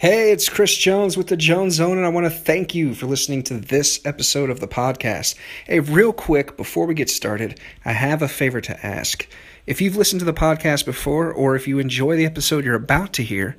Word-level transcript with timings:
Hey, 0.00 0.30
it's 0.30 0.48
Chris 0.48 0.76
Jones 0.76 1.16
with 1.16 1.26
the 1.26 1.36
Jones 1.36 1.74
Zone, 1.74 1.96
and 1.96 2.06
I 2.06 2.10
want 2.10 2.24
to 2.24 2.30
thank 2.30 2.72
you 2.72 2.94
for 2.94 3.06
listening 3.06 3.42
to 3.42 3.54
this 3.54 4.00
episode 4.06 4.48
of 4.48 4.60
the 4.60 4.68
podcast. 4.68 5.34
Hey, 5.66 5.80
real 5.80 6.12
quick, 6.12 6.56
before 6.56 6.86
we 6.86 6.94
get 6.94 7.10
started, 7.10 7.58
I 7.84 7.94
have 7.94 8.22
a 8.22 8.28
favor 8.28 8.60
to 8.60 8.86
ask. 8.86 9.26
If 9.66 9.80
you've 9.80 9.96
listened 9.96 10.20
to 10.20 10.24
the 10.24 10.32
podcast 10.32 10.84
before, 10.84 11.32
or 11.32 11.56
if 11.56 11.66
you 11.66 11.80
enjoy 11.80 12.14
the 12.14 12.26
episode 12.26 12.64
you're 12.64 12.76
about 12.76 13.12
to 13.14 13.24
hear, 13.24 13.56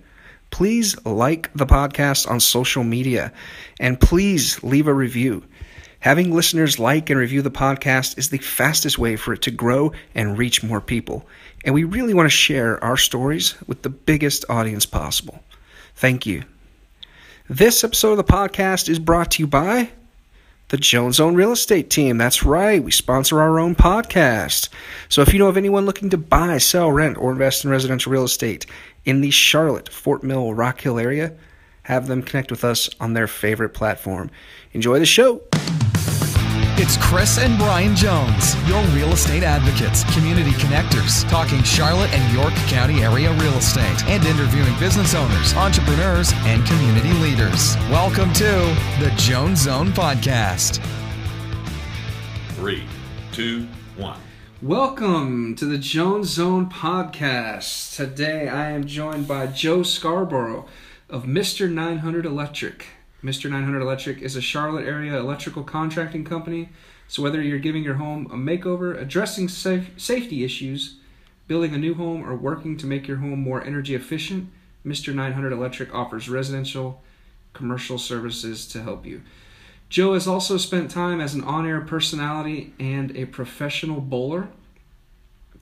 please 0.50 0.96
like 1.06 1.52
the 1.54 1.66
podcast 1.66 2.32
on 2.32 2.40
social 2.40 2.86
media 2.86 3.34
and 3.78 4.00
please 4.00 4.64
leave 4.64 4.88
a 4.88 4.94
review. 4.94 5.44
Having 6.00 6.34
listeners 6.34 6.80
like 6.80 7.10
and 7.10 7.20
review 7.20 7.42
the 7.42 7.52
podcast 7.52 8.18
is 8.18 8.30
the 8.30 8.38
fastest 8.38 8.98
way 8.98 9.18
for 9.18 9.34
it 9.34 9.42
to 9.42 9.52
grow 9.52 9.92
and 10.16 10.38
reach 10.38 10.64
more 10.64 10.80
people. 10.80 11.28
And 11.66 11.76
we 11.76 11.84
really 11.84 12.14
want 12.14 12.28
to 12.28 12.30
share 12.30 12.82
our 12.82 12.96
stories 12.96 13.56
with 13.68 13.82
the 13.82 13.90
biggest 13.90 14.46
audience 14.48 14.86
possible. 14.86 15.44
Thank 16.00 16.26
you. 16.26 16.44
This 17.50 17.84
episode 17.84 18.12
of 18.12 18.18
the 18.18 18.24
podcast 18.24 18.88
is 18.88 19.00
brought 19.00 19.32
to 19.32 19.44
you 19.44 19.48
by 19.48 19.90
the 20.70 20.78
Jones 20.78 21.18
Zone 21.18 21.36
Real 21.36 21.52
Estate 21.52 21.90
Team. 21.90 22.18
That's 22.18 22.42
right, 22.42 22.82
we 22.82 22.90
sponsor 22.90 23.42
our 23.42 23.60
own 23.60 23.76
podcast. 23.76 24.70
So 25.10 25.22
if 25.22 25.34
you 25.34 25.40
know 25.40 25.50
of 25.50 25.58
anyone 25.58 25.86
looking 25.86 26.10
to 26.12 26.18
buy, 26.18 26.58
sell, 26.60 26.90
rent, 26.90 27.18
or 27.18 27.34
invest 27.34 27.66
in 27.66 27.70
residential 27.70 28.14
real 28.14 28.24
estate 28.24 28.66
in 29.04 29.20
the 29.20 29.30
Charlotte, 29.30 29.90
Fort 29.92 30.24
Mill, 30.24 30.54
Rock 30.54 30.80
Hill 30.80 31.00
area, 31.00 31.34
have 31.84 32.08
them 32.08 32.24
connect 32.24 32.50
with 32.50 32.64
us 32.64 32.90
on 33.02 33.12
their 33.12 33.28
favorite 33.28 33.74
platform. 33.74 34.32
Enjoy 34.72 35.00
the 35.00 35.06
show. 35.06 35.42
It's 36.82 36.96
Chris 36.96 37.38
and 37.40 37.58
Brian 37.58 37.94
Jones, 37.94 38.56
your 38.66 38.82
real 38.96 39.12
estate 39.12 39.44
advocates, 39.44 40.06
community 40.16 40.52
connectors, 40.52 41.30
talking 41.30 41.62
Charlotte 41.62 42.10
and 42.14 42.34
York 42.34 42.54
County 42.70 43.04
area 43.04 43.34
real 43.34 43.54
estate, 43.56 44.02
and 44.06 44.24
interviewing 44.24 44.80
business 44.80 45.14
owners, 45.14 45.54
entrepreneurs, 45.56 46.32
and 46.46 46.66
community 46.66 47.12
leaders. 47.16 47.76
Welcome 47.90 48.32
to 48.36 48.46
the 49.02 49.12
Jones 49.18 49.64
Zone 49.64 49.90
Podcast. 49.90 50.82
Three, 52.52 52.86
two, 53.34 53.68
one. 53.98 54.22
Welcome 54.62 55.56
to 55.58 55.66
the 55.66 55.78
Jones 55.78 56.30
Zone 56.30 56.70
podcast. 56.70 57.98
Today 57.98 58.48
I 58.48 58.72
am 58.72 58.88
joined 58.88 59.28
by 59.28 59.48
Joe 59.48 59.84
Scarborough 59.84 60.66
of 61.10 61.26
Mr. 61.26 61.70
900 61.70 62.26
Electric. 62.26 62.86
Mr. 63.24 63.50
900 63.50 63.82
Electric 63.82 64.22
is 64.22 64.36
a 64.36 64.42
Charlotte 64.42 64.88
area 64.88 65.20
electrical 65.20 65.64
contracting 65.64 66.24
company. 66.24 66.70
So 67.08 67.22
whether 67.22 67.42
you're 67.42 67.60
giving 67.60 67.84
your 67.84 67.96
home 67.96 68.28
a 68.28 68.36
makeover, 68.36 69.00
addressing 69.00 69.50
safe, 69.50 69.90
safety 69.98 70.44
issues, 70.46 70.96
building 71.48 71.74
a 71.74 71.78
new 71.78 71.96
home, 71.96 72.24
or 72.24 72.36
working 72.36 72.78
to 72.78 72.86
make 72.86 73.08
your 73.08 73.18
home 73.18 73.40
more 73.40 73.64
energy 73.64 73.94
efficient, 73.94 74.50
Mr. 74.86 75.14
900 75.14 75.52
Electric 75.52 75.94
offers 75.94 76.30
residential, 76.30 77.02
commercial 77.52 77.98
services 77.98 78.66
to 78.68 78.84
help 78.84 79.06
you. 79.06 79.22
Joe 79.90 80.14
has 80.14 80.28
also 80.28 80.56
spent 80.58 80.92
time 80.92 81.20
as 81.20 81.34
an 81.34 81.44
on-air 81.44 81.82
personality 81.82 82.74
and 82.80 83.16
a 83.18 83.26
professional 83.26 84.00
bowler. 84.00 84.48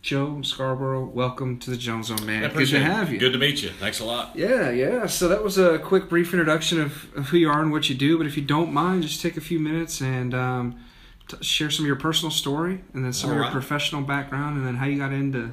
Joe 0.01 0.41
Scarborough, 0.41 1.05
welcome 1.05 1.57
to 1.59 1.69
the 1.69 1.75
Jones 1.77 2.07
Zone, 2.07 2.25
man. 2.25 2.49
Good 2.53 2.69
to 2.69 2.79
have 2.79 3.11
you. 3.11 3.19
Good 3.19 3.33
to 3.33 3.39
meet 3.39 3.61
you. 3.61 3.69
Thanks 3.69 3.99
a 3.99 4.05
lot. 4.05 4.35
Yeah, 4.35 4.69
yeah. 4.69 5.05
So 5.07 5.27
that 5.27 5.43
was 5.43 5.57
a 5.57 5.79
quick, 5.79 6.07
brief 6.07 6.33
introduction 6.33 6.79
of, 6.79 7.13
of 7.15 7.27
who 7.27 7.37
you 7.37 7.49
are 7.49 7.61
and 7.61 7.71
what 7.71 7.89
you 7.89 7.95
do. 7.95 8.17
But 8.17 8.27
if 8.27 8.37
you 8.37 8.43
don't 8.43 8.71
mind, 8.71 9.03
just 9.03 9.21
take 9.21 9.35
a 9.35 9.41
few 9.41 9.59
minutes 9.59 9.99
and 9.99 10.33
um, 10.33 10.79
t- 11.27 11.37
share 11.41 11.69
some 11.69 11.83
of 11.83 11.87
your 11.87 11.97
personal 11.97 12.31
story 12.31 12.83
and 12.93 13.03
then 13.03 13.11
some 13.11 13.31
of 13.31 13.35
your 13.35 13.43
right. 13.43 13.51
professional 13.51 14.01
background 14.01 14.57
and 14.57 14.65
then 14.65 14.75
how 14.75 14.85
you 14.85 14.97
got 14.97 15.11
into 15.11 15.51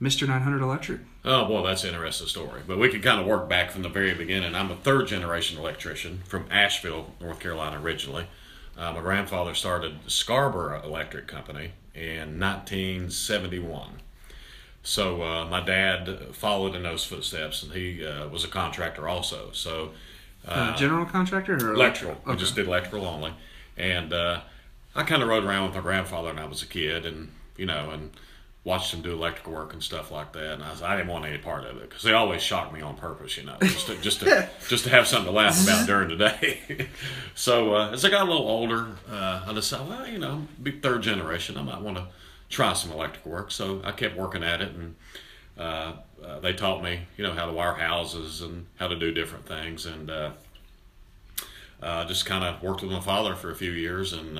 Mr. 0.00 0.26
900 0.26 0.60
Electric. 0.60 1.00
Oh, 1.24 1.46
boy, 1.46 1.64
that's 1.64 1.84
an 1.84 1.90
interesting 1.90 2.26
story. 2.26 2.62
But 2.66 2.78
we 2.78 2.88
can 2.88 3.00
kind 3.00 3.20
of 3.20 3.26
work 3.26 3.48
back 3.48 3.70
from 3.70 3.82
the 3.82 3.88
very 3.88 4.14
beginning. 4.14 4.54
I'm 4.54 4.70
a 4.70 4.76
third 4.76 5.06
generation 5.06 5.58
electrician 5.58 6.22
from 6.26 6.46
Asheville, 6.50 7.12
North 7.20 7.38
Carolina, 7.38 7.80
originally. 7.80 8.26
Uh, 8.76 8.92
my 8.92 9.00
grandfather 9.00 9.54
started 9.54 9.98
Scarborough 10.08 10.82
Electric 10.82 11.28
Company 11.28 11.72
in 11.94 12.38
1971. 12.40 14.00
So 14.82 15.22
uh, 15.22 15.44
my 15.46 15.60
dad 15.60 16.18
followed 16.32 16.74
in 16.74 16.82
those 16.82 17.04
footsteps, 17.04 17.62
and 17.62 17.72
he 17.72 18.04
uh, 18.04 18.28
was 18.28 18.44
a 18.44 18.48
contractor 18.48 19.08
also. 19.08 19.50
So 19.52 19.92
Uh, 20.46 20.76
general 20.76 21.06
contractor 21.06 21.54
or 21.54 21.72
electrical. 21.72 22.20
We 22.26 22.32
Okay. 22.32 22.40
just 22.40 22.54
did 22.54 22.66
electrical 22.66 23.06
only, 23.06 23.32
and 23.78 24.12
uh, 24.12 24.40
I 24.94 25.02
kind 25.04 25.22
of 25.22 25.28
rode 25.28 25.42
around 25.44 25.66
with 25.66 25.74
my 25.74 25.80
grandfather 25.80 26.28
when 26.28 26.38
I 26.38 26.44
was 26.44 26.62
a 26.62 26.66
kid, 26.66 27.06
and 27.06 27.32
you 27.56 27.64
know, 27.64 27.90
and 27.90 28.10
watched 28.64 28.94
him 28.94 29.02
do 29.02 29.12
electrical 29.12 29.52
work 29.52 29.74
and 29.74 29.82
stuff 29.82 30.10
like 30.10 30.32
that. 30.32 30.54
And 30.54 30.62
I, 30.62 30.70
was, 30.70 30.82
I 30.82 30.96
didn't 30.96 31.12
want 31.12 31.26
any 31.26 31.36
part 31.36 31.64
of 31.64 31.76
it 31.76 31.88
because 31.88 32.02
they 32.02 32.14
always 32.14 32.42
shocked 32.42 32.72
me 32.72 32.80
on 32.80 32.96
purpose, 32.96 33.36
you 33.36 33.44
know, 33.44 33.56
just 33.60 33.86
to, 33.86 33.96
just 33.98 34.20
to 34.20 34.48
just 34.68 34.84
to 34.84 34.90
have 34.90 35.06
something 35.06 35.30
to 35.30 35.36
laugh 35.36 35.62
about 35.62 35.86
during 35.86 36.08
the 36.08 36.16
day. 36.16 36.88
so 37.34 37.74
uh, 37.74 37.90
as 37.90 38.04
I 38.04 38.10
got 38.10 38.26
a 38.26 38.30
little 38.30 38.48
older, 38.48 38.88
uh, 39.10 39.44
I 39.46 39.52
decided, 39.52 39.88
well, 39.88 40.08
you 40.08 40.18
know, 40.18 40.46
be 40.62 40.72
third 40.72 41.02
generation, 41.02 41.58
I 41.58 41.62
might 41.62 41.80
want 41.80 41.98
to 41.98 42.06
try 42.48 42.72
some 42.72 42.90
electrical 42.90 43.32
work. 43.32 43.50
So 43.50 43.82
I 43.84 43.92
kept 43.92 44.16
working 44.16 44.42
at 44.42 44.60
it 44.60 44.72
and. 44.72 44.94
Uh, 45.56 45.92
uh, 46.24 46.40
they 46.40 46.52
taught 46.52 46.82
me, 46.82 47.00
you 47.16 47.22
know, 47.22 47.32
how 47.32 47.46
to 47.46 47.52
wire 47.52 47.74
houses 47.74 48.40
and 48.40 48.66
how 48.76 48.88
to 48.88 48.96
do 48.96 49.12
different 49.12 49.46
things, 49.46 49.84
and 49.84 50.10
uh, 50.10 50.30
uh, 51.82 52.04
just 52.06 52.24
kind 52.24 52.42
of 52.42 52.62
worked 52.62 52.82
with 52.82 52.90
my 52.90 53.00
father 53.00 53.34
for 53.34 53.50
a 53.50 53.54
few 53.54 53.70
years 53.70 54.14
and 54.14 54.38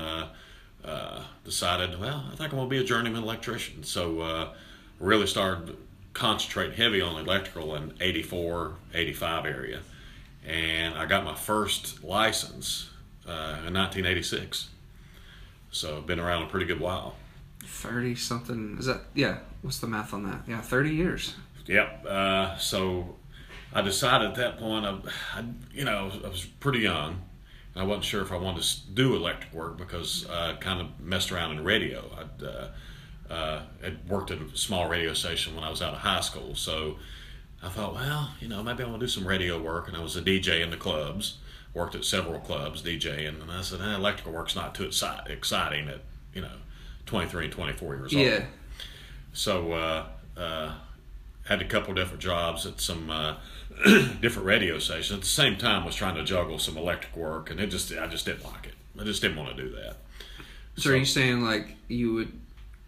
uh, 0.85 1.21
decided, 1.43 1.99
well, 1.99 2.25
I 2.31 2.35
think 2.35 2.51
I'm 2.51 2.57
going 2.57 2.69
to 2.69 2.75
be 2.75 2.79
a 2.79 2.83
journeyman 2.83 3.23
electrician. 3.23 3.83
So 3.83 4.21
uh, 4.21 4.53
really 4.99 5.27
started 5.27 5.77
concentrating 6.13 6.75
heavy 6.77 7.01
on 7.01 7.19
electrical 7.19 7.75
in 7.75 7.93
84, 7.99 8.75
85 8.93 9.45
area. 9.45 9.79
And 10.45 10.95
I 10.95 11.05
got 11.05 11.23
my 11.23 11.35
first 11.35 12.03
license 12.03 12.89
uh, 13.27 13.65
in 13.65 13.73
1986. 13.73 14.69
So 15.71 15.97
I've 15.97 16.07
been 16.07 16.19
around 16.19 16.43
a 16.43 16.47
pretty 16.47 16.65
good 16.65 16.79
while. 16.79 17.15
30 17.65 18.15
something. 18.15 18.77
Is 18.79 18.85
that, 18.85 19.01
yeah, 19.13 19.39
what's 19.61 19.79
the 19.79 19.87
math 19.87 20.13
on 20.13 20.23
that? 20.23 20.43
Yeah, 20.47 20.61
30 20.61 20.91
years. 20.91 21.35
Yep. 21.65 22.05
Uh, 22.07 22.57
so 22.57 23.15
I 23.73 23.81
decided 23.81 24.29
at 24.29 24.35
that 24.35 24.59
point, 24.59 24.85
I, 24.85 24.99
I, 25.33 25.43
you 25.73 25.83
know, 25.83 26.11
I 26.23 26.27
was 26.27 26.45
pretty 26.45 26.79
young. 26.79 27.21
I 27.75 27.83
wasn't 27.83 28.05
sure 28.05 28.21
if 28.21 28.31
I 28.31 28.37
wanted 28.37 28.63
to 28.63 28.89
do 28.93 29.15
electric 29.15 29.53
work 29.53 29.77
because 29.77 30.25
I 30.29 30.53
kind 30.53 30.79
of 30.79 30.99
messed 30.99 31.31
around 31.31 31.57
in 31.57 31.63
radio. 31.63 32.09
I'd 32.17 32.43
uh, 32.43 32.67
uh, 33.29 33.61
had 33.81 34.07
worked 34.07 34.31
at 34.31 34.39
a 34.39 34.57
small 34.57 34.87
radio 34.87 35.13
station 35.13 35.55
when 35.55 35.63
I 35.63 35.69
was 35.69 35.81
out 35.81 35.93
of 35.93 35.99
high 35.99 36.21
school. 36.21 36.55
So 36.55 36.97
I 37.61 37.69
thought, 37.69 37.95
well, 37.95 38.31
you 38.39 38.47
know, 38.47 38.63
maybe 38.63 38.83
I 38.83 38.87
want 38.87 38.99
to 38.99 39.05
do 39.07 39.11
some 39.11 39.27
radio 39.27 39.61
work. 39.61 39.87
And 39.87 39.97
I 39.97 40.01
was 40.01 40.15
a 40.15 40.21
DJ 40.21 40.61
in 40.61 40.69
the 40.69 40.77
clubs, 40.77 41.37
worked 41.73 41.95
at 41.95 42.05
several 42.05 42.39
clubs 42.39 42.81
DJing. 42.81 43.41
And 43.41 43.51
I 43.51 43.61
said, 43.61 43.81
eh, 43.81 43.95
electrical 43.95 44.31
work's 44.31 44.55
not 44.55 44.75
too 44.75 44.87
exci- 44.87 45.29
exciting 45.29 45.89
at, 45.89 46.01
you 46.33 46.41
know, 46.41 46.57
23 47.07 47.45
and 47.45 47.53
24 47.53 47.95
years 47.95 48.13
old. 48.13 48.25
Yeah. 48.25 48.45
So 49.33 49.73
uh, 49.73 50.05
uh, 50.37 50.73
had 51.45 51.61
a 51.61 51.65
couple 51.65 51.93
different 51.93 52.21
jobs 52.21 52.65
at 52.65 52.79
some 52.79 53.09
uh, 53.09 53.35
different 54.21 54.45
radio 54.45 54.79
stations. 54.79 55.11
At 55.11 55.21
the 55.21 55.25
same 55.27 55.57
time, 55.57 55.85
was 55.85 55.95
trying 55.95 56.15
to 56.15 56.23
juggle 56.23 56.59
some 56.59 56.77
electric 56.77 57.15
work, 57.15 57.49
and 57.49 57.59
it 57.59 57.67
just 57.67 57.91
I 57.91 58.07
just 58.07 58.25
didn't 58.25 58.43
like 58.45 58.65
it. 58.67 58.73
I 58.99 59.03
just 59.03 59.21
didn't 59.21 59.37
want 59.37 59.55
to 59.55 59.63
do 59.63 59.69
that. 59.75 59.97
So, 60.77 60.91
are 60.91 60.95
you 60.95 61.05
saying 61.05 61.41
like 61.41 61.75
you 61.87 62.13
would 62.13 62.39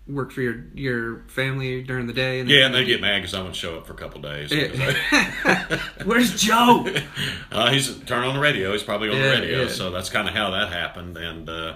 work 0.07 0.31
for 0.31 0.41
your 0.41 0.63
your 0.73 1.19
family 1.27 1.83
during 1.83 2.07
the 2.07 2.13
day? 2.13 2.39
And 2.39 2.49
Yeah, 2.49 2.65
and 2.65 2.75
they 2.75 2.85
get 2.85 3.01
mad 3.01 3.19
because 3.19 3.33
I 3.33 3.39
wouldn't 3.39 3.55
show 3.55 3.77
up 3.77 3.87
for 3.87 3.93
a 3.93 3.97
couple 3.97 4.21
days. 4.21 4.51
Where's 6.05 6.41
Joe? 6.41 6.85
uh, 7.51 7.71
he's 7.71 7.97
turn 8.01 8.23
on 8.23 8.35
the 8.35 8.41
radio. 8.41 8.71
He's 8.71 8.83
probably 8.83 9.09
on 9.09 9.17
Yeah, 9.17 9.23
the 9.23 9.41
radio, 9.41 9.61
yeah. 9.63 9.67
so 9.69 9.91
that's 9.91 10.09
kind 10.09 10.27
of 10.27 10.33
how 10.33 10.51
that 10.51 10.71
happened. 10.71 11.17
And 11.17 11.49
uh, 11.49 11.75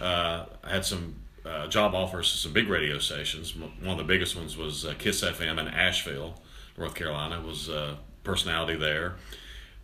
uh, 0.00 0.46
I 0.64 0.70
had 0.70 0.84
some 0.84 1.16
uh, 1.44 1.66
job 1.68 1.94
offers 1.94 2.30
to 2.32 2.38
some 2.38 2.52
big 2.52 2.68
radio 2.68 2.98
stations. 2.98 3.54
One 3.56 3.72
of 3.88 3.98
the 3.98 4.04
biggest 4.04 4.36
ones 4.36 4.56
was 4.56 4.84
uh, 4.84 4.94
Kiss 4.98 5.22
FM 5.22 5.58
in 5.60 5.68
Asheville, 5.68 6.40
North 6.76 6.94
Carolina. 6.94 7.40
Was 7.40 7.68
uh, 7.68 7.96
personality 8.24 8.76
there. 8.76 9.16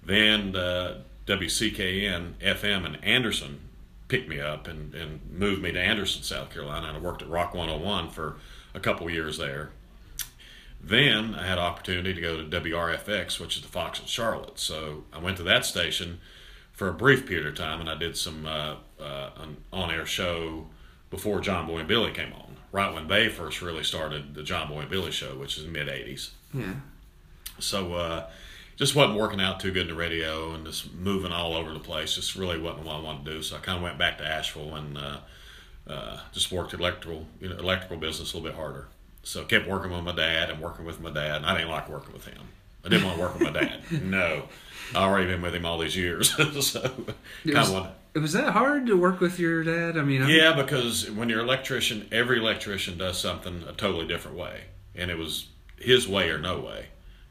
Then 0.03 0.55
uh, 0.57 1.03
WCKN 1.27 2.35
FM 2.41 2.87
in 2.87 2.95
Anderson 2.97 3.61
picked 4.09 4.29
me 4.29 4.41
up 4.41 4.67
and, 4.67 4.95
and 4.95 5.21
moved 5.31 5.63
me 5.63 5.73
to 5.73 5.81
Anderson, 5.81 6.23
South 6.23 6.51
Carolina. 6.51 6.89
And 6.89 6.97
I 6.97 7.01
worked 7.01 7.23
at 7.23 7.29
Rock 7.29 7.55
101 7.55 8.11
for 8.11 8.37
a 8.75 8.81
couple 8.81 9.09
years 9.11 9.39
there. 9.39 9.71
Then 10.81 11.35
I 11.35 11.47
had 11.47 11.59
opportunity 11.59 12.15
to 12.15 12.21
go 12.21 12.37
to 12.37 12.45
WRFX, 12.45 13.41
which 13.41 13.57
is 13.57 13.63
the 13.63 13.69
Fox 13.69 14.01
in 14.01 14.07
Charlotte. 14.07 14.59
So 14.59 15.05
I 15.13 15.19
went 15.19 15.37
to 15.39 15.43
that 15.43 15.65
station 15.65 16.21
for 16.73 16.89
a 16.89 16.93
brief 16.93 17.27
period 17.27 17.47
of 17.47 17.57
time, 17.57 17.81
and 17.81 17.91
I 17.91 17.97
did 17.97 18.17
some 18.17 18.47
uh, 18.47 18.77
uh, 19.01 19.31
an 19.37 19.57
on-air 19.73 20.07
show 20.07 20.69
before 21.11 21.41
John 21.41 21.67
Boy 21.67 21.79
and 21.79 21.89
Billy 21.89 22.13
came 22.13 22.33
on. 22.33 22.57
Right 22.71 22.93
when 22.93 23.09
they 23.09 23.29
first 23.29 23.63
really 23.63 23.83
started 23.83 24.35
the 24.35 24.43
John 24.43 24.69
Boy 24.69 24.81
and 24.81 24.91
Billy 24.91 25.11
show, 25.11 25.37
which 25.37 25.59
is 25.59 25.67
mid 25.67 25.89
'80s. 25.89 26.31
Yeah. 26.53 26.75
So 27.61 27.95
uh, 27.95 28.27
just 28.77 28.95
wasn't 28.95 29.19
working 29.19 29.41
out 29.41 29.61
too 29.61 29.71
good 29.73 29.83
in 29.83 29.89
the 29.89 29.95
radio, 29.95 30.53
and 30.53 30.65
just 30.67 30.93
moving 30.95 31.33
all 31.33 31.55
over 31.55 31.73
the 31.73 31.79
place. 31.81 32.15
Just 32.15 32.35
really 32.37 32.59
wasn't 32.59 32.87
what 32.87 32.97
I 32.97 33.01
wanted 33.01 33.25
to 33.25 33.31
do. 33.33 33.43
So 33.43 33.57
I 33.57 33.61
kind 33.61 33.77
of 33.79 33.83
went 33.83 33.99
back 33.99 34.19
to 34.19 34.27
Asheville 34.27 34.75
and 34.77 34.99
uh, 34.99 35.17
uh, 35.89 36.21
just 36.33 36.53
worked 36.53 36.75
electrical, 36.75 37.27
you 37.41 37.49
know, 37.49 37.57
electrical 37.57 37.97
business 37.97 38.33
a 38.33 38.37
little 38.37 38.51
bit 38.51 38.57
harder. 38.59 38.89
So 39.23 39.45
kept 39.45 39.69
working 39.69 39.91
with 39.91 40.03
my 40.05 40.15
dad 40.15 40.51
and 40.51 40.61
working 40.61 40.85
with 40.85 41.01
my 41.01 41.11
dad. 41.11 41.37
And 41.37 41.47
I 41.47 41.55
didn't 41.57 41.71
like 41.71 41.89
working 41.89 42.13
with 42.13 42.25
him. 42.27 42.41
I 42.85 42.89
didn't 42.89 43.05
want 43.05 43.17
to 43.17 43.23
work 43.23 43.35
with 43.35 43.43
my 43.43 43.61
dad. 43.61 43.81
No, 44.03 44.45
I 44.95 44.99
already 45.03 45.27
been 45.27 45.43
with 45.43 45.55
him 45.55 45.67
all 45.67 45.79
these 45.79 45.97
years, 45.97 46.31
so 46.65 46.81
It 47.45 47.53
kind 47.53 47.59
was, 47.59 47.69
of 47.69 47.75
want. 47.75 47.91
was 48.15 48.33
that 48.35 48.53
hard 48.53 48.87
to 48.87 48.97
work 48.97 49.21
with 49.21 49.39
your 49.39 49.65
dad? 49.65 49.99
I 49.99 50.03
mean, 50.05 50.23
I'm- 50.23 50.31
Yeah, 50.31 50.55
because 50.55 51.11
when 51.11 51.29
you're 51.29 51.41
an 51.41 51.45
electrician, 51.47 52.09
every 52.13 52.39
electrician 52.39 52.97
does 52.97 53.19
something 53.19 53.65
a 53.69 53.73
totally 53.73 54.07
different 54.07 54.37
way, 54.39 54.63
and 54.95 55.11
it 55.11 55.19
was 55.19 55.49
his 55.79 56.09
way 56.09 56.31
or 56.31 56.39
no 56.39 56.61
way, 56.61 56.87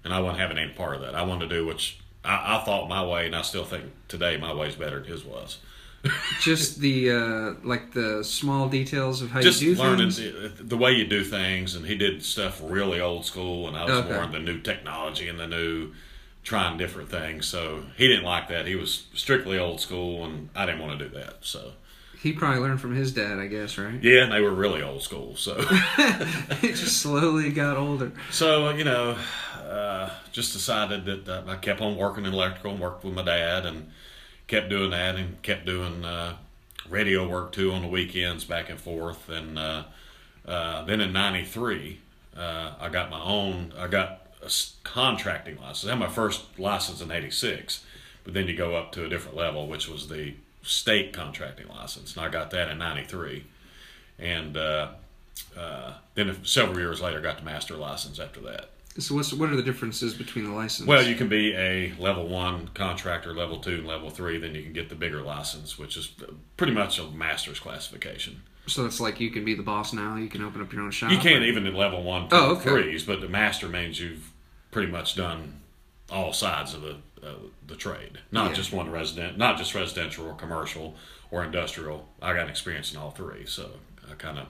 and 0.07 0.13
I 0.13 0.21
wasn't 0.21 0.39
having 0.39 0.57
any 0.57 0.71
part 0.71 0.95
of 0.95 1.01
that. 1.01 1.15
I 1.15 1.23
wanted 1.23 1.49
to 1.49 1.55
do 1.57 1.65
which 1.65 1.99
I, 2.23 2.55
I 2.55 2.63
thought 2.63 2.87
my 2.87 3.05
way, 3.05 3.25
and 3.25 3.35
I 3.35 3.41
still 3.41 3.65
think 3.65 3.83
today 4.07 4.37
my 4.37 4.53
way 4.53 4.69
is 4.69 4.75
better 4.75 5.01
than 5.01 5.11
his 5.11 5.25
was. 5.25 5.57
just 6.41 6.79
the 6.79 7.11
uh, 7.11 7.53
like 7.63 7.91
the 7.93 8.23
small 8.23 8.69
details 8.69 9.21
of 9.21 9.31
how 9.31 9.41
Just 9.41 9.61
you 9.61 9.75
do 9.75 9.81
learning 9.81 10.11
things. 10.11 10.57
the, 10.57 10.63
the 10.63 10.77
way 10.77 10.93
you 10.93 11.05
do 11.05 11.25
things, 11.25 11.75
and 11.75 11.85
he 11.85 11.95
did 11.97 12.23
stuff 12.23 12.61
really 12.63 13.01
old 13.01 13.25
school, 13.25 13.67
and 13.67 13.75
I 13.75 13.83
was 13.83 13.95
Okay. 14.05 14.13
more 14.13 14.23
in 14.23 14.31
the 14.31 14.39
new 14.39 14.59
technology 14.61 15.27
and 15.27 15.37
the 15.39 15.47
new 15.47 15.91
trying 16.43 16.77
different 16.77 17.09
things. 17.09 17.45
So 17.47 17.83
he 17.97 18.07
didn't 18.07 18.23
like 18.23 18.47
that. 18.47 18.67
He 18.67 18.75
was 18.75 19.07
strictly 19.13 19.59
old 19.59 19.81
school, 19.81 20.23
and 20.23 20.49
I 20.55 20.65
didn't 20.65 20.79
want 20.81 20.97
to 20.99 21.09
do 21.09 21.13
that. 21.15 21.39
So 21.41 21.73
He 22.21 22.33
probably 22.33 22.59
learned 22.59 22.81
from 22.81 22.95
his 22.95 23.11
dad, 23.11 23.37
I 23.37 23.47
guess, 23.47 23.77
right? 23.77 24.01
yeah, 24.01 24.23
and 24.23 24.31
they 24.31 24.41
were 24.41 24.53
really 24.53 24.81
old 24.81 25.03
school. 25.03 25.35
So. 25.35 25.61
he 26.61 26.69
just 26.69 26.97
slowly 26.97 27.51
got 27.51 27.77
older. 27.77 28.11
So 28.31 28.69
you 28.69 28.83
know, 28.83 29.17
uh, 29.55 30.09
just 30.31 30.53
decided 30.53 31.05
that 31.05 31.29
uh, 31.29 31.43
I 31.47 31.55
kept 31.57 31.81
on 31.81 31.95
working 31.95 32.25
in 32.25 32.33
electrical 32.33 32.71
and 32.71 32.79
worked 32.79 33.03
with 33.03 33.13
my 33.13 33.23
dad 33.23 33.65
and 33.65 33.91
kept 34.47 34.69
doing 34.69 34.91
that 34.91 35.15
and 35.15 35.41
kept 35.41 35.65
doing 35.65 36.05
uh, 36.05 36.37
radio 36.89 37.27
work 37.27 37.51
too 37.51 37.71
on 37.71 37.81
the 37.81 37.87
weekends 37.87 38.45
back 38.45 38.69
and 38.69 38.79
forth. 38.79 39.29
And 39.29 39.59
uh, 39.59 39.83
uh, 40.45 40.85
then 40.85 41.01
in 41.01 41.13
'93, 41.13 41.99
uh, 42.35 42.73
I 42.79 42.89
got 42.89 43.11
my 43.11 43.21
own. 43.21 43.73
I 43.77 43.87
got 43.87 44.21
a 44.41 44.51
contracting 44.83 45.57
license. 45.57 45.85
I 45.85 45.89
had 45.91 45.99
my 45.99 46.07
first 46.07 46.57
license 46.57 47.01
in 47.01 47.11
'86, 47.11 47.83
but 48.23 48.33
then 48.33 48.47
you 48.47 48.55
go 48.55 48.75
up 48.75 48.91
to 48.93 49.05
a 49.05 49.09
different 49.09 49.37
level, 49.37 49.67
which 49.67 49.87
was 49.87 50.07
the 50.07 50.33
state 50.67 51.13
contracting 51.13 51.67
license, 51.67 52.15
and 52.15 52.25
I 52.25 52.29
got 52.29 52.51
that 52.51 52.69
in 52.69 52.77
'93. 52.77 53.45
And 54.19 54.57
uh, 54.57 54.89
uh, 55.57 55.93
then 56.15 56.43
several 56.43 56.77
years 56.79 57.01
later, 57.01 57.21
got 57.21 57.37
the 57.37 57.43
master 57.43 57.75
license 57.75 58.19
after 58.19 58.39
that. 58.41 58.69
So 58.99 59.13
what's 59.13 59.31
what 59.31 59.49
are 59.51 59.55
the 59.55 59.61
differences 59.61 60.15
between 60.15 60.45
the 60.45 60.51
license? 60.51 60.87
Well, 60.87 61.05
you 61.05 61.15
can 61.15 61.29
be 61.29 61.53
a 61.55 61.93
level 61.99 62.27
one 62.27 62.69
contractor, 62.73 63.33
level 63.33 63.59
two, 63.59 63.75
and 63.75 63.87
level 63.87 64.09
three. 64.09 64.39
Then 64.39 64.55
you 64.55 64.63
can 64.63 64.73
get 64.73 64.89
the 64.89 64.95
bigger 64.95 65.21
license, 65.21 65.77
which 65.77 65.95
is 65.97 66.09
pretty 66.57 66.73
much 66.73 66.97
a 66.97 67.03
master's 67.11 67.59
classification. 67.59 68.41
so 68.65 68.85
it's 68.87 68.99
like 68.99 69.19
you 69.19 69.29
can 69.29 69.45
be 69.45 69.53
the 69.53 69.61
boss 69.61 69.93
now. 69.93 70.15
You 70.15 70.27
can 70.27 70.43
open 70.43 70.61
up 70.61 70.73
your 70.73 70.81
own 70.81 70.89
shop. 70.91 71.11
You 71.11 71.19
can't 71.19 71.43
even 71.43 71.67
at 71.67 71.75
level 71.75 72.01
one, 72.01 72.27
two, 72.27 72.35
Oh, 72.35 72.51
okay. 72.55 72.63
threes, 72.69 73.03
but 73.03 73.21
the 73.21 73.29
master 73.29 73.67
means 73.69 73.99
you've 73.99 74.31
pretty 74.71 74.91
much 74.91 75.15
done 75.15 75.61
all 76.11 76.33
sides 76.33 76.73
of 76.73 76.81
the 76.81 76.95
uh, 77.23 77.33
the 77.65 77.75
trade, 77.75 78.19
not 78.31 78.49
Yeah. 78.49 78.55
just 78.55 78.71
one 78.71 78.91
resident, 78.91 79.37
not 79.37 79.57
just 79.57 79.73
residential 79.73 80.27
or 80.27 80.35
commercial 80.35 80.95
or 81.31 81.43
industrial. 81.43 82.07
I 82.21 82.33
got 82.33 82.47
experience 82.49 82.91
in 82.93 82.99
all 82.99 83.09
three, 83.11 83.45
so 83.47 83.71
I 84.09 84.13
kind 84.13 84.37
of 84.37 84.47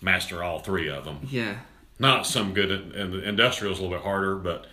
master 0.00 0.42
all 0.44 0.60
three 0.60 0.88
of 0.88 1.04
them. 1.04 1.26
Yeah. 1.30 1.56
not 1.98 2.26
some 2.26 2.52
good 2.54 2.70
and 2.70 3.12
the 3.12 3.26
industrial 3.28 3.72
is 3.72 3.78
a 3.78 3.82
little 3.82 3.96
bit 3.96 4.04
harder 4.04 4.36
but 4.36 4.66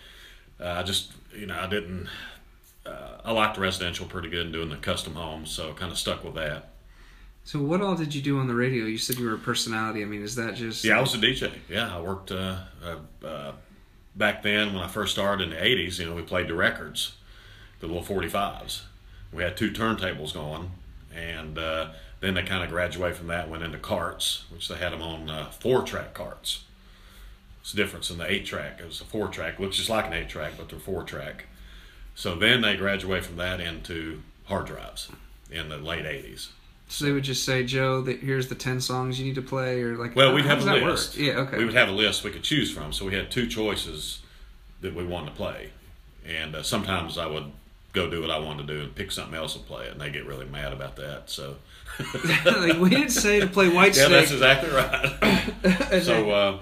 uh, 0.60 0.68
i 0.80 0.82
just 0.82 1.12
you 1.34 1.46
know 1.46 1.58
i 1.58 1.66
didn't 1.66 2.06
uh, 2.84 3.16
i 3.24 3.32
liked 3.32 3.56
residential 3.56 4.04
pretty 4.06 4.28
good 4.28 4.42
and 4.42 4.52
doing 4.52 4.68
the 4.68 4.76
custom 4.76 5.14
homes 5.14 5.50
so 5.50 5.72
kind 5.72 5.90
of 5.90 5.96
stuck 5.98 6.22
with 6.22 6.34
that 6.34 6.68
So 7.44 7.58
what 7.60 7.80
all 7.80 7.94
did 7.96 8.14
you 8.14 8.20
do 8.22 8.38
on 8.38 8.46
the 8.46 8.54
radio? 8.54 8.84
You 8.84 8.98
said 8.98 9.18
you 9.18 9.26
were 9.26 9.34
a 9.34 9.38
personality. 9.38 10.02
I 10.02 10.04
mean, 10.06 10.22
is 10.22 10.34
that 10.36 10.54
just 10.54 10.84
yeah 10.84 10.98
i 10.98 11.00
was 11.00 11.14
a 11.14 11.18
dj 11.18 11.50
yeah 11.70 11.96
i 11.96 12.00
worked 12.00 12.30
uh, 12.30 12.58
uh, 12.84 13.26
uh, 13.26 13.52
back 14.16 14.42
then 14.42 14.72
when 14.74 14.82
i 14.82 14.88
first 14.88 15.12
started 15.12 15.44
in 15.44 15.50
the 15.50 15.56
80s 15.56 15.98
you 15.98 16.06
know 16.06 16.14
we 16.14 16.22
played 16.22 16.48
the 16.48 16.54
records 16.54 17.16
the 17.80 17.86
little 17.86 18.02
45s 18.02 18.82
we 19.32 19.42
had 19.42 19.56
two 19.56 19.70
turntables 19.70 20.32
going 20.32 20.70
and 21.14 21.58
uh, 21.58 21.88
then 22.20 22.34
they 22.34 22.42
kind 22.42 22.64
of 22.64 22.70
graduated 22.70 23.16
from 23.16 23.26
that 23.28 23.48
went 23.50 23.62
into 23.62 23.78
carts 23.78 24.44
which 24.50 24.68
they 24.68 24.76
had 24.76 24.92
them 24.92 25.02
on 25.02 25.28
uh, 25.28 25.50
four 25.50 25.82
track 25.82 26.14
carts 26.14 26.64
It's 27.60 27.72
the 27.72 27.76
difference 27.82 28.10
in 28.10 28.18
the 28.18 28.30
eight 28.30 28.46
track. 28.46 28.78
It 28.80 28.86
was 28.86 29.00
a 29.00 29.04
four 29.04 29.28
track, 29.28 29.58
looks 29.58 29.76
just 29.76 29.88
like 29.90 30.06
an 30.06 30.12
eight 30.12 30.28
track, 30.28 30.52
but 30.56 30.68
they're 30.68 30.78
four 30.78 31.02
track. 31.02 31.46
So 32.14 32.36
then 32.36 32.60
they 32.60 32.76
graduated 32.76 33.24
from 33.26 33.36
that 33.36 33.60
into 33.60 34.22
hard 34.44 34.66
drives 34.66 35.08
in 35.50 35.68
the 35.68 35.78
late 35.78 36.04
'80s. 36.04 36.48
So 36.88 37.06
they 37.06 37.12
would 37.12 37.24
just 37.24 37.44
say, 37.44 37.64
Joe, 37.64 38.02
that 38.02 38.20
here's 38.20 38.48
the 38.48 38.54
ten 38.54 38.80
songs 38.80 39.18
you 39.18 39.24
need 39.24 39.34
to 39.36 39.42
play, 39.42 39.82
or 39.82 39.96
like. 39.96 40.14
Well, 40.14 40.34
we'd 40.34 40.44
have 40.44 40.66
a 40.66 40.74
list. 40.74 41.16
Work? 41.16 41.26
Yeah. 41.26 41.32
Okay. 41.40 41.58
We 41.58 41.64
would 41.64 41.74
have 41.74 41.88
a 41.88 41.92
list 41.92 42.24
we 42.24 42.30
could 42.30 42.42
choose 42.42 42.70
from. 42.70 42.92
So 42.92 43.06
we 43.06 43.14
had 43.14 43.30
two 43.30 43.46
choices 43.46 44.20
that 44.80 44.94
we 44.94 45.04
wanted 45.04 45.30
to 45.30 45.36
play, 45.36 45.70
and 46.26 46.54
uh, 46.54 46.62
sometimes 46.62 47.16
I 47.18 47.26
would 47.26 47.52
go 47.94 48.10
do 48.10 48.20
what 48.20 48.30
I 48.30 48.38
wanted 48.38 48.66
to 48.66 48.74
do 48.74 48.80
and 48.82 48.94
pick 48.94 49.10
something 49.10 49.34
else 49.34 49.56
and 49.56 49.64
play 49.64 49.86
it, 49.86 49.92
and 49.92 50.00
they 50.00 50.10
get 50.10 50.26
really 50.26 50.46
mad 50.46 50.72
about 50.72 50.96
that. 50.96 51.30
So 51.30 51.56
like 52.44 52.78
we 52.78 52.90
didn't 52.90 53.10
say 53.10 53.40
to 53.40 53.46
play 53.46 53.68
White 53.68 53.96
yeah, 53.96 54.08
that's 54.08 54.32
exactly 54.32 54.70
right. 54.70 56.02
so 56.02 56.30
uh, 56.30 56.60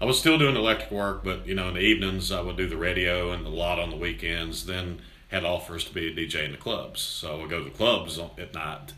I 0.00 0.04
was 0.04 0.18
still 0.18 0.38
doing 0.38 0.54
electric 0.54 0.90
work, 0.90 1.24
but 1.24 1.46
you 1.46 1.54
know, 1.54 1.68
in 1.68 1.74
the 1.74 1.80
evenings 1.80 2.30
I 2.30 2.40
would 2.40 2.56
do 2.56 2.68
the 2.68 2.76
radio 2.76 3.32
and 3.32 3.46
a 3.46 3.50
lot 3.50 3.78
on 3.78 3.90
the 3.90 3.96
weekends. 3.96 4.66
Then 4.66 5.00
had 5.28 5.44
offers 5.44 5.84
to 5.84 5.92
be 5.92 6.06
a 6.06 6.14
DJ 6.14 6.44
in 6.44 6.52
the 6.52 6.58
clubs, 6.58 7.00
so 7.00 7.34
I 7.34 7.40
would 7.40 7.50
go 7.50 7.58
to 7.58 7.64
the 7.64 7.76
clubs 7.76 8.18
at 8.18 8.54
night 8.54 8.92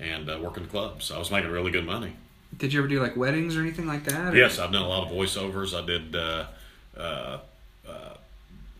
and 0.00 0.30
uh, 0.30 0.38
work 0.40 0.56
in 0.56 0.62
the 0.64 0.68
clubs. 0.68 1.10
I 1.10 1.18
was 1.18 1.30
making 1.30 1.50
really 1.50 1.70
good 1.70 1.86
money. 1.86 2.12
Did 2.56 2.72
you 2.72 2.80
ever 2.80 2.88
do 2.88 3.00
like 3.00 3.16
weddings 3.16 3.56
or 3.56 3.60
anything 3.60 3.86
like 3.86 4.04
that? 4.04 4.34
or- 4.34 4.36
Yes, 4.36 4.58
I've 4.58 4.72
done 4.72 4.82
a 4.82 4.88
lot 4.88 5.06
of 5.06 5.12
voiceovers. 5.12 5.80
I 5.80 5.84
did. 5.86 6.14
Uh, 6.16 6.46
uh, 6.96 7.38
uh, 7.88 8.14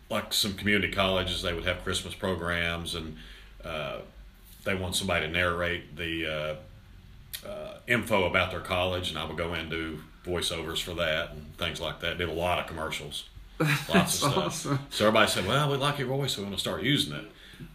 like 0.09 0.33
some 0.33 0.53
community 0.53 0.91
colleges, 0.91 1.41
they 1.41 1.53
would 1.53 1.63
have 1.65 1.83
Christmas 1.83 2.13
programs, 2.13 2.95
and 2.95 3.15
uh, 3.63 3.99
they 4.65 4.75
want 4.75 4.95
somebody 4.95 5.25
to 5.25 5.31
narrate 5.31 5.95
the 5.95 6.57
uh, 7.45 7.47
uh, 7.47 7.73
info 7.87 8.25
about 8.25 8.51
their 8.51 8.59
college, 8.59 9.09
and 9.09 9.17
I 9.17 9.25
would 9.25 9.37
go 9.37 9.53
in 9.53 9.61
and 9.61 9.69
do 9.69 9.99
voiceovers 10.25 10.81
for 10.81 10.93
that 10.95 11.31
and 11.31 11.57
things 11.57 11.79
like 11.79 12.01
that. 12.01 12.17
Did 12.17 12.29
a 12.29 12.33
lot 12.33 12.59
of 12.59 12.67
commercials, 12.67 13.29
lots 13.59 13.89
of 13.91 14.09
stuff. 14.09 14.37
awesome. 14.37 14.79
So 14.89 15.07
everybody 15.07 15.31
said, 15.31 15.47
"Well, 15.47 15.71
we 15.71 15.77
like 15.77 15.97
your 15.97 16.09
voice, 16.09 16.33
so 16.33 16.41
we're 16.41 16.47
going 16.47 16.55
to 16.57 16.61
start 16.61 16.83
using 16.83 17.13
it." 17.15 17.25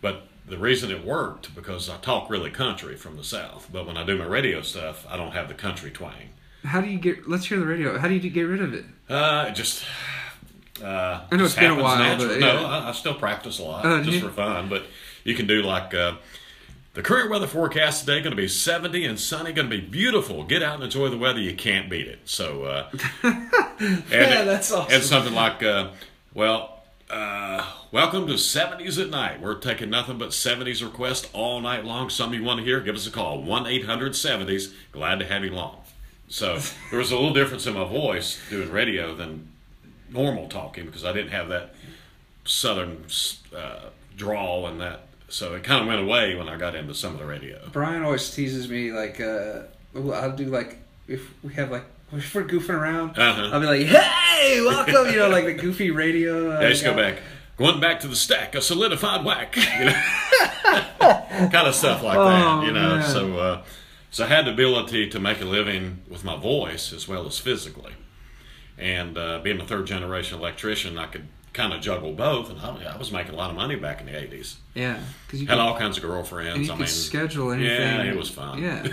But 0.01 0.27
the 0.49 0.59
reason 0.59 0.91
it 0.91 1.05
worked 1.05 1.55
because 1.55 1.89
I 1.89 1.97
talk 1.97 2.31
really 2.31 2.51
country 2.51 2.97
from 2.97 3.17
the 3.17 3.25
south, 3.25 3.69
but 3.73 3.87
when 3.87 3.97
I 3.97 4.05
do 4.05 4.17
my 4.17 4.25
radio 4.27 4.63
stuff, 4.63 5.07
I 5.09 5.17
don't 5.17 5.33
have 5.33 5.49
the 5.49 5.55
country 5.55 5.91
twang. 5.91 6.31
How 6.65 6.81
do 6.81 6.89
you 6.89 6.99
get? 6.99 7.29
Let's 7.29 7.47
hear 7.47 7.59
the 7.59 7.67
radio. 7.67 7.99
How 7.99 8.09
do 8.09 8.15
you 8.15 8.31
get 8.31 8.43
rid 8.43 8.61
of 8.61 8.75
it? 8.75 8.85
Uh, 9.09 9.47
it 9.49 9.55
just. 9.55 9.85
Uh, 10.83 11.23
I 11.31 11.37
know 11.37 11.45
just 11.45 11.57
it's 11.57 11.61
been 11.61 11.71
a 11.79 11.83
while, 11.83 11.99
naturally. 11.99 12.41
but, 12.41 12.47
yeah. 12.47 12.61
No, 12.61 12.67
I, 12.67 12.89
I 12.91 12.93
still 12.93 13.15
practice 13.15 13.59
a 13.59 13.63
lot 13.63 13.83
do 13.83 14.03
just 14.03 14.17
you? 14.17 14.21
for 14.21 14.31
fun. 14.31 14.69
But 14.69 14.85
you 15.25 15.35
can 15.35 15.47
do 15.47 15.63
like 15.63 15.95
uh, 15.95 16.17
the 16.93 17.03
current 17.03 17.31
weather 17.31 17.47
forecast 17.47 18.01
today 18.01 18.21
going 18.21 18.31
to 18.31 18.37
be 18.37 18.49
70 18.49 19.05
and 19.05 19.19
sunny, 19.19 19.53
going 19.53 19.71
to 19.71 19.77
be 19.77 19.83
beautiful. 19.83 20.45
Get 20.45 20.63
out 20.63 20.77
and 20.77 20.85
enjoy 20.85 21.09
the 21.09 21.19
weather. 21.19 21.41
You 21.41 21.55
can't 21.55 21.89
beat 21.89 22.07
it. 22.09 22.21
So, 22.25 22.65
uh, 22.65 22.91
and 23.23 23.49
Yeah, 24.11 24.45
that's 24.45 24.71
awesome. 24.73 24.95
And 24.95 25.03
something 25.03 25.35
like, 25.35 25.63
uh, 25.63 25.91
well, 26.35 26.76
uh, 27.11 27.65
welcome 27.93 28.27
to 28.27 28.35
70s 28.35 29.01
at 29.01 29.11
night. 29.11 29.41
We're 29.41 29.55
taking 29.55 29.91
nothing 29.91 30.19
but 30.19 30.31
70s 30.31 30.83
requests 30.83 31.29
all 31.33 31.61
night 31.61 31.85
long. 31.85 32.11
Some 32.11 32.31
of 32.33 32.39
you 32.39 32.45
want 32.45 32.59
to 32.59 32.65
hear, 32.65 32.81
give 32.81 32.97
us 32.97 33.07
a 33.07 33.11
call 33.11 33.43
1 33.43 33.67
800 33.67 34.13
70s. 34.13 34.73
Glad 34.93 35.21
to 35.21 35.27
have 35.27 35.45
you 35.45 35.53
along. 35.53 35.79
So 36.29 36.59
there 36.91 36.99
was 36.99 37.13
a 37.13 37.15
little 37.15 37.33
difference 37.33 37.67
in 37.67 37.75
my 37.75 37.85
voice 37.85 38.41
doing 38.51 38.71
radio 38.71 39.15
than 39.15 39.53
normal 40.11 40.49
talking 40.49 40.87
because 40.87 41.05
I 41.05 41.13
didn't 41.13 41.31
have 41.31 41.49
that 41.49 41.75
southern 42.45 43.05
uh, 43.57 43.91
drawl 44.17 44.67
and 44.67 44.81
that. 44.81 45.07
So 45.29 45.55
it 45.55 45.65
kind 45.65 45.83
of 45.83 45.89
went 45.89 46.01
away 46.01 46.37
when 46.37 46.49
I 46.49 46.57
got 46.57 46.75
into 46.75 46.95
some 46.95 47.13
of 47.13 47.19
the 47.19 47.27
radio. 47.27 47.69
Brian 47.73 48.03
always 48.03 48.33
teases 48.33 48.69
me 48.69 48.93
like 48.93 49.21
uh, 49.21 49.63
I'll 49.95 50.37
do 50.37 50.45
like 50.47 50.79
if 51.09 51.33
we 51.43 51.53
have 51.55 51.71
like 51.71 51.85
if 52.13 52.35
we're 52.35 52.45
goofing 52.45 52.71
around, 52.71 53.19
Uh-huh. 53.19 53.51
I'll 53.53 53.61
be 53.61 53.67
like, 53.67 53.87
"Hey, 53.87 54.61
welcome!" 54.63 55.07
You 55.13 55.17
know, 55.17 55.29
like 55.29 55.45
the 55.45 55.55
goofy 55.55 55.91
radio. 55.91 56.57
Uh, 56.57 56.61
Yeah, 56.61 56.69
just 56.71 56.85
go 56.85 56.95
back. 56.95 57.19
Going 57.57 57.81
back 57.81 58.01
to 58.01 58.09
the 58.09 58.17
stack, 58.17 58.55
a 58.55 58.61
solidified 58.61 59.25
whack. 59.25 59.57
You 59.57 59.87
know? 59.87 60.03
kind 61.53 61.67
of 61.67 61.75
stuff 61.75 62.03
like 62.03 62.17
Oh, 62.19 62.25
that, 62.25 62.67
you 62.67 62.73
know. 62.73 62.97
man. 62.97 63.03
So, 63.03 63.39
uh, 63.39 63.63
so 64.11 64.25
I 64.25 64.29
had 64.29 64.45
the 64.47 64.51
ability 64.53 65.09
to 65.11 65.19
make 65.21 65.41
a 65.41 65.45
living 65.45 66.03
with 66.09 66.23
my 66.25 66.37
voice 66.37 66.93
as 66.93 67.09
well 67.09 67.27
as 67.27 67.39
physically. 67.39 67.93
And 68.79 69.17
uh, 69.17 69.39
being 69.43 69.59
a 69.61 69.65
third 69.65 69.87
generation 69.87 70.39
electrician, 70.39 70.99
I 70.99 71.07
could 71.07 71.29
kind 71.57 71.73
of 71.73 71.81
juggle 71.81 72.13
both. 72.13 72.51
And 72.51 72.61
I, 72.61 72.95
I 72.95 72.97
was 72.97 73.11
making 73.11 73.35
a 73.35 73.37
lot 73.37 73.51
of 73.51 73.57
money 73.57 73.75
back 73.77 74.01
in 74.01 74.07
the 74.07 74.13
80s. 74.13 74.57
Yeah, 74.75 75.01
because 75.27 75.41
you 75.41 75.47
Had 75.49 75.55
can, 75.55 75.67
all 75.67 75.77
kinds 75.77 75.97
of 75.97 76.05
and 76.05 76.13
girlfriends. 76.13 76.59
you 76.59 76.65
I 76.67 76.77
can 76.77 76.79
mean, 76.79 76.87
schedule 76.89 77.51
anything. 77.51 77.71
Yeah, 77.81 78.03
it 78.03 78.17
was 78.17 78.31
fun. 78.31 78.63
Yeah. 78.63 78.87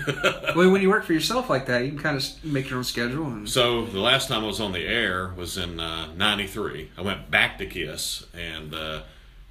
well, 0.55 0.72
when 0.72 0.82
you 0.82 0.89
work 0.89 1.03
for 1.03 1.13
yourself 1.13 1.50
like 1.50 1.65
that, 1.67 1.84
you 1.84 1.89
can 1.89 2.00
kind 2.00 2.17
of 2.17 2.46
make 2.46 2.70
your 2.70 2.77
own 2.79 2.84
schedule 2.86 3.25
and. 3.27 3.50
So 3.50 3.86
the 3.86 4.00
last 4.00 4.29
time 4.29 4.43
I 4.43 4.48
was 4.48 4.60
on 4.62 4.72
the 4.72 4.86
air 4.86 5.34
was 5.36 5.58
in 5.58 5.75
'93. 5.75 6.91
I 6.98 7.01
went 7.01 7.29
back 7.29 7.58
to 7.60 7.65
Kiss 7.65 8.25
and 8.34 8.74
uh, 8.74 9.01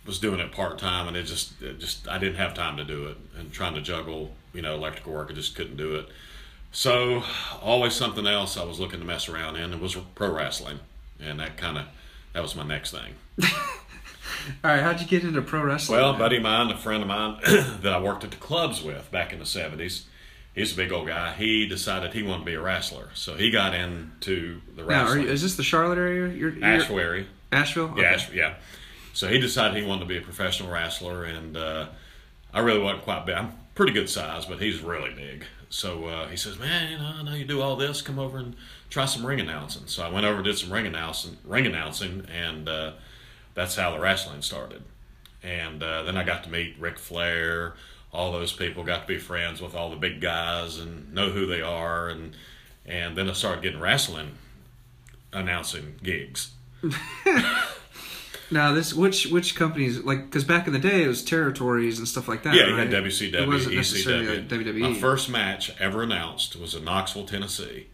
was 0.07 0.19
doing 0.19 0.41
it 0.41 0.51
part 0.53 0.79
time, 0.79 1.07
and 1.09 1.17
it 1.17 1.25
just, 1.25 1.61
it 1.63 1.79
just, 1.79 2.09
I 2.09 2.19
didn't 2.19 2.37
have 2.37 2.55
time 2.55 2.77
to 2.77 2.85
do 2.85 3.07
it, 3.07 3.17
and 3.39 3.53
trying 3.53 3.75
to 3.75 3.81
juggle, 3.81 4.33
you 4.53 4.63
know, 4.63 4.75
electrical 4.75 5.13
work, 5.13 5.31
I 5.31 5.35
just 5.35 5.55
couldn't 5.55 5.77
do 5.77 5.95
it. 5.95 6.09
So 6.73 7.23
always 7.61 7.95
something 7.95 8.27
else 8.27 8.57
I 8.57 8.65
was 8.65 8.81
looking 8.81 8.99
to 9.01 9.07
mess 9.07 9.29
around 9.29 9.57
in, 9.57 9.73
and 9.73 9.81
was 9.81 9.95
pro 10.15 10.35
wrestling, 10.35 10.81
and 11.21 11.39
that 11.39 11.57
kind 11.57 11.79
of, 11.79 11.85
that 12.33 12.43
was 12.43 12.55
my 12.57 12.65
next 12.65 12.91
thing. 12.93 13.15
All 14.65 14.71
right, 14.71 14.83
how'd 14.83 15.01
you 15.01 15.07
get 15.07 15.23
into 15.25 15.41
pro 15.43 15.63
wrestling? 15.63 16.01
Well, 16.01 16.15
a 16.15 16.19
buddy 16.19 16.37
of 16.39 16.43
mine, 16.43 16.71
a 16.71 16.77
friend 16.77 17.03
of 17.03 17.09
mine 17.09 17.39
that 17.83 17.93
I 17.93 18.01
worked 18.01 18.25
at 18.25 18.31
the 18.33 18.37
clubs 18.37 18.83
with 18.83 19.11
back 19.11 19.33
in 19.33 19.39
the 19.39 19.47
seventies. 19.47 20.07
He's 20.55 20.73
a 20.73 20.77
big 20.77 20.93
old 20.93 21.07
guy. 21.07 21.33
He 21.33 21.67
decided 21.67 22.13
he 22.13 22.23
wanted 22.23 22.41
to 22.41 22.45
be 22.47 22.55
a 22.55 22.61
wrestler, 22.61 23.09
so 23.15 23.35
he 23.37 23.51
got 23.51 23.73
into 23.75 24.61
the 24.77 24.83
Now, 24.83 24.85
are 24.85 25.05
wrestling. 25.05 25.23
you, 25.23 25.29
is 25.29 25.43
this 25.43 25.57
the 25.57 25.63
Charlotte 25.63 25.97
area? 25.99 26.29
You're, 26.35 26.51
you're. 26.51 26.65
Asheville. 27.53 27.89
Yeah, 27.97 28.05
Okay. 28.05 28.15
Ash- 28.15 28.33
yeah. 28.33 28.55
So 29.15 29.29
he 29.29 29.39
decided 29.39 29.81
he 29.81 29.87
wanted 29.89 30.01
to 30.01 30.07
be 30.07 30.17
a 30.19 30.23
professional 30.23 30.71
wrestler, 30.71 31.25
and 31.25 31.57
uh, 31.57 31.87
I 32.53 32.61
really 32.61 32.81
wasn't 32.81 33.03
quite 33.05 33.25
big. 33.27 33.37
I'm 33.37 33.53
pretty 33.75 33.93
good 33.93 34.11
size, 34.11 34.45
but 34.47 34.61
he's 34.61 34.81
really 34.81 35.15
big. 35.15 35.45
So 35.71 36.05
uh, 36.07 36.29
he 36.29 36.37
says, 36.37 36.59
"Man, 36.59 36.91
you 36.93 36.99
know, 36.99 37.13
I 37.19 37.23
know 37.23 37.35
you 37.35 37.45
do 37.45 37.63
all 37.63 37.77
this. 37.77 38.03
Come 38.03 38.19
over 38.19 38.37
and 38.39 38.55
try 38.93 39.07
some 39.07 39.27
ring 39.27 39.41
announcing." 39.41 39.83
So 39.87 40.05
I 40.05 40.09
went 40.09 40.25
over 40.27 40.37
and 40.37 40.45
did 40.45 40.57
some 40.59 40.73
ring 40.73 40.87
announcing, 40.87 41.37
ring 41.45 41.67
announcing, 41.67 42.27
and 42.33 42.69
uh, 42.69 42.93
that's 43.55 43.75
how 43.77 43.91
the 43.91 43.99
wrestling 43.99 44.43
started. 44.43 44.83
And 45.43 45.83
uh, 45.83 46.05
then 46.05 46.17
I 46.17 46.23
got 46.23 46.45
to 46.45 46.51
meet 46.51 46.77
Ric 46.79 46.99
Flair. 46.99 47.75
All 48.13 48.31
those 48.31 48.53
people 48.53 48.85
got 48.85 49.03
to 49.03 49.07
be 49.09 49.19
friends 49.19 49.61
with 49.61 49.75
all 49.75 49.91
the 49.91 49.97
big 49.97 50.21
guys 50.21 50.79
and 50.79 51.13
know 51.13 51.31
who 51.31 51.47
they 51.47 51.63
are, 51.63 52.09
and 52.09 52.37
and 52.87 53.17
then 53.17 53.29
I 53.29 53.33
started 53.33 53.63
getting 53.63 53.81
wrestling 53.81 54.33
announcing 55.33 55.95
gigs. 56.03 56.53
Now, 58.51 58.75
this 58.75 58.93
which 58.93 59.29
which 59.29 59.55
companies 59.57 60.01
like 60.01 60.27
because 60.27 60.45
back 60.45 60.67
in 60.67 60.75
the 60.75 60.79
day 60.79 61.05
it 61.05 61.09
was 61.09 61.25
territories 61.25 61.99
and 61.99 62.07
stuff 62.07 62.29
like 62.29 62.43
that. 62.43 62.55
Yeah, 62.55 62.67
you 62.67 62.77
right? 62.77 62.87
had 62.93 63.03
WCW, 63.03 63.33
It 63.35 63.49
wasn't 63.49 63.77
ECW. 63.77 64.29
like 64.29 64.49
WWE. 64.49 64.79
My 64.81 64.95
first 64.95 65.31
match 65.31 65.73
ever 65.81 66.03
announced 66.03 66.57
was 66.57 66.75
in 66.75 66.85
Knoxville, 66.85 67.25
Tennessee, 67.25 67.87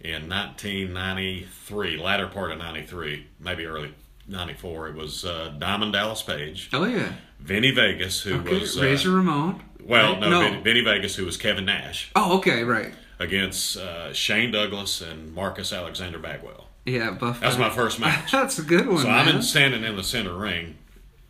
in 0.00 0.28
1993, 0.28 1.96
latter 1.98 2.26
part 2.28 2.50
of 2.52 2.58
'93, 2.58 3.26
maybe 3.40 3.64
early 3.66 3.94
'94. 4.28 4.88
It 4.88 4.94
was 4.94 5.24
uh, 5.24 5.54
Diamond 5.58 5.92
Dallas 5.92 6.22
Page, 6.22 6.70
oh 6.72 6.84
yeah. 6.84 7.12
Vinny 7.40 7.70
Vegas, 7.70 8.22
who 8.22 8.34
Okay. 8.40 8.60
was 8.60 8.78
uh, 8.78 8.82
Razor 8.82 9.10
Ramon. 9.10 9.62
well, 9.84 10.12
right? 10.12 10.20
no, 10.20 10.40
Vinny, 10.40 10.62
Vinny 10.62 10.80
Vegas, 10.82 11.16
who 11.16 11.24
was 11.24 11.36
Kevin 11.36 11.64
Nash, 11.66 12.10
Oh, 12.16 12.38
okay, 12.38 12.64
right. 12.64 12.92
against 13.18 13.76
uh, 13.76 14.12
Shane 14.12 14.50
Douglas 14.52 15.00
and 15.00 15.34
Marcus 15.34 15.72
Alexander 15.72 16.18
Bagwell. 16.18 16.66
Yeah, 16.86 17.10
Buff. 17.10 17.40
That 17.40 17.48
was 17.48 17.58
my 17.58 17.70
first 17.70 18.00
match. 18.00 18.32
That's 18.32 18.58
a 18.58 18.62
good 18.62 18.86
one, 18.86 18.98
So 18.98 19.08
man. 19.08 19.28
I'm 19.28 19.36
in, 19.36 19.42
standing 19.42 19.84
in 19.84 19.96
the 19.96 20.02
center 20.04 20.34
ring, 20.36 20.76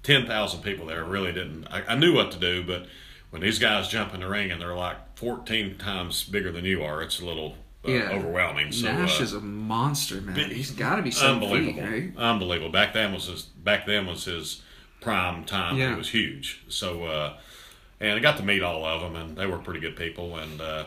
ten 0.03 0.27
thousand 0.27 0.63
people 0.63 0.87
there. 0.87 1.05
Really 1.05 1.33
didn't. 1.33 1.67
I, 1.71 1.83
I 1.89 1.95
knew 1.97 2.15
what 2.15 2.31
to 2.33 2.39
do, 2.39 2.63
but 2.65 2.87
when 3.31 3.43
these 3.43 3.59
guys 3.59 3.89
jump 3.89 4.15
in 4.15 4.21
the 4.21 4.29
ring 4.29 4.51
and 4.53 4.61
they're 4.61 4.75
like 4.77 5.17
fourteen 5.17 5.77
times 5.77 6.23
bigger 6.25 6.53
than 6.53 6.65
you 6.65 6.83
are, 6.85 7.03
it's 7.03 7.21
a 7.21 7.25
little 7.27 7.57
uh, 7.87 7.91
Yeah. 7.91 8.11
overwhelming. 8.11 8.73
So 8.73 8.87
Nash 8.87 9.21
uh, 9.21 9.25
is 9.25 9.33
a 9.33 9.41
monster, 9.41 10.21
man. 10.21 10.51
He's 10.51 10.71
got 10.71 10.97
to 10.97 11.03
be 11.03 11.11
seven 11.11 11.41
feet, 11.41 11.45
unbelievable, 11.47 11.83
right? 11.83 12.17
unbelievable. 12.17 12.71
Back 12.73 12.93
then 12.93 13.13
was 13.13 13.27
his 13.27 13.43
back 13.43 13.87
then 13.87 14.07
was 14.07 14.25
his 14.25 14.63
prime 15.01 15.45
time. 15.45 15.77
Yeah. 15.77 15.91
He 15.91 15.97
was 15.97 16.11
huge. 16.11 16.63
So 16.69 17.05
uh, 17.05 17.37
and 18.01 18.13
I 18.13 18.19
got 18.21 18.37
to 18.39 18.43
meet 18.43 18.63
all 18.63 18.85
of 18.85 19.01
them, 19.01 19.17
and 19.17 19.37
they 19.37 19.47
were 19.47 19.59
pretty 19.59 19.81
good 19.81 19.97
people. 19.97 20.37
And 20.37 20.61
uh, 20.61 20.85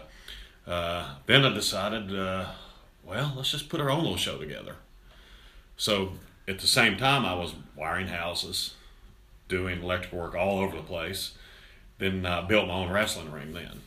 uh, 0.68 1.16
then 1.26 1.44
I 1.46 1.54
decided, 1.54 2.18
uh, 2.18 2.48
well, 3.04 3.34
let's 3.36 3.52
just 3.52 3.70
put 3.70 3.82
our 3.82 3.90
own 3.90 4.02
little 4.02 4.18
show 4.18 4.38
together. 4.38 4.76
So 5.78 6.14
at 6.48 6.60
the 6.60 6.68
same 6.68 6.98
time, 6.98 7.26
I 7.26 7.34
was 7.34 7.54
wiring 7.76 8.08
houses, 8.08 8.76
doing 9.48 9.82
electrical 9.82 10.20
work 10.20 10.36
all 10.36 10.60
over 10.60 10.78
the 10.78 10.84
place. 10.84 11.34
Then 11.98 12.26
uh, 12.26 12.42
built 12.44 12.68
my 12.68 12.74
own 12.74 12.92
wrestling 12.92 13.32
ring. 13.32 13.54
Then, 13.54 13.82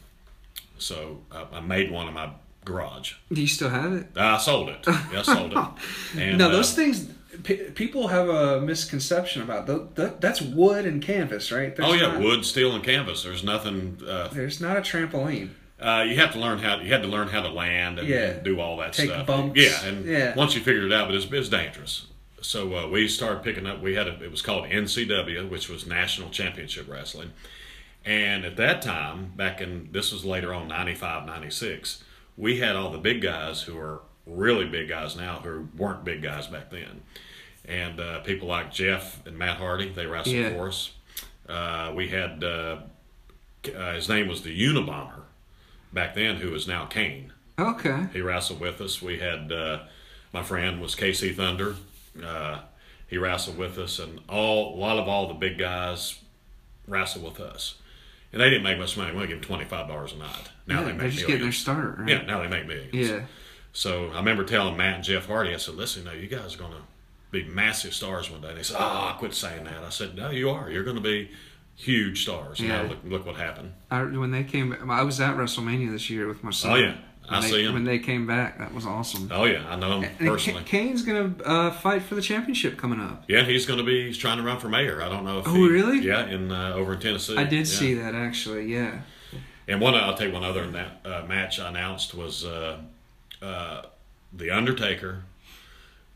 so 0.79 1.23
uh, 1.33 1.47
I 1.53 1.61
made 1.61 1.91
one 1.91 2.07
of 2.07 2.15
my 2.15 2.31
garage. 2.64 3.14
Do 3.33 3.40
you 3.40 3.47
still 3.47 3.71
have 3.71 3.92
it? 3.92 4.06
I 4.16 4.38
sold 4.38 4.68
it. 4.71 4.78
Yeah, 4.87 5.21
I 5.21 5.23
sold 5.23 5.52
it. 5.52 5.59
And, 6.21 6.38
no, 6.38 6.49
uh, 6.49 6.52
those 6.52 6.75
things. 6.75 7.09
P- 7.42 7.56
people 7.75 8.09
have 8.09 8.28
a 8.28 8.61
misconception 8.61 9.42
about 9.42 9.66
th- 9.66 9.80
th- 9.97 10.12
that's 10.21 10.40
wood 10.40 10.87
and 10.87 11.02
canvas, 11.02 11.50
right? 11.50 11.75
There's 11.75 11.88
Oh 11.88 11.92
yeah, 11.92 12.12
not- 12.12 12.21
wood, 12.21 12.44
steel, 12.44 12.75
and 12.75 12.83
canvas. 12.85 13.25
There's 13.25 13.42
nothing. 13.42 13.99
Uh, 14.06 14.28
There's 14.28 14.61
not 14.61 14.76
a 14.76 14.80
trampoline. 14.80 15.50
uh, 15.80 16.04
you 16.09 16.14
have 16.16 16.33
to 16.33 16.38
learn 16.38 16.59
how. 16.61 16.78
You 16.80 16.92
had 16.92 17.02
to 17.02 17.09
learn 17.09 17.28
how 17.28 17.42
to 17.42 17.49
land 17.50 17.99
and, 17.99 18.06
Yeah. 18.09 18.35
do 18.35 18.61
all 18.61 18.76
that 18.78 18.92
Take 18.92 19.11
stuff. 19.11 19.26
bumps. 19.26 19.61
Yeah, 19.61 19.85
and 19.85 20.06
Yeah. 20.06 20.35
once 20.37 20.54
you 20.54 20.61
figured 20.62 20.85
it 20.85 20.92
out, 20.92 21.09
but 21.09 21.16
it's, 21.16 21.26
it's 21.30 21.49
dangerous. 21.49 22.06
So 22.40 22.75
uh, 22.76 22.88
we 22.88 23.09
started 23.09 23.42
picking 23.42 23.66
up. 23.66 23.80
We 23.83 23.94
had 23.94 24.06
a, 24.06 24.23
it 24.23 24.30
was 24.30 24.40
called 24.42 24.66
NCW, 24.66 25.49
which 25.50 25.68
was 25.68 25.87
National 25.87 26.30
Championship 26.30 26.88
Wrestling. 26.88 27.33
And 28.04 28.44
at 28.44 28.56
that 28.59 28.83
time, 28.83 29.33
back 29.35 29.61
in 29.62 29.88
this 29.90 30.12
was 30.12 30.25
later 30.26 30.52
on 30.54 30.68
95, 30.68 31.25
96, 31.26 32.04
we 32.37 32.59
had 32.59 32.76
all 32.76 32.91
the 32.91 32.99
big 32.99 33.21
guys 33.23 33.62
who 33.62 33.79
are 33.79 34.00
really 34.26 34.64
big 34.67 34.88
guys 34.88 35.17
now 35.17 35.41
who 35.41 35.69
weren't 35.76 36.05
big 36.05 36.23
guys 36.23 36.47
back 36.47 36.71
then. 36.71 37.03
And 37.67 38.00
uh, 38.00 38.21
people 38.21 38.49
like 38.49 38.73
Jeff 38.73 39.25
and 39.26 39.38
Matt 39.38 39.59
Hardy, 39.59 39.91
they 39.91 40.07
wrestled 40.07 40.35
Yeah. 40.37 40.50
for 40.50 40.69
us. 40.69 40.93
Uh, 41.49 41.93
we 41.95 42.09
had 42.09 42.43
uh, 42.45 42.79
uh, 43.75 43.95
his 43.95 44.09
name 44.09 44.29
was 44.29 44.43
the 44.43 44.59
Unabomber 44.59 45.23
back 45.93 46.14
then, 46.14 46.37
who 46.37 46.55
is 46.55 46.67
now 46.67 46.85
Kane. 46.87 47.33
Okay. 47.59 48.07
He 48.12 48.21
wrestled 48.21 48.61
with 48.61 48.81
us. 48.81 49.00
We 49.00 49.19
had 49.19 49.53
uh, 49.53 49.81
my 50.33 50.43
friend 50.43 50.81
was 50.81 50.95
Casey 50.95 51.33
Thunder. 51.33 51.76
Uh, 52.23 52.61
he 53.07 53.17
wrestled 53.19 53.57
with 53.59 53.79
us, 53.79 53.99
and 53.99 54.21
all 54.29 54.75
a 54.75 54.76
lot 54.79 54.99
of 54.99 55.07
all 55.09 55.29
the 55.29 55.35
big 55.35 55.59
guys 55.59 56.19
wrestled 56.88 57.25
with 57.25 57.41
us. 57.41 57.76
And 58.35 58.43
they 58.43 58.50
didn't 58.50 58.64
make 58.64 58.81
much 58.81 58.97
money. 58.97 59.12
We 59.12 59.19
only 59.19 59.29
give 59.29 59.41
them 59.41 59.47
twenty 59.47 59.64
five 59.64 59.87
dollars 59.87 60.12
a 60.12 60.17
night. 60.17 60.50
Now 60.67 60.81
yeah, 60.81 60.81
they 60.81 60.87
they're 60.87 61.03
make 61.03 61.12
just 61.12 61.26
getting 61.29 61.43
their 61.43 61.53
start. 61.53 61.99
Right? 61.99 62.09
Yeah, 62.09 62.23
now 62.23 62.43
they 62.43 62.49
make 62.49 62.67
millions. 62.67 62.93
Yeah. 62.93 63.26
So 63.73 64.11
I 64.11 64.17
remember 64.17 64.43
telling 64.43 64.76
Matt 64.76 64.97
and 64.97 65.05
Jeff 65.05 65.26
Hardy, 65.26 65.55
I 65.55 65.57
said, 65.59 65.76
"Listen, 65.76 66.03
no, 66.03 66.11
you 66.11 66.26
guys 66.26 66.57
are 66.57 66.59
going 66.59 66.73
to 66.73 66.83
be 67.31 67.45
massive 67.45 67.95
stars 67.95 68.29
one 68.29 68.41
day." 68.41 68.49
And 68.49 68.59
they 68.59 68.64
said, 68.64 68.79
"Oh, 68.81 69.14
quit 69.21 69.35
saying 69.35 69.62
that." 69.64 69.85
I 69.85 69.91
said, 69.91 70.17
"No, 70.17 70.31
you 70.31 70.50
are. 70.50 70.69
You're 70.69 70.83
going 70.83 70.97
to 70.97 71.03
be 71.03 71.31
huge 71.76 72.25
stars." 72.25 72.59
Yeah. 72.59 72.83
now 72.83 72.88
look, 72.88 72.99
look 73.05 73.25
what 73.25 73.37
happened. 73.37 73.73
I, 73.88 74.03
when 74.03 74.33
they 74.33 74.43
came, 74.43 74.91
I 74.91 75.03
was 75.03 75.21
at 75.21 75.37
WrestleMania 75.37 75.93
this 75.93 76.11
year 76.11 76.26
with 76.26 76.43
my 76.43 76.49
oh, 76.49 76.53
son. 76.53 76.73
Oh, 76.73 76.75
yeah. 76.75 76.97
I 77.28 77.40
they, 77.40 77.49
see 77.50 77.64
'em. 77.66 77.73
When 77.75 77.85
they 77.85 77.99
came 77.99 78.26
back, 78.26 78.59
that 78.59 78.75
was 78.75 78.85
awesome. 78.87 79.31
Oh 79.33 79.45
yeah, 79.45 79.64
I 79.69 79.76
know 79.76 80.00
him 80.00 80.11
And 80.19 80.28
personally. 80.28 80.62
Ka- 80.62 80.69
Kane's 80.69 81.02
gonna 81.02 81.35
uh, 81.45 81.71
fight 81.71 82.02
for 82.02 82.14
the 82.14 82.21
championship 82.23 82.76
coming 82.76 83.00
up. 83.00 83.25
Yeah, 83.28 83.45
he's 83.45 83.64
going 83.66 83.78
to 83.78 83.85
be. 83.85 84.07
He's 84.07 84.19
trying 84.19 84.37
to 84.37 84.43
run 84.43 84.59
for 84.61 84.69
mayor. 84.69 85.02
I 85.02 85.09
don't 85.09 85.25
know 85.25 85.38
if. 85.38 85.49
Oh, 85.49 85.54
he, 85.54 85.69
really? 85.69 86.00
Yeah, 86.00 86.26
in 86.26 86.52
uh, 86.52 86.73
over 86.75 86.93
in 86.95 87.00
Tennessee. 87.00 87.37
I 87.37 87.45
did 87.45 87.61
Yeah. 87.61 87.64
see 87.64 87.95
that 87.95 88.14
actually. 88.14 88.66
Yeah. 88.73 89.00
And 89.66 89.81
one, 89.81 89.95
I'll 89.95 90.14
tell 90.14 90.26
you 90.26 90.33
one 90.35 90.45
other 90.45 90.66
na- 90.66 90.88
uh, 91.04 91.25
match 91.26 91.59
I 91.59 91.71
announced 91.71 92.14
was 92.14 92.45
uh, 92.45 92.78
uh, 93.40 93.83
the 94.33 94.50
Undertaker 94.50 95.23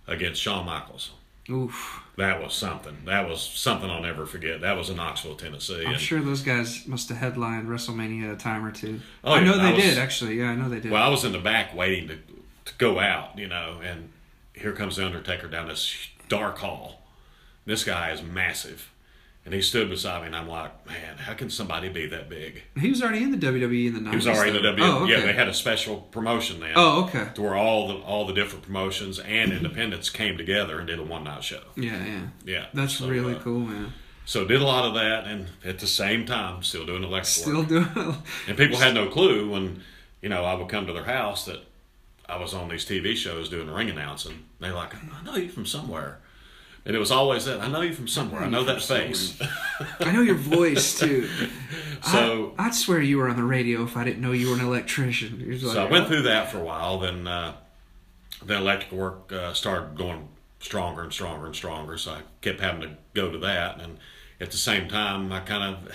against 0.06 0.42
Shawn 0.42 0.66
Michaels. 0.66 1.12
Oof. 1.48 2.02
That 2.18 2.42
was 2.42 2.52
something. 2.52 2.96
That 3.04 3.28
was 3.28 3.40
something 3.40 3.88
I'll 3.88 4.02
never 4.02 4.26
forget. 4.26 4.60
That 4.60 4.76
was 4.76 4.90
in 4.90 4.96
Knoxville, 4.96 5.37
Tennessee. 5.37 5.84
I'm 5.87 5.92
And- 5.92 6.00
sure 6.00 6.20
those 6.20 6.42
guys 6.42 6.84
must 6.88 7.08
have 7.10 7.18
headlined 7.18 7.68
WrestleMania 7.68 8.32
a 8.32 8.37
time 8.37 8.64
or 8.64 8.72
two. 8.72 9.00
Oh, 9.22 9.32
I 9.34 9.38
yeah, 9.38 9.44
know 9.44 9.58
I 9.60 9.66
they 9.70 9.72
was- 9.76 9.84
did 9.84 9.98
actually. 9.98 10.38
Yeah, 10.38 10.50
I 10.50 10.56
know 10.56 10.68
they 10.68 10.80
did. 10.80 10.90
Well, 10.90 11.02
I 11.02 11.08
was 11.08 11.25
in 11.25 11.30
the 11.30 11.38
back 11.38 11.75
waiting 11.76 12.08
to, 12.08 12.16
to 12.16 12.75
go 12.76 12.98
out, 12.98 13.38
you 13.38 13.46
know, 13.46 13.80
and 13.84 14.10
here 14.52 14.72
comes 14.72 14.96
the 14.96 15.06
Undertaker 15.06 15.46
down 15.46 15.68
this 15.68 16.08
dark 16.28 16.58
hall. 16.58 17.06
This 17.66 17.84
guy 17.84 18.10
is 18.10 18.20
massive. 18.20 18.90
And 19.45 19.54
he 19.54 19.62
stood 19.62 19.88
beside 19.88 20.21
me, 20.21 20.26
and 20.26 20.37
I'm 20.37 20.47
like, 20.49 20.87
man, 20.87 21.16
how 21.16 21.33
can 21.33 21.49
somebody 21.49 21.88
be 21.88 22.07
that 22.09 22.28
big? 22.28 22.64
He 22.78 22.90
was 22.90 23.00
already 23.00 23.23
in 23.23 23.30
the 23.30 23.38
WWE 23.38 23.87
in 23.87 23.95
the 23.95 24.00
90s. 24.00 24.11
He 24.11 24.16
was 24.16 24.26
already 24.26 24.54
in 24.54 24.62
the 24.62 24.68
WWE. 24.73 24.78
Oh, 24.80 25.04
okay. 25.04 25.12
Yeah, 25.12 25.21
they 25.21 25.33
had 25.33 25.49
a 25.49 25.54
special 25.54 25.97
promotion 26.11 26.61
then. 26.61 26.73
Oh, 26.76 27.04
okay. 27.04 27.28
To 27.35 27.40
where 27.40 27.54
all 27.57 27.88
the 27.88 27.95
all 27.95 28.26
the 28.26 28.35
different 28.35 28.64
promotions 28.66 29.18
and 29.18 29.52
independents 29.52 30.11
came 30.11 30.37
together 30.37 30.78
and 30.78 30.87
did 30.87 30.99
a 30.99 31.02
one 31.02 31.25
night 31.25 31.42
show. 31.45 31.62
Yeah, 31.76 32.04
yeah. 32.04 32.21
Yeah, 32.45 32.66
That's 32.75 32.99
so, 32.99 33.09
really 33.09 33.37
uh, 33.37 33.40
cool, 33.40 33.61
man. 33.61 33.95
So 34.26 34.45
did 34.45 34.61
a 34.61 34.64
lot 34.66 34.85
of 34.85 34.92
that, 34.97 35.25
and 35.26 35.47
at 35.64 35.78
the 35.78 35.87
same 35.87 36.26
time, 36.26 36.62
still 36.62 36.85
doing 36.85 37.02
electrical 37.02 37.64
Still 37.64 37.78
work. 37.80 37.95
doing. 37.95 38.16
And 38.49 38.59
people 38.59 38.76
had 38.76 38.92
no 38.92 39.07
clue 39.09 39.49
when, 39.50 39.83
you 40.21 40.28
know, 40.28 40.45
I 40.45 40.52
would 40.52 40.68
come 40.68 40.87
to 40.87 40.92
their 40.92 41.04
house 41.04 41.47
that 41.47 41.61
I 42.28 42.37
was 42.37 42.52
on 42.52 42.68
these 42.68 42.85
TV 42.85 43.16
shows 43.16 43.49
doing 43.49 43.66
the 43.68 43.73
ring 43.73 43.88
announcing. 43.88 44.45
They're 44.61 44.75
like, 44.75 44.95
I 44.95 45.23
know 45.25 45.37
you 45.37 45.49
from 45.49 45.64
somewhere. 45.64 46.18
And 46.88 46.97
it 46.97 47.00
was 47.00 47.11
always 47.11 47.45
that. 47.45 47.61
I 47.61 47.68
know 47.68 47.83
you 47.83 47.92
from 47.92 48.09
somewhere. 48.09 48.40
I 48.40 48.49
know 48.49 48.64
that 48.64 48.80
face. 48.80 49.38
I 50.00 50.11
know 50.11 50.23
your 50.23 50.37
voice 50.37 50.99
too. 50.99 51.28
so 52.02 52.54
I, 52.59 52.64
would 52.64 52.75
swear 52.75 53.02
you 53.02 53.18
were 53.18 53.28
on 53.28 53.37
the 53.37 53.45
radio 53.45 53.85
if 53.85 53.95
I 53.95 54.04
didn't 54.04 54.23
know 54.23 54.33
you 54.33 54.49
were 54.49 54.57
an 54.57 54.64
electrician. 54.64 55.38
You're 55.38 55.59
So 55.59 55.78
I 55.78 55.83
like, 55.83 55.90
went 55.90 56.09
through 56.09 56.23
that 56.23 56.50
for 56.50 56.61
a 56.61 56.64
while. 56.64 56.99
Then 57.00 57.26
uh, 57.26 57.57
the 58.42 58.57
electrical 58.57 58.97
work 58.97 59.30
uh, 59.30 59.52
started 59.52 59.99
going 59.99 60.30
stronger 60.61 61.02
and 61.02 61.12
stronger 61.12 61.45
and 61.45 61.54
stronger. 61.54 61.99
So 61.99 62.12
I 62.12 62.23
kept 62.40 62.61
having 62.61 62.80
to 62.80 62.97
go 63.12 63.30
to 63.30 63.38
that. 63.38 63.83
And 63.83 63.99
at 64.40 64.50
the 64.50 64.57
same 64.57 64.88
time, 64.88 65.30
I 65.30 65.40
kind 65.40 65.76
of 65.76 65.92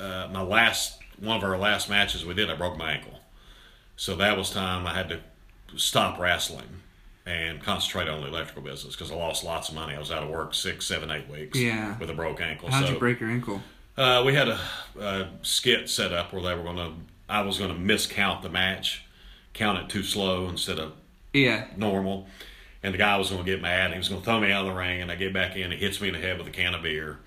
uh, 0.00 0.28
my 0.32 0.42
last 0.42 0.98
one 1.20 1.36
of 1.36 1.44
our 1.44 1.58
last 1.58 1.90
matches 1.90 2.24
we 2.24 2.32
did, 2.32 2.48
I 2.48 2.56
broke 2.56 2.78
my 2.78 2.92
ankle. 2.92 3.20
So 3.96 4.16
that 4.16 4.38
was 4.38 4.48
time 4.48 4.86
I 4.86 4.94
had 4.94 5.10
to 5.10 5.20
stop 5.76 6.18
wrestling 6.18 6.81
and 7.26 7.62
concentrate 7.62 8.08
on 8.08 8.20
the 8.20 8.26
electrical 8.26 8.62
business 8.62 8.94
because 8.96 9.12
I 9.12 9.14
lost 9.14 9.44
lots 9.44 9.68
of 9.68 9.74
money. 9.74 9.94
I 9.94 9.98
was 9.98 10.10
out 10.10 10.22
of 10.22 10.28
work 10.28 10.54
six, 10.54 10.86
seven, 10.86 11.10
eight 11.10 11.28
weeks. 11.28 11.58
Yeah. 11.58 11.96
With 11.98 12.10
a 12.10 12.14
broke 12.14 12.40
ankle. 12.40 12.70
How'd 12.70 12.86
so, 12.86 12.92
you 12.94 12.98
break 12.98 13.20
your 13.20 13.30
ankle? 13.30 13.62
uh, 13.96 14.22
we 14.26 14.34
had 14.34 14.48
a, 14.48 14.58
a 15.00 15.28
skit 15.42 15.88
set 15.88 16.12
up 16.12 16.32
where 16.32 16.42
they 16.42 16.54
were 16.54 16.62
going 16.64 16.76
to. 16.76 16.92
I 17.28 17.42
was 17.42 17.58
going 17.58 17.70
to 17.72 17.78
miscount 17.94 18.42
the 18.42 18.48
match, 18.48 19.04
count 19.54 19.78
it 19.78 19.88
too 19.88 20.02
slow 20.02 20.48
instead 20.48 20.78
of 20.78 20.92
Yeah. 21.32 21.66
normal, 21.76 22.26
and 22.82 22.92
the 22.92 22.98
guy 22.98 23.16
was 23.16 23.30
going 23.30 23.44
to 23.44 23.50
get 23.50 23.62
mad. 23.62 23.86
And 23.86 23.94
he 23.94 23.98
was 23.98 24.08
going 24.08 24.20
to 24.20 24.24
throw 24.24 24.40
me 24.40 24.50
out 24.50 24.66
of 24.66 24.72
the 24.72 24.78
ring, 24.78 25.00
and 25.00 25.10
I 25.10 25.14
get 25.14 25.32
back 25.32 25.56
in. 25.56 25.70
He 25.70 25.76
hits 25.78 26.00
me 26.00 26.08
in 26.08 26.14
the 26.14 26.20
head 26.20 26.36
with 26.38 26.46
a 26.46 26.50
can 26.50 26.74
of 26.74 26.82
beer, 26.82 27.20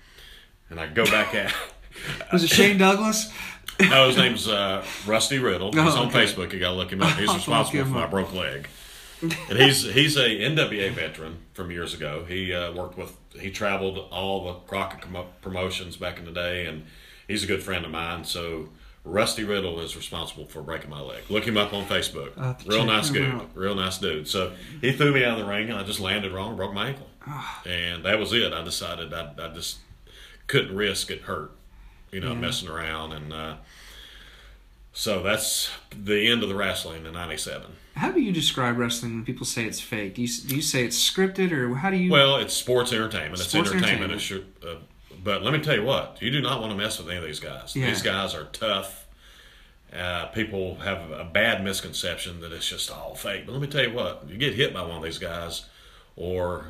and 0.70 0.78
I 0.78 0.86
go 0.88 1.04
back 1.06 1.34
out. 1.34 1.52
Was 2.32 2.44
it 2.44 2.50
Shane 2.50 2.76
Douglas? 2.78 3.32
no, 3.80 4.06
his 4.08 4.16
name's 4.18 4.46
uh, 4.48 4.84
Rusty 5.06 5.38
Riddle. 5.38 5.72
He's 5.72 5.80
Oh, 5.94 6.02
on. 6.02 6.10
Facebook. 6.10 6.52
You 6.52 6.58
got 6.60 6.70
to 6.72 6.76
look 6.76 6.92
him 6.92 7.02
up. 7.02 7.16
He's 7.16 7.32
responsible 7.34 7.84
for 7.84 7.90
my 7.90 8.06
broke 8.06 8.32
leg. 8.34 8.68
And 9.48 9.58
he's 9.58 9.82
he's 9.92 10.16
a 10.16 10.28
NWA 10.28 10.90
veteran 10.92 11.38
from 11.54 11.70
years 11.70 11.94
ago. 11.94 12.24
He 12.28 12.52
uh, 12.52 12.72
worked 12.72 12.98
with 12.98 13.16
he 13.40 13.50
traveled 13.50 13.98
all 14.10 14.44
the 14.44 14.54
Crockett 14.66 15.00
com- 15.02 15.26
promotions 15.40 15.96
back 15.96 16.18
in 16.18 16.24
the 16.24 16.32
day, 16.32 16.66
and 16.66 16.84
he's 17.26 17.42
a 17.42 17.46
good 17.46 17.62
friend 17.62 17.84
of 17.84 17.90
mine. 17.90 18.24
So 18.24 18.68
Rusty 19.04 19.44
Riddle 19.44 19.80
is 19.80 19.96
responsible 19.96 20.44
for 20.46 20.60
breaking 20.62 20.90
my 20.90 21.00
leg. 21.00 21.22
Look 21.30 21.44
him 21.46 21.56
up 21.56 21.72
on 21.72 21.86
Facebook. 21.86 22.32
I'll 22.36 22.44
have 22.48 22.58
to 22.64 22.68
Real 22.68 22.84
nice 22.84 23.08
dude. 23.10 23.32
out. 23.34 23.50
Real 23.54 23.74
nice 23.74 23.98
dude. 23.98 24.26
So 24.28 24.52
he 24.80 24.92
threw 24.92 25.12
me 25.14 25.24
out 25.24 25.38
of 25.38 25.46
the 25.46 25.50
ring, 25.50 25.70
and 25.70 25.78
I 25.78 25.82
just 25.84 26.00
landed 26.00 26.32
wrong, 26.32 26.56
broke 26.56 26.74
my 26.74 26.88
ankle, 26.88 27.08
Ah. 27.26 27.62
and 27.64 28.04
that 28.04 28.18
was 28.18 28.32
it. 28.32 28.52
I 28.52 28.62
decided 28.62 29.14
I, 29.14 29.32
I 29.38 29.48
just 29.54 29.78
couldn't 30.46 30.76
risk 30.76 31.10
it 31.10 31.22
hurt, 31.22 31.52
you 32.12 32.20
know, 32.20 32.34
messing 32.34 32.68
around, 32.68 33.12
and 33.12 33.32
uh, 33.32 33.54
so 34.92 35.22
that's 35.22 35.70
the 35.90 36.28
end 36.30 36.42
of 36.42 36.48
the 36.48 36.54
wrestling 36.54 37.06
in 37.06 37.12
'97. 37.12 37.66
How 37.96 38.10
do 38.12 38.20
you 38.20 38.30
describe 38.32 38.76
wrestling 38.78 39.14
when 39.14 39.24
people 39.24 39.46
say 39.46 39.64
it's 39.64 39.80
fake? 39.80 40.14
Do 40.16 40.22
you, 40.22 40.28
do 40.46 40.54
you 40.56 40.62
say 40.62 40.84
it's 40.84 40.98
scripted 41.10 41.50
or 41.52 41.74
how 41.76 41.90
do 41.90 41.96
you? 41.96 42.10
Well, 42.12 42.36
it's 42.36 42.54
sports 42.54 42.92
entertainment. 42.92 43.34
It's 43.40 43.48
Sports 43.48 43.70
entertainment. 43.72 44.12
entertainment. 44.12 44.46
It's 44.62 44.66
uh, 44.66 44.76
but 45.24 45.42
let 45.42 45.52
me 45.52 45.60
tell 45.60 45.74
you 45.74 45.82
what, 45.82 46.18
you 46.20 46.30
do 46.30 46.40
not 46.40 46.60
want 46.60 46.72
to 46.72 46.76
mess 46.78 46.98
with 46.98 47.08
any 47.08 47.16
of 47.18 47.24
these 47.24 47.40
guys. 47.40 47.74
Yeah. 47.74 47.86
These 47.88 48.02
guys 48.02 48.34
are 48.34 48.44
tough. 48.52 49.06
Uh, 49.92 50.26
people 50.26 50.76
have 50.76 51.10
a 51.10 51.24
bad 51.24 51.64
misconception 51.64 52.40
that 52.40 52.52
it's 52.52 52.68
just 52.68 52.90
all 52.90 53.14
fake. 53.14 53.46
But 53.46 53.52
let 53.52 53.62
me 53.62 53.66
tell 53.66 53.82
you 53.82 53.92
what, 53.94 54.24
you 54.28 54.36
get 54.36 54.54
hit 54.54 54.74
by 54.74 54.82
one 54.82 54.98
of 54.98 55.02
these 55.02 55.18
guys, 55.18 55.64
or 56.16 56.66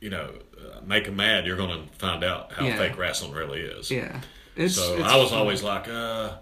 you 0.00 0.08
know, 0.08 0.32
uh, 0.58 0.80
make 0.86 1.04
them 1.04 1.16
mad, 1.16 1.44
you're 1.46 1.58
going 1.58 1.86
to 1.86 1.92
find 1.98 2.24
out 2.24 2.52
how 2.52 2.64
Yeah. 2.64 2.78
fake 2.78 2.96
wrestling 2.96 3.32
really 3.32 3.60
is. 3.60 3.90
yeah, 3.90 4.20
it's. 4.56 4.76
So 4.76 4.94
it's 4.94 5.02
I 5.04 5.16
was 5.16 5.28
fun. 5.30 5.38
always 5.38 5.62
like, 5.62 5.86
uh, 5.88 6.36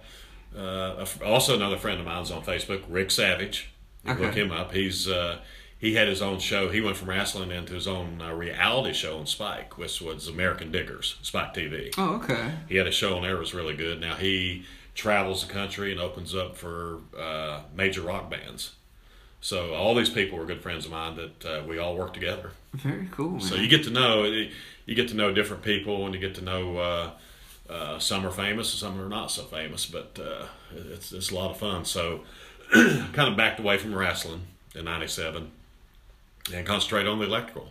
uh, 0.57 1.05
also 1.25 1.57
another 1.57 1.77
friend 1.77 1.99
of 1.99 2.07
mine's 2.07 2.31
on 2.31 2.43
Facebook, 2.45 2.85
Rick 2.89 3.11
Savage. 3.11 3.71
Can 4.05 4.21
Look 4.21 4.35
him 4.35 4.53
up. 4.53 4.73
He's 4.73 5.09
uh, 5.09 5.39
he 5.79 5.95
had 5.95 6.09
his 6.09 6.23
own 6.23 6.39
show. 6.41 6.71
He 6.71 6.81
went 6.81 6.97
from 6.97 7.09
wrestling 7.09 7.51
into 7.51 7.75
his 7.75 7.87
own 7.87 8.21
uh, 8.21 8.33
reality 8.33 8.93
show 8.93 9.19
on 9.19 9.27
Spike, 9.27 9.79
which 9.79 10.01
was 10.01 10.27
American 10.27 10.73
Diggers, 10.73 11.17
Spike 11.23 11.55
TV. 11.55 11.95
Oh, 11.97 12.17
okay. 12.17 12.53
He 12.69 12.77
had 12.77 12.87
a 12.87 12.93
show 12.93 13.17
on 13.17 13.23
there 13.23 13.35
that 13.35 13.41
was 13.41 13.55
really 13.55 13.77
good. 13.77 14.01
Now 14.01 14.15
he 14.15 14.65
travels 14.95 15.47
the 15.47 15.53
country 15.53 15.93
and 15.93 16.01
opens 16.01 16.35
up 16.35 16.57
for 16.57 16.99
uh, 17.17 17.61
major 17.75 18.03
rock 18.03 18.29
bands. 18.31 18.73
So 19.41 19.73
all 19.73 19.95
these 19.95 20.11
people 20.11 20.37
were 20.37 20.47
good 20.47 20.63
friends 20.63 20.85
of 20.85 20.91
mine 20.91 21.17
that 21.17 21.45
uh, 21.45 21.63
we 21.65 21.79
all 21.79 21.97
work 21.97 22.13
together. 22.13 22.51
Very 22.75 23.09
cool. 23.13 23.33
Man. 23.33 23.41
So 23.41 23.55
you 23.55 23.69
get 23.69 23.85
to 23.85 23.91
know 23.91 24.25
you 24.25 24.95
get 24.95 25.09
to 25.09 25.15
know 25.15 25.33
different 25.33 25.63
people, 25.63 26.05
and 26.07 26.15
you 26.15 26.21
get 26.21 26.35
to 26.37 26.43
know 26.43 26.79
uh, 26.79 27.11
uh, 27.71 27.99
some 28.01 28.27
are 28.27 28.33
famous, 28.33 28.73
and 28.73 28.81
some 28.81 29.01
are 29.01 29.09
not 29.09 29.31
so 29.31 29.45
famous. 29.45 29.87
But 29.87 30.19
uh, 30.21 30.47
it's 30.75 31.13
it's 31.13 31.31
a 31.31 31.35
lot 31.35 31.51
of 31.53 31.59
fun. 31.59 31.85
So 31.85 32.23
kind 33.13 33.29
of 33.31 33.37
backed 33.37 33.61
away 33.61 33.79
from 33.79 33.95
wrestling 33.95 34.43
in 34.75 34.85
'97 34.85 35.51
and 36.55 36.67
concentrate 36.67 37.07
on 37.07 37.19
the 37.19 37.25
electrical. 37.27 37.69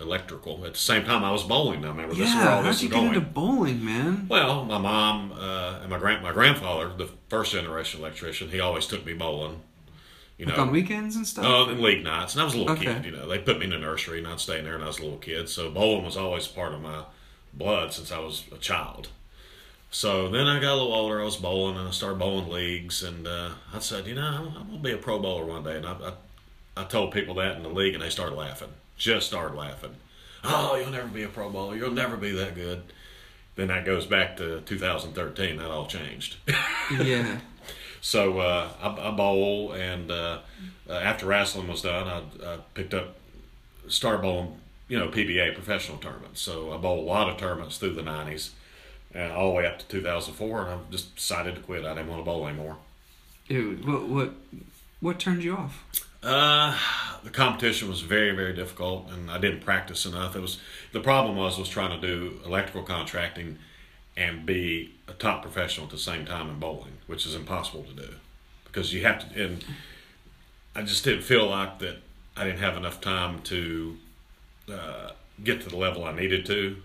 Electrical. 0.00 0.64
At 0.66 0.72
the 0.72 0.78
same 0.78 1.04
time, 1.04 1.22
I 1.22 1.30
was 1.30 1.42
bowling. 1.44 1.82
Now 1.82 1.88
remember, 1.88 2.14
this 2.14 2.28
is 2.28 2.34
where 2.34 2.44
yeah, 2.44 2.50
all 2.56 2.62
how'd 2.62 2.72
this 2.72 2.82
you 2.82 2.88
get 2.88 2.94
going. 2.96 3.08
into 3.08 3.20
bowling, 3.20 3.84
man? 3.84 4.26
Well, 4.28 4.64
my 4.64 4.78
mom 4.78 5.32
uh, 5.32 5.78
and 5.80 5.90
my 5.90 5.98
grand 5.98 6.22
my 6.22 6.32
grandfather, 6.32 6.90
the 6.96 7.08
first 7.28 7.52
generation 7.52 8.00
electrician, 8.00 8.48
he 8.50 8.58
always 8.58 8.86
took 8.86 9.04
me 9.06 9.12
bowling. 9.12 9.60
You 10.38 10.46
know, 10.46 10.56
on 10.56 10.70
weekends 10.72 11.14
and 11.14 11.26
stuff. 11.26 11.44
Oh, 11.46 11.68
and 11.68 11.78
league 11.80 12.02
nights. 12.02 12.32
And 12.34 12.40
I 12.40 12.44
was 12.44 12.54
a 12.54 12.58
little 12.58 12.72
Okay. 12.72 12.86
kid, 12.86 13.04
you 13.04 13.12
know. 13.12 13.28
They 13.28 13.38
put 13.38 13.58
me 13.58 13.66
in 13.66 13.70
the 13.70 13.78
nursery 13.78 14.18
and 14.18 14.26
I'd 14.26 14.40
stay 14.40 14.58
in 14.58 14.64
there 14.64 14.74
and 14.74 14.82
I 14.82 14.88
was 14.88 14.98
a 14.98 15.02
little 15.02 15.18
kid. 15.18 15.48
So 15.48 15.70
bowling 15.70 16.04
was 16.04 16.16
always 16.16 16.48
part 16.48 16.72
of 16.72 16.80
my 16.80 17.04
blood 17.52 17.92
since 17.92 18.10
I 18.10 18.18
was 18.18 18.44
a 18.52 18.56
child. 18.56 19.08
So 19.92 20.28
then 20.30 20.46
I 20.46 20.58
got 20.58 20.72
a 20.72 20.76
little 20.76 20.94
older. 20.94 21.20
I 21.20 21.24
was 21.24 21.36
bowling 21.36 21.76
and 21.76 21.86
I 21.86 21.90
started 21.90 22.18
bowling 22.18 22.48
leagues. 22.48 23.02
And 23.02 23.28
uh, 23.28 23.50
I 23.72 23.78
said, 23.78 24.06
you 24.06 24.14
know, 24.14 24.22
I'm, 24.22 24.46
I'm 24.56 24.66
going 24.66 24.78
to 24.78 24.82
be 24.82 24.92
a 24.92 24.96
pro 24.96 25.18
bowler 25.18 25.44
one 25.44 25.62
day. 25.62 25.76
And 25.76 25.86
I, 25.86 25.92
I, 25.92 26.82
I 26.82 26.84
told 26.84 27.12
people 27.12 27.34
that 27.36 27.56
in 27.56 27.62
the 27.62 27.68
league 27.68 27.92
and 27.92 28.02
they 28.02 28.08
started 28.08 28.34
laughing. 28.34 28.70
Just 28.96 29.26
started 29.26 29.54
laughing. 29.54 29.94
Oh, 30.44 30.76
you'll 30.76 30.90
never 30.90 31.08
be 31.08 31.22
a 31.22 31.28
pro 31.28 31.50
bowler. 31.50 31.76
You'll 31.76 31.92
never 31.92 32.16
be 32.16 32.32
that 32.32 32.54
good. 32.54 32.82
Then 33.54 33.68
that 33.68 33.84
goes 33.84 34.06
back 34.06 34.38
to 34.38 34.62
2013. 34.62 35.58
That 35.58 35.70
all 35.70 35.86
changed. 35.86 36.36
yeah. 36.90 37.40
So 38.00 38.40
uh, 38.40 38.70
I, 38.80 39.08
I 39.08 39.10
bowl, 39.12 39.72
and 39.72 40.10
uh, 40.10 40.40
uh, 40.88 40.92
after 40.94 41.26
wrestling 41.26 41.68
was 41.68 41.82
done, 41.82 42.08
I, 42.08 42.54
I 42.54 42.58
picked 42.74 42.94
up, 42.94 43.16
started 43.88 44.22
bowling, 44.22 44.58
you 44.88 44.98
know, 44.98 45.08
PBA 45.08 45.54
professional 45.54 45.98
tournaments. 45.98 46.40
So 46.40 46.72
I 46.72 46.78
bowled 46.78 47.00
a 47.00 47.08
lot 47.08 47.28
of 47.28 47.36
tournaments 47.36 47.76
through 47.78 47.94
the 47.94 48.02
'90s, 48.02 48.50
and 49.14 49.32
all 49.32 49.50
the 49.50 49.54
way 49.54 49.66
up 49.66 49.78
to 49.78 49.86
2004, 49.86 50.62
and 50.62 50.70
I 50.70 50.78
just 50.90 51.16
decided 51.16 51.54
to 51.56 51.60
quit. 51.60 51.84
I 51.84 51.94
didn't 51.94 52.08
want 52.08 52.20
to 52.20 52.24
bowl 52.24 52.46
anymore. 52.46 52.76
Dude, 53.48 53.86
what 53.86 54.08
what 54.08 54.34
what 55.00 55.18
turned 55.18 55.42
you 55.42 55.56
off? 55.56 55.84
Uh, 56.22 56.78
the 57.24 57.30
competition 57.30 57.88
was 57.88 58.00
very, 58.00 58.30
very 58.30 58.52
difficult, 58.52 59.10
and 59.10 59.28
I 59.28 59.38
didn't 59.38 59.60
practice 59.60 60.06
enough. 60.06 60.36
It 60.36 60.40
was 60.40 60.60
the 60.92 61.00
problem 61.00 61.36
was 61.36 61.58
was 61.58 61.68
trying 61.68 62.00
to 62.00 62.06
do 62.06 62.40
electrical 62.44 62.82
contracting 62.84 63.58
and 64.16 64.46
be 64.46 64.94
a 65.08 65.12
top 65.12 65.42
professional 65.42 65.86
at 65.86 65.92
the 65.92 65.98
same 65.98 66.24
time 66.24 66.48
in 66.48 66.58
bowling, 66.58 66.98
which 67.06 67.26
is 67.26 67.34
impossible 67.34 67.82
to 67.84 67.94
do 67.94 68.14
because 68.64 68.92
you 68.94 69.02
have 69.02 69.32
to. 69.32 69.44
And 69.44 69.64
I 70.74 70.82
just 70.82 71.04
didn't 71.04 71.22
feel 71.22 71.48
like 71.48 71.78
that. 71.80 71.96
I 72.36 72.44
didn't 72.44 72.60
have 72.60 72.76
enough 72.76 73.00
time 73.00 73.42
to 73.42 73.96
uh, 74.72 75.10
get 75.42 75.60
to 75.62 75.68
the 75.68 75.76
level 75.76 76.04
I 76.04 76.12
needed 76.12 76.46
to. 76.46 76.76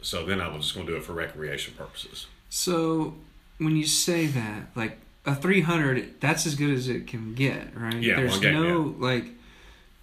So 0.00 0.24
then 0.24 0.40
I 0.40 0.48
was 0.48 0.64
just 0.64 0.74
going 0.74 0.86
to 0.86 0.92
do 0.92 0.98
it 0.98 1.04
for 1.04 1.12
recreation 1.12 1.74
purposes. 1.74 2.26
So 2.48 3.14
when 3.58 3.76
you 3.76 3.86
say 3.86 4.26
that, 4.26 4.68
like 4.74 4.98
a 5.26 5.34
300, 5.34 6.20
that's 6.20 6.46
as 6.46 6.54
good 6.54 6.70
as 6.70 6.88
it 6.88 7.06
can 7.06 7.34
get, 7.34 7.76
right? 7.76 7.94
Yeah, 7.94 8.16
There's 8.16 8.38
game, 8.38 8.54
no 8.54 8.94
like 8.98 9.26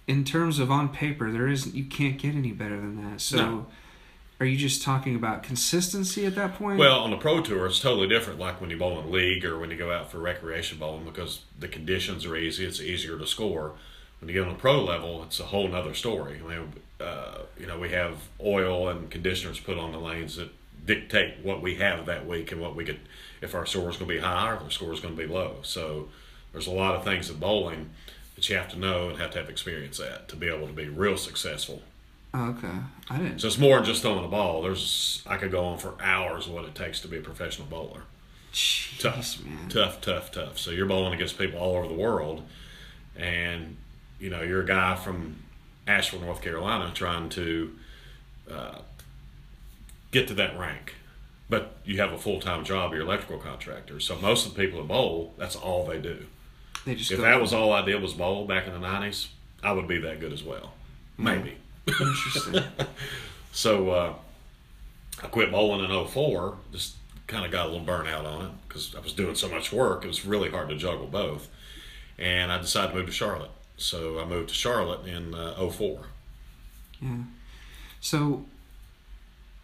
in 0.06 0.24
terms 0.24 0.58
of 0.58 0.70
on 0.70 0.90
paper, 0.90 1.30
there 1.32 1.48
isn't. 1.48 1.74
You 1.74 1.84
can't 1.84 2.18
get 2.18 2.34
any 2.34 2.52
better 2.52 2.76
than 2.76 3.10
that. 3.10 3.20
So. 3.20 3.36
No. 3.36 3.66
Are 4.38 4.44
you 4.44 4.58
just 4.58 4.82
talking 4.82 5.16
about 5.16 5.42
consistency 5.42 6.26
at 6.26 6.34
that 6.34 6.56
point? 6.56 6.78
Well, 6.78 7.00
on 7.00 7.10
the 7.10 7.16
pro 7.16 7.40
tour, 7.40 7.66
it's 7.66 7.80
totally 7.80 8.06
different. 8.06 8.38
Like 8.38 8.60
when 8.60 8.68
you 8.68 8.76
bowl 8.76 9.00
in 9.00 9.06
a 9.06 9.08
league 9.08 9.46
or 9.46 9.58
when 9.58 9.70
you 9.70 9.78
go 9.78 9.90
out 9.90 10.10
for 10.10 10.18
recreation 10.18 10.76
bowling, 10.76 11.06
because 11.06 11.40
the 11.58 11.68
conditions 11.68 12.26
are 12.26 12.36
easy. 12.36 12.66
It's 12.66 12.78
easier 12.78 13.18
to 13.18 13.26
score. 13.26 13.72
When 14.20 14.28
you 14.28 14.34
get 14.34 14.46
on 14.46 14.52
the 14.52 14.58
pro 14.58 14.84
level, 14.84 15.22
it's 15.22 15.40
a 15.40 15.44
whole 15.44 15.68
nother 15.68 15.94
story. 15.94 16.38
I 16.44 16.48
mean, 16.48 16.74
uh, 17.00 17.38
you 17.58 17.66
know, 17.66 17.78
we 17.78 17.90
have 17.90 18.16
oil 18.40 18.88
and 18.88 19.10
conditioners 19.10 19.60
put 19.60 19.78
on 19.78 19.92
the 19.92 19.98
lanes 19.98 20.36
that 20.36 20.50
dictate 20.84 21.38
what 21.42 21.60
we 21.62 21.76
have 21.76 22.06
that 22.06 22.26
week 22.26 22.52
and 22.52 22.60
what 22.60 22.74
we 22.76 22.84
could, 22.84 23.00
if 23.40 23.54
our 23.54 23.66
score 23.66 23.90
is 23.90 23.96
going 23.96 24.08
to 24.08 24.14
be 24.14 24.20
high 24.20 24.50
or 24.52 24.54
if 24.56 24.62
our 24.62 24.70
score 24.70 24.92
is 24.92 25.00
going 25.00 25.16
to 25.16 25.20
be 25.26 25.32
low. 25.32 25.56
So 25.62 26.08
there's 26.52 26.66
a 26.66 26.72
lot 26.72 26.94
of 26.94 27.04
things 27.04 27.28
in 27.28 27.36
bowling 27.38 27.90
that 28.34 28.48
you 28.48 28.56
have 28.56 28.68
to 28.70 28.78
know 28.78 29.08
and 29.08 29.18
have 29.18 29.30
to 29.32 29.38
have 29.38 29.48
experience 29.50 29.98
at 30.00 30.28
to 30.28 30.36
be 30.36 30.48
able 30.48 30.66
to 30.66 30.72
be 30.72 30.88
real 30.88 31.16
successful. 31.16 31.82
Okay, 32.34 32.68
I 33.08 33.16
didn't. 33.18 33.38
So 33.40 33.46
it's 33.46 33.58
more 33.58 33.76
than 33.76 33.84
just 33.86 34.02
throwing 34.02 34.24
a 34.24 34.28
ball. 34.28 34.60
There's 34.62 35.22
I 35.26 35.38
could 35.38 35.50
go 35.50 35.64
on 35.64 35.78
for 35.78 35.94
hours 36.02 36.46
what 36.46 36.64
it 36.66 36.74
takes 36.74 37.00
to 37.00 37.08
be 37.08 37.16
a 37.16 37.22
professional 37.22 37.66
bowler. 37.66 38.02
Jeez, 38.52 39.00
Tough, 39.00 39.44
man. 39.44 39.68
tough, 39.70 40.00
tough, 40.02 40.32
tough. 40.32 40.58
So 40.58 40.70
you're 40.70 40.86
bowling 40.86 41.14
against 41.14 41.38
people 41.38 41.58
all 41.58 41.76
over 41.76 41.88
the 41.88 41.94
world, 41.94 42.42
and 43.16 43.76
you 44.20 44.28
know 44.28 44.42
you're 44.42 44.62
a 44.62 44.66
guy 44.66 44.96
from 44.96 45.36
Asheville, 45.86 46.20
North 46.20 46.42
Carolina, 46.42 46.90
trying 46.94 47.28
to 47.30 47.76
uh, 48.50 48.78
get 50.10 50.28
to 50.28 50.34
that 50.34 50.58
rank. 50.58 50.94
But 51.48 51.76
you 51.84 51.98
have 51.98 52.12
a 52.12 52.18
full 52.18 52.40
time 52.40 52.64
job. 52.64 52.92
You're 52.92 53.02
electrical 53.02 53.38
contractor. 53.38 54.00
So 54.00 54.16
most 54.18 54.46
of 54.46 54.54
the 54.54 54.60
people 54.64 54.80
that 54.80 54.88
bowl, 54.88 55.34
that's 55.38 55.54
all 55.54 55.86
they 55.86 55.98
do. 55.98 56.26
They 56.84 56.94
just 56.96 57.12
If 57.12 57.20
that 57.20 57.40
was 57.40 57.52
all 57.52 57.72
I 57.72 57.84
did 57.84 58.02
was 58.02 58.14
bowl 58.14 58.46
back 58.46 58.66
in 58.66 58.72
the 58.72 58.84
'90s, 58.84 59.28
I 59.62 59.72
would 59.72 59.86
be 59.86 59.98
that 59.98 60.18
good 60.18 60.32
as 60.32 60.42
well. 60.42 60.72
Maybe. 61.16 61.56
interesting. 61.86 62.62
So 63.56 63.88
uh, 63.88 64.14
I 65.22 65.28
quit 65.28 65.50
bowling 65.50 65.90
in 65.90 66.06
04. 66.06 66.58
Just 66.72 66.96
kind 67.26 67.46
of 67.46 67.50
got 67.50 67.66
a 67.66 67.70
little 67.70 67.86
burnout 67.86 68.26
on 68.26 68.44
it 68.44 68.52
because 68.68 68.94
I 68.94 69.00
was 69.00 69.14
doing 69.14 69.34
so 69.34 69.48
much 69.48 69.72
work. 69.72 70.04
It 70.04 70.08
was 70.08 70.26
really 70.26 70.50
hard 70.50 70.68
to 70.68 70.76
juggle 70.76 71.06
both. 71.06 71.48
And 72.18 72.52
I 72.52 72.58
decided 72.58 72.90
to 72.90 72.98
move 72.98 73.06
to 73.06 73.12
Charlotte. 73.12 73.50
So 73.76 74.18
I 74.20 74.24
moved 74.24 74.48
to 74.48 74.54
Charlotte 74.54 75.06
in 75.06 75.34
uh, 75.34 75.68
04. 75.68 76.00
yeah. 77.02 77.08
So, 78.00 78.44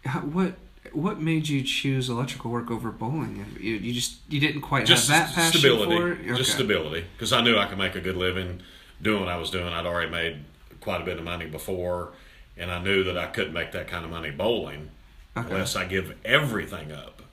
how, 0.05 0.19
what 0.21 0.53
what 0.91 1.19
made 1.21 1.47
you 1.47 1.63
choose 1.63 2.09
electrical 2.09 2.51
work 2.51 2.69
over 2.69 2.91
bowling? 2.91 3.45
You, 3.59 3.75
you 3.75 3.93
just 3.93 4.17
you 4.29 4.39
didn't 4.39 4.61
quite 4.61 4.85
Just 4.85 5.09
have 5.09 5.27
that 5.29 5.35
passion 5.35 5.59
stability. 5.61 5.95
for 5.97 6.11
it. 6.11 6.19
Okay. 6.19 6.35
Just 6.35 6.51
stability. 6.51 7.05
Because 7.15 7.31
I 7.31 7.41
knew 7.41 7.57
I 7.57 7.65
could 7.67 7.77
make 7.77 7.95
a 7.95 8.01
good 8.01 8.17
living 8.17 8.61
doing 9.01 9.21
what 9.21 9.29
I 9.29 9.37
was 9.37 9.49
doing. 9.49 9.67
I'd 9.73 9.85
already 9.85 10.11
made 10.11 10.37
quite 10.81 11.01
a 11.01 11.05
bit 11.05 11.17
of 11.17 11.23
money 11.23 11.45
before. 11.45 12.11
And 12.57 12.69
I 12.69 12.83
knew 12.83 13.03
that 13.05 13.17
I 13.17 13.27
couldn't 13.27 13.53
make 13.53 13.71
that 13.71 13.87
kind 13.87 14.05
of 14.05 14.11
money 14.11 14.29
bowling 14.29 14.89
Okay. 15.35 15.49
unless 15.49 15.75
I 15.75 15.85
give 15.85 16.15
everything 16.23 16.91
up 16.91 17.23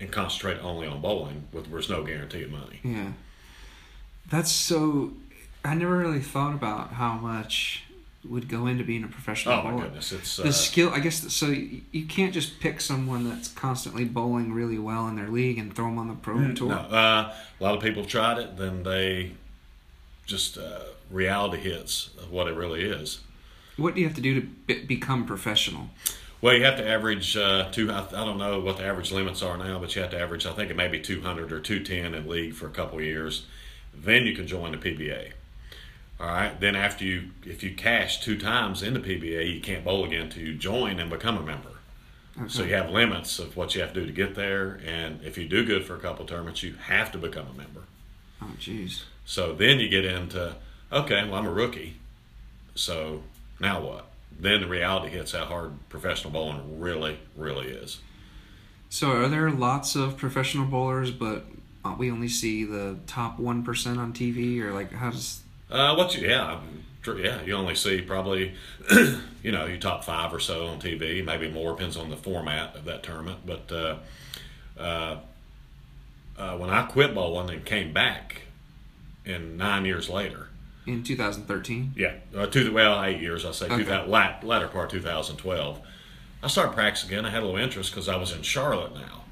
and 0.00 0.10
concentrate 0.10 0.58
only 0.62 0.86
on 0.86 1.02
bowling, 1.02 1.48
with 1.52 1.70
there's 1.70 1.90
no 1.90 2.02
guarantee 2.02 2.44
of 2.44 2.50
money. 2.50 2.80
Yeah. 2.82 3.12
That's 4.30 4.50
so. 4.52 5.12
I 5.64 5.74
never 5.74 5.96
really 5.96 6.20
thought 6.20 6.54
about 6.54 6.92
how 6.94 7.14
much 7.14 7.84
would 8.28 8.48
go 8.48 8.66
into 8.66 8.84
being 8.84 9.02
a 9.04 9.08
professional 9.08 9.54
Oh 9.54 9.62
my 9.62 9.70
bowler. 9.70 9.82
goodness, 9.84 10.12
it's 10.12 10.36
The 10.36 10.48
uh, 10.48 10.52
skill, 10.52 10.90
I 10.90 11.00
guess. 11.00 11.32
So 11.32 11.46
you, 11.46 11.80
you 11.90 12.04
can't 12.06 12.34
just 12.34 12.60
pick 12.60 12.80
someone 12.80 13.28
that's 13.28 13.48
constantly 13.48 14.04
bowling 14.04 14.52
really 14.52 14.78
well 14.78 15.08
in 15.08 15.16
their 15.16 15.28
league 15.28 15.58
and 15.58 15.74
throw 15.74 15.86
them 15.86 15.98
on 15.98 16.08
the 16.08 16.14
pro 16.14 16.52
tour. 16.52 16.68
no. 16.68 16.74
Uh, 16.76 17.34
a 17.58 17.62
lot 17.62 17.74
of 17.74 17.82
people 17.82 18.02
have 18.02 18.10
tried 18.10 18.38
it, 18.38 18.56
then 18.58 18.82
they 18.82 19.32
just 20.26 20.58
uh, 20.58 20.80
reality 21.10 21.58
hits 21.58 22.10
of 22.18 22.30
what 22.30 22.46
it 22.46 22.54
really 22.54 22.82
is. 22.82 23.20
What 23.76 23.94
do 23.94 24.00
you 24.02 24.06
have 24.06 24.16
to 24.16 24.22
do 24.22 24.34
to 24.40 24.46
be- 24.46 24.84
become 24.84 25.24
professional? 25.24 25.88
Well, 26.42 26.54
you 26.54 26.64
have 26.64 26.76
to 26.76 26.86
average 26.86 27.36
uh, 27.36 27.70
two. 27.70 27.90
I, 27.90 28.00
I 28.06 28.24
don't 28.24 28.38
know 28.38 28.60
what 28.60 28.76
the 28.78 28.84
average 28.84 29.12
limits 29.12 29.42
are 29.42 29.56
now, 29.56 29.78
but 29.78 29.94
you 29.96 30.02
have 30.02 30.10
to 30.12 30.20
average. 30.20 30.44
I 30.46 30.52
think 30.52 30.70
it 30.70 30.76
may 30.76 30.88
be 30.88 31.00
200 31.00 31.52
or 31.52 31.60
210 31.60 32.14
in 32.14 32.28
league 32.28 32.54
for 32.54 32.66
a 32.66 32.70
couple 32.70 32.98
of 32.98 33.04
years. 33.04 33.46
Then 33.94 34.26
you 34.26 34.34
can 34.36 34.46
join 34.46 34.72
the 34.72 34.78
PBA. 34.78 35.32
All 36.20 36.26
right. 36.26 36.60
Then 36.60 36.76
after 36.76 37.04
you, 37.04 37.30
if 37.44 37.62
you 37.62 37.74
cash 37.74 38.20
two 38.20 38.38
times 38.38 38.82
in 38.82 38.92
the 38.94 39.00
PBA, 39.00 39.54
you 39.54 39.60
can't 39.60 39.84
bowl 39.84 40.04
again 40.04 40.22
until 40.22 40.42
you 40.42 40.54
join 40.54 41.00
and 41.00 41.08
become 41.08 41.38
a 41.38 41.42
member. 41.42 41.70
So 42.48 42.62
you 42.62 42.74
have 42.74 42.90
limits 42.90 43.38
of 43.38 43.56
what 43.56 43.74
you 43.74 43.82
have 43.82 43.92
to 43.92 44.00
do 44.00 44.06
to 44.06 44.12
get 44.12 44.34
there, 44.34 44.80
and 44.86 45.20
if 45.22 45.36
you 45.36 45.46
do 45.46 45.64
good 45.64 45.84
for 45.84 45.94
a 45.94 45.98
couple 45.98 46.22
of 46.22 46.30
tournaments, 46.30 46.62
you 46.62 46.74
have 46.86 47.12
to 47.12 47.18
become 47.18 47.46
a 47.52 47.52
member. 47.52 47.82
Oh, 48.40 48.52
jeez. 48.58 49.02
So 49.26 49.52
then 49.52 49.78
you 49.78 49.88
get 49.88 50.04
into, 50.04 50.56
okay, 50.90 51.24
well, 51.24 51.34
I'm 51.34 51.46
a 51.46 51.52
rookie. 51.52 51.96
So 52.74 53.24
now 53.58 53.82
what? 53.82 54.06
Then 54.38 54.62
the 54.62 54.68
reality 54.68 55.10
hits 55.10 55.32
how 55.32 55.44
hard 55.44 55.72
professional 55.90 56.32
bowling 56.32 56.80
really, 56.80 57.18
really 57.36 57.66
is. 57.66 57.98
So 58.88 59.10
are 59.10 59.28
there 59.28 59.50
lots 59.50 59.94
of 59.94 60.16
professional 60.16 60.64
bowlers, 60.64 61.10
but 61.10 61.44
uh, 61.84 61.94
we 61.98 62.10
only 62.10 62.28
see 62.28 62.64
the 62.64 62.96
top 63.06 63.38
one 63.38 63.62
percent 63.62 63.98
on 63.98 64.12
TV, 64.12 64.60
or 64.60 64.72
like 64.72 64.92
how 64.92 65.10
does? 65.10 65.42
Uh, 65.70 65.94
what 65.94 66.14
you, 66.14 66.26
yeah, 66.26 66.60
yeah, 67.06 67.42
you 67.42 67.54
only 67.54 67.74
see 67.74 68.00
probably, 68.02 68.54
you 69.42 69.52
know, 69.52 69.66
you 69.66 69.78
top 69.78 70.04
five 70.04 70.32
or 70.34 70.40
so 70.40 70.66
on 70.66 70.80
TV, 70.80 71.24
maybe 71.24 71.50
more, 71.50 71.72
depends 71.72 71.96
on 71.96 72.10
the 72.10 72.16
format 72.16 72.74
of 72.76 72.84
that 72.84 73.02
tournament. 73.02 73.40
But 73.46 73.72
uh, 73.72 73.96
uh, 74.78 75.18
uh, 76.36 76.56
when 76.56 76.70
I 76.70 76.82
quit 76.82 77.14
bowling 77.14 77.50
and 77.50 77.64
came 77.64 77.92
back 77.92 78.42
in 79.24 79.56
nine 79.56 79.84
years 79.84 80.08
later, 80.08 80.48
In 80.86 81.02
2013. 81.02 81.92
Yeah, 81.96 82.14
uh, 82.36 82.46
two 82.46 82.72
well 82.72 83.02
eight 83.04 83.20
years 83.20 83.44
I 83.44 83.52
say. 83.52 83.66
Okay. 83.66 83.78
Two 83.78 83.84
thousand 83.84 84.10
lat, 84.10 84.42
latter 84.42 84.68
part 84.68 84.90
2012. 84.90 85.80
I 86.42 86.46
started 86.48 86.72
practicing 86.72 87.10
again. 87.10 87.26
I 87.26 87.30
had 87.30 87.42
a 87.42 87.46
little 87.46 87.60
interest 87.60 87.90
because 87.90 88.08
I 88.08 88.16
was 88.16 88.32
in 88.32 88.42
Charlotte 88.42 88.94
now, 88.94 89.24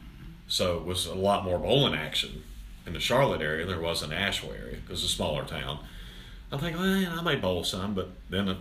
so 0.47 0.77
it 0.77 0.85
was 0.85 1.07
a 1.07 1.15
lot 1.15 1.45
more 1.45 1.59
bowling 1.59 1.95
action 1.95 2.45
in 2.87 2.93
the 2.93 3.01
Charlotte 3.01 3.41
area 3.41 3.65
than 3.65 3.75
there 3.75 3.85
was 3.85 4.03
in 4.03 4.13
Asheville 4.13 4.53
area 4.55 4.77
because 4.77 5.03
it's 5.03 5.13
a 5.13 5.17
smaller 5.17 5.45
town. 5.45 5.79
I'm 6.51 6.59
thinking, 6.59 6.81
well, 6.81 7.19
I 7.19 7.23
may 7.23 7.37
bowl 7.37 7.63
some, 7.65 7.95
but 7.95 8.11
then 8.31 8.47
the 8.47 8.57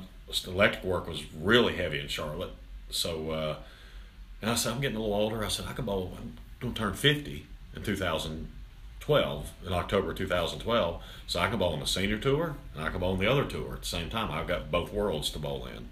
electric 0.46 0.84
work 0.84 1.08
was 1.08 1.24
really 1.34 1.76
heavy 1.76 2.00
in 2.00 2.08
Charlotte. 2.08 2.52
So, 2.90 3.32
uh, 3.32 3.56
and 4.42 4.52
I 4.52 4.56
said, 4.56 4.74
I'm 4.74 4.82
getting 4.82 4.98
a 4.98 5.00
little 5.00 5.16
older. 5.16 5.44
I 5.44 5.48
said, 5.48 5.66
I 5.70 5.74
could 5.74 5.86
bowl. 5.86 6.14
I'm 6.18 6.34
going 6.60 6.74
to 6.74 6.80
turn 6.80 6.94
50 6.94 7.46
in 7.76 7.84
2012, 7.84 9.52
in 9.66 9.74
October 9.74 10.14
2012. 10.14 11.02
So 11.28 11.40
I 11.40 11.50
can 11.50 11.60
bowl 11.60 11.74
on 11.74 11.80
the 11.80 11.88
senior 11.88 12.18
tour 12.18 12.56
and 12.76 12.84
I 12.84 12.90
can 12.90 13.00
bowl 13.00 13.14
on 13.14 13.20
the 13.20 13.28
other 13.32 13.46
tour 13.46 13.74
at 13.74 13.82
the 13.82 13.88
same 13.88 14.10
time. 14.10 14.32
I've 14.32 14.48
got 14.48 14.72
both 14.72 14.92
worlds 14.94 15.30
to 15.32 15.40
bowl 15.40 15.66
in. 15.66 15.88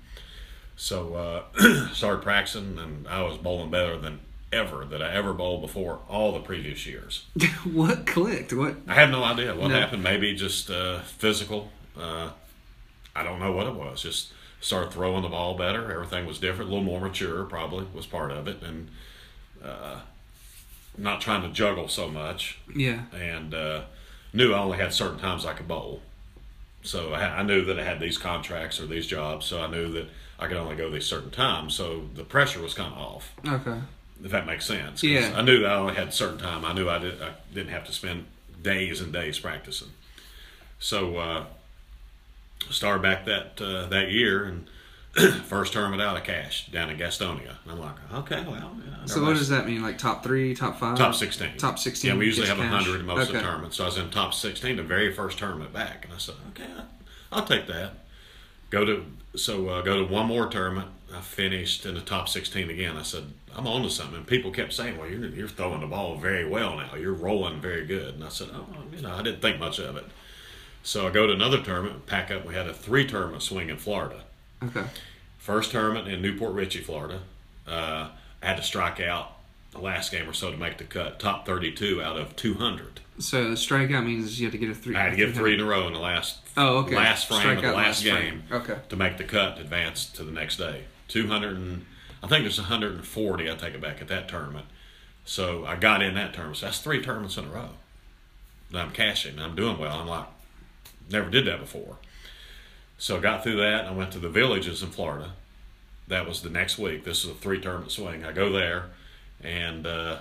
So 0.78 1.16
uh, 1.58 1.88
started 1.94 2.22
practicing, 2.22 2.78
and 2.78 3.08
I 3.08 3.22
was 3.22 3.38
bowling 3.38 3.72
better 3.72 3.98
than 3.98 4.20
ever 4.52 4.84
that 4.86 5.02
I 5.02 5.14
ever 5.14 5.34
bowled 5.34 5.62
before 5.62 6.00
all 6.10 6.34
the 6.34 6.40
previous 6.42 6.86
years. 6.86 7.26
what 7.64 8.06
clicked? 8.06 8.52
What? 8.54 8.76
I 8.88 8.96
have 8.96 9.10
no 9.10 9.24
idea 9.24 9.56
what 9.56 9.70
No. 9.70 9.80
happened. 9.80 10.04
Maybe 10.04 10.36
just 10.36 10.70
uh, 10.70 11.00
physical. 11.00 11.72
Uh, 12.00 12.30
I 13.16 13.24
don't 13.24 13.40
know 13.40 13.52
what 13.52 13.68
it 13.68 13.74
was. 13.76 14.02
Just 14.02 14.32
started 14.62 14.92
throwing 14.92 15.22
the 15.22 15.30
ball 15.30 15.56
better. 15.56 15.92
Everything 15.92 16.26
was 16.26 16.40
different, 16.40 16.70
a 16.70 16.74
little 16.74 16.84
more 16.86 17.00
mature. 17.00 17.44
Probably 17.46 17.86
was 17.94 18.06
part 18.06 18.32
of 18.32 18.48
it, 18.48 18.62
and 18.62 18.90
uh, 19.64 20.00
not 20.98 21.22
trying 21.22 21.42
to 21.44 21.50
juggle 21.50 21.88
so 21.88 22.08
much. 22.08 22.60
Yeah. 22.74 23.02
And 23.14 23.54
uh, 23.54 23.84
knew 24.34 24.54
I 24.54 24.60
only 24.60 24.78
had 24.78 24.94
certain 24.94 25.20
times 25.20 25.46
I 25.46 25.54
could 25.54 25.68
bowl. 25.68 26.02
So 26.84 27.14
I, 27.14 27.40
I 27.40 27.44
knew 27.44 27.64
that 27.66 27.80
I 27.80 27.84
had 27.84 28.00
these 28.00 28.18
contracts 28.18 28.80
or 28.80 28.86
these 28.86 29.08
jobs. 29.08 29.46
So 29.46 29.62
I 29.62 29.68
knew 29.68 29.92
that 29.94 30.08
I 30.40 30.48
could 30.48 30.58
only 30.58 30.76
go 30.76 30.90
these 30.90 31.06
certain 31.06 31.32
times. 31.32 31.74
So 31.74 32.04
the 32.14 32.24
pressure 32.24 32.62
was 32.62 32.74
kind 32.74 32.94
of 32.94 33.00
off 33.00 33.34
Okay. 33.48 33.80
if 34.24 34.32
that 34.32 34.46
makes 34.46 34.66
sense. 34.66 35.02
Yeah. 35.04 35.34
I 35.36 35.42
knew 35.42 35.60
that 35.62 35.72
I 35.72 35.76
only 35.76 35.96
had 35.96 36.14
certain 36.14 36.38
time. 36.38 36.64
I 36.66 36.74
knew 36.74 36.90
I, 36.90 37.00
did, 37.00 37.22
I 37.22 37.32
didn't 37.54 37.72
have 37.72 37.86
to 37.86 37.92
spend 37.92 38.26
days 38.62 39.02
and 39.02 39.12
days 39.12 39.40
practicing. 39.40 39.90
So 40.80 41.18
uh, 41.18 41.46
started 42.72 43.02
back 43.02 43.26
that 43.26 43.62
uh, 43.62 43.88
that 43.88 44.12
year 44.12 44.44
and 44.46 44.68
first 45.46 45.72
tournament 45.74 46.02
out 46.02 46.18
of 46.18 46.24
cash 46.24 46.68
down 46.68 46.90
in 46.90 46.98
Gastonia. 46.98 47.56
And 47.64 47.72
I'm 47.72 47.80
like, 47.80 47.96
okay, 48.14 48.44
well. 48.46 48.76
yeah, 48.86 49.06
So 49.06 49.24
what 49.24 49.34
does 49.38 49.48
that 49.50 49.66
mean? 49.66 49.82
Like 49.82 49.98
top 49.98 50.24
three, 50.24 50.54
top 50.54 50.78
five? 50.78 50.98
Top 50.98 51.16
16. 51.16 51.58
Top 51.58 51.80
16 51.80 52.10
Yeah, 52.12 52.18
we 52.18 52.26
usually 52.26 52.48
have. 52.48 52.58
100 52.58 53.00
in 53.00 53.06
most 53.06 53.22
of 53.22 53.28
the 53.30 53.38
Okay. 53.38 53.46
tournaments. 53.46 53.78
So 53.78 53.84
I 53.84 53.88
was 53.88 53.98
in 53.98 54.10
top 54.10 54.34
16, 54.34 54.76
the 54.76 54.84
very 54.84 55.14
first 55.14 55.38
tournament 55.38 55.72
back. 55.72 56.04
And 56.04 56.14
I 56.14 56.18
said, 56.18 56.36
okay, 56.50 56.68
I'll 57.32 57.46
take 57.46 57.68
that. 57.68 57.94
Go 58.72 58.84
to 58.84 59.06
So 59.36 59.70
uh, 59.70 59.82
go 59.84 59.98
to 60.06 60.12
one 60.12 60.26
more 60.28 60.48
tournament. 60.48 60.90
I 61.16 61.22
finished 61.22 61.86
in 61.86 61.96
the 61.96 62.02
top 62.02 62.28
16 62.28 62.70
again. 62.70 62.98
I 62.98 63.04
said, 63.04 63.24
I'm 63.56 63.68
on 63.68 63.84
to 63.84 63.90
something. 63.90 64.18
And 64.18 64.28
people 64.28 64.52
kept 64.52 64.74
saying, 64.74 64.98
well, 64.98 65.08
you're, 65.08 65.28
you're 65.28 65.48
throwing 65.48 65.80
the 65.80 65.88
ball 65.88 66.18
very 66.18 66.46
well 66.46 66.76
now. 66.76 66.96
You're 66.96 67.14
rolling 67.14 67.62
very 67.62 67.86
good. 67.86 68.16
And 68.16 68.24
I 68.24 68.28
said, 68.30 68.50
oh, 68.54 68.66
you 68.94 69.02
know, 69.02 69.14
I 69.14 69.22
didn't 69.22 69.42
think 69.42 69.60
much 69.60 69.80
of 69.80 69.96
it. 69.96 70.04
So 70.86 71.08
I 71.08 71.10
go 71.10 71.26
to 71.26 71.34
another 71.34 71.62
tournament, 71.62 72.06
pack 72.06 72.30
up. 72.30 72.46
We 72.46 72.54
had 72.54 72.68
a 72.68 72.74
three 72.74 73.08
tournament 73.08 73.42
swing 73.42 73.70
in 73.70 73.78
Florida. 73.78 74.22
Okay. 74.64 74.84
First 75.40 75.72
tournament 75.72 76.08
in 76.08 76.22
New 76.22 76.38
Port 76.38 76.54
Richey, 76.54 76.80
Florida. 76.80 77.22
Uh, 77.68 78.10
I 78.42 78.46
had 78.46 78.58
to 78.58 78.64
strike 78.64 79.00
out 79.00 79.32
the 79.72 79.80
last 79.80 80.12
game 80.12 80.30
or 80.30 80.34
so 80.34 80.52
to 80.52 80.58
make 80.58 80.78
the 80.78 80.84
cut. 80.84 81.20
Top 81.20 81.44
32 81.48 82.04
out 82.04 82.18
of 82.18 82.36
200. 82.36 83.00
So 83.18 83.54
strikeout 83.54 84.06
means 84.06 84.40
you 84.40 84.46
have 84.46 84.52
to 84.52 84.60
get 84.60 84.70
a 84.70 84.76
three. 84.76 84.96
I 84.96 85.02
had 85.04 85.10
to 85.12 85.16
get 85.18 85.34
three 85.34 85.56
in 85.56 85.60
a 85.60 85.66
row 85.66 85.88
in 85.88 85.94
the 85.94 86.00
last 86.00 86.38
Oh, 86.56 86.78
okay. 86.80 86.96
last 86.96 87.28
frame 87.28 87.40
Strike 87.42 87.58
of 87.58 87.64
the 87.64 87.72
last, 87.72 88.06
last 88.06 88.16
frame. 88.16 88.44
game 88.50 88.62
Okay. 88.62 88.78
to 88.90 88.96
make 88.96 89.18
the 89.18 89.24
cut 89.24 89.56
to 89.56 89.62
advance 89.64 90.06
to 90.06 90.24
the 90.24 90.32
next 90.32 90.58
day. 90.58 90.84
200 91.08 91.58
and 91.58 91.86
I 92.22 92.28
think 92.28 92.44
there's 92.44 92.60
140. 92.60 93.50
I 93.52 93.56
take 93.56 93.74
it 93.74 93.82
back 93.82 94.02
at 94.02 94.08
that 94.10 94.28
tournament. 94.30 94.68
So 95.26 95.66
I 95.66 95.78
got 95.78 96.04
in 96.04 96.14
that 96.14 96.34
tournament. 96.34 96.58
So 96.58 96.68
that's 96.68 96.80
three 96.80 97.02
tournaments 97.02 97.38
in 97.38 97.46
a 97.46 97.50
row. 97.50 97.70
And 98.70 98.78
I'm 98.80 98.92
cashing. 98.92 99.40
I'm 99.40 99.56
doing 99.56 99.78
well. 99.80 100.00
I'm 100.00 100.08
like, 100.08 100.26
never 101.10 101.30
did 101.30 101.46
that 101.46 101.60
before. 101.60 101.98
So 102.98 103.18
I 103.18 103.20
got 103.20 103.44
through 103.44 103.58
that. 103.58 103.82
And 103.82 103.90
I 103.90 103.92
went 103.92 104.12
to 104.14 104.20
the 104.20 104.30
villages 104.30 104.82
in 104.82 104.90
Florida. 104.90 105.32
That 106.08 106.28
was 106.28 106.42
the 106.42 106.50
next 106.50 106.78
week. 106.78 107.04
This 107.04 107.24
is 107.24 107.32
a 107.32 107.34
three 107.34 107.60
tournament 107.60 107.92
swing. 107.92 108.24
I 108.24 108.32
go 108.32 108.52
there, 108.52 108.86
and 109.44 109.88
uh, 109.88 110.18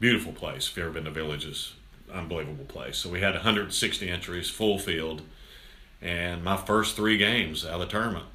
beautiful 0.00 0.32
place. 0.32 0.68
If 0.68 0.76
you've 0.76 0.86
ever 0.86 0.94
been 0.94 1.04
to 1.04 1.10
villages, 1.10 1.74
unbelievable 2.12 2.64
place. 2.64 2.96
So 2.98 3.10
we 3.10 3.20
had 3.20 3.34
160 3.34 4.08
entries, 4.08 4.50
full 4.50 4.78
field, 4.78 5.22
and 6.02 6.42
my 6.42 6.56
first 6.56 6.96
three 6.96 7.16
games 7.16 7.64
out 7.64 7.74
of 7.74 7.80
the 7.80 7.86
tournament, 7.86 8.26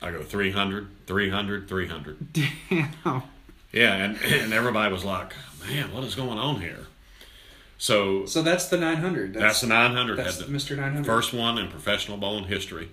I 0.00 0.10
go 0.10 0.22
300, 0.22 0.88
300, 1.06 1.68
300. 1.68 2.32
Damn. 2.32 3.22
Yeah, 3.72 3.94
and, 3.94 4.18
and 4.22 4.52
everybody 4.52 4.92
was 4.92 5.04
like, 5.04 5.34
man, 5.66 5.92
what 5.92 6.04
is 6.04 6.14
going 6.14 6.38
on 6.38 6.60
here? 6.60 6.86
So 7.82 8.26
So 8.26 8.42
that's 8.42 8.66
the 8.66 8.76
900. 8.76 9.34
that's 9.34 9.60
the 9.60 9.66
900. 9.66 10.16
That's 10.16 10.36
the 10.36 10.44
Mr. 10.44 10.76
900. 10.76 11.04
First 11.04 11.32
one 11.32 11.58
in 11.58 11.66
professional 11.66 12.16
bowling 12.16 12.44
history 12.44 12.90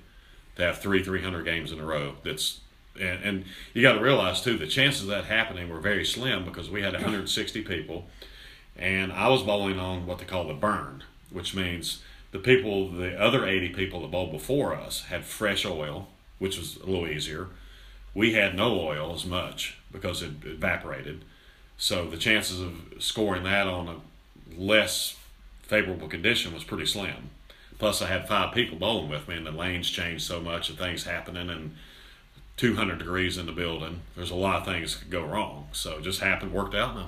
to 0.55 0.63
have 0.63 0.79
three 0.79 1.03
300 1.03 1.45
games 1.45 1.71
in 1.71 1.79
a 1.79 1.85
row. 1.85 2.15
That's 2.23 2.61
and, 2.99 3.23
and 3.23 3.45
you 3.75 3.83
got 3.83 3.93
to 3.93 3.99
realize 4.01 4.41
too 4.41 4.57
the 4.57 4.65
chances 4.65 5.03
of 5.03 5.09
that 5.09 5.25
happening 5.25 5.69
were 5.69 5.79
very 5.79 6.03
slim 6.03 6.43
because 6.43 6.71
we 6.71 6.81
had 6.81 6.93
160 6.93 7.61
people, 7.61 8.07
and 8.75 9.13
I 9.13 9.27
was 9.27 9.43
bowling 9.43 9.77
on 9.77 10.07
what 10.07 10.17
they 10.17 10.25
call 10.25 10.47
the 10.47 10.55
burn, 10.55 11.03
which 11.29 11.53
means 11.53 12.01
the 12.31 12.39
people, 12.39 12.89
the 12.89 13.15
other 13.21 13.45
80 13.45 13.69
people 13.69 14.01
that 14.01 14.09
bowled 14.09 14.31
before 14.31 14.73
us 14.73 15.03
had 15.03 15.23
fresh 15.23 15.67
oil, 15.67 16.07
which 16.39 16.57
was 16.57 16.77
a 16.77 16.87
little 16.87 17.07
easier. 17.07 17.49
We 18.15 18.33
had 18.33 18.55
no 18.55 18.79
oil 18.79 19.13
as 19.13 19.23
much 19.23 19.77
because 19.91 20.23
it 20.23 20.31
evaporated. 20.43 21.25
So 21.77 22.09
the 22.09 22.17
chances 22.17 22.59
of 22.59 22.73
scoring 22.97 23.43
that 23.43 23.67
on 23.67 23.87
a 23.87 23.95
less 24.57 25.17
favorable 25.61 26.07
condition 26.07 26.53
was 26.53 26.63
pretty 26.63 26.85
slim. 26.85 27.29
Plus, 27.77 28.01
I 28.01 28.07
had 28.07 28.27
five 28.27 28.53
people 28.53 28.77
bowling 28.77 29.09
with 29.09 29.27
me, 29.27 29.35
and 29.35 29.45
the 29.45 29.51
lanes 29.51 29.89
changed 29.89 30.25
so 30.25 30.41
much 30.41 30.69
and 30.69 30.77
things 30.77 31.05
happening, 31.05 31.49
and 31.49 31.75
200 32.57 32.99
degrees 32.99 33.37
in 33.37 33.45
the 33.45 33.53
building. 33.53 34.01
There's 34.17 34.31
a 34.31 34.35
lot 34.35 34.57
of 34.57 34.65
things 34.65 34.93
that 34.93 35.03
could 35.03 35.11
go 35.11 35.23
wrong. 35.23 35.69
So 35.71 35.97
it 35.97 36.03
just 36.03 36.19
happened, 36.19 36.51
worked 36.51 36.75
out, 36.75 36.95
and 36.95 37.05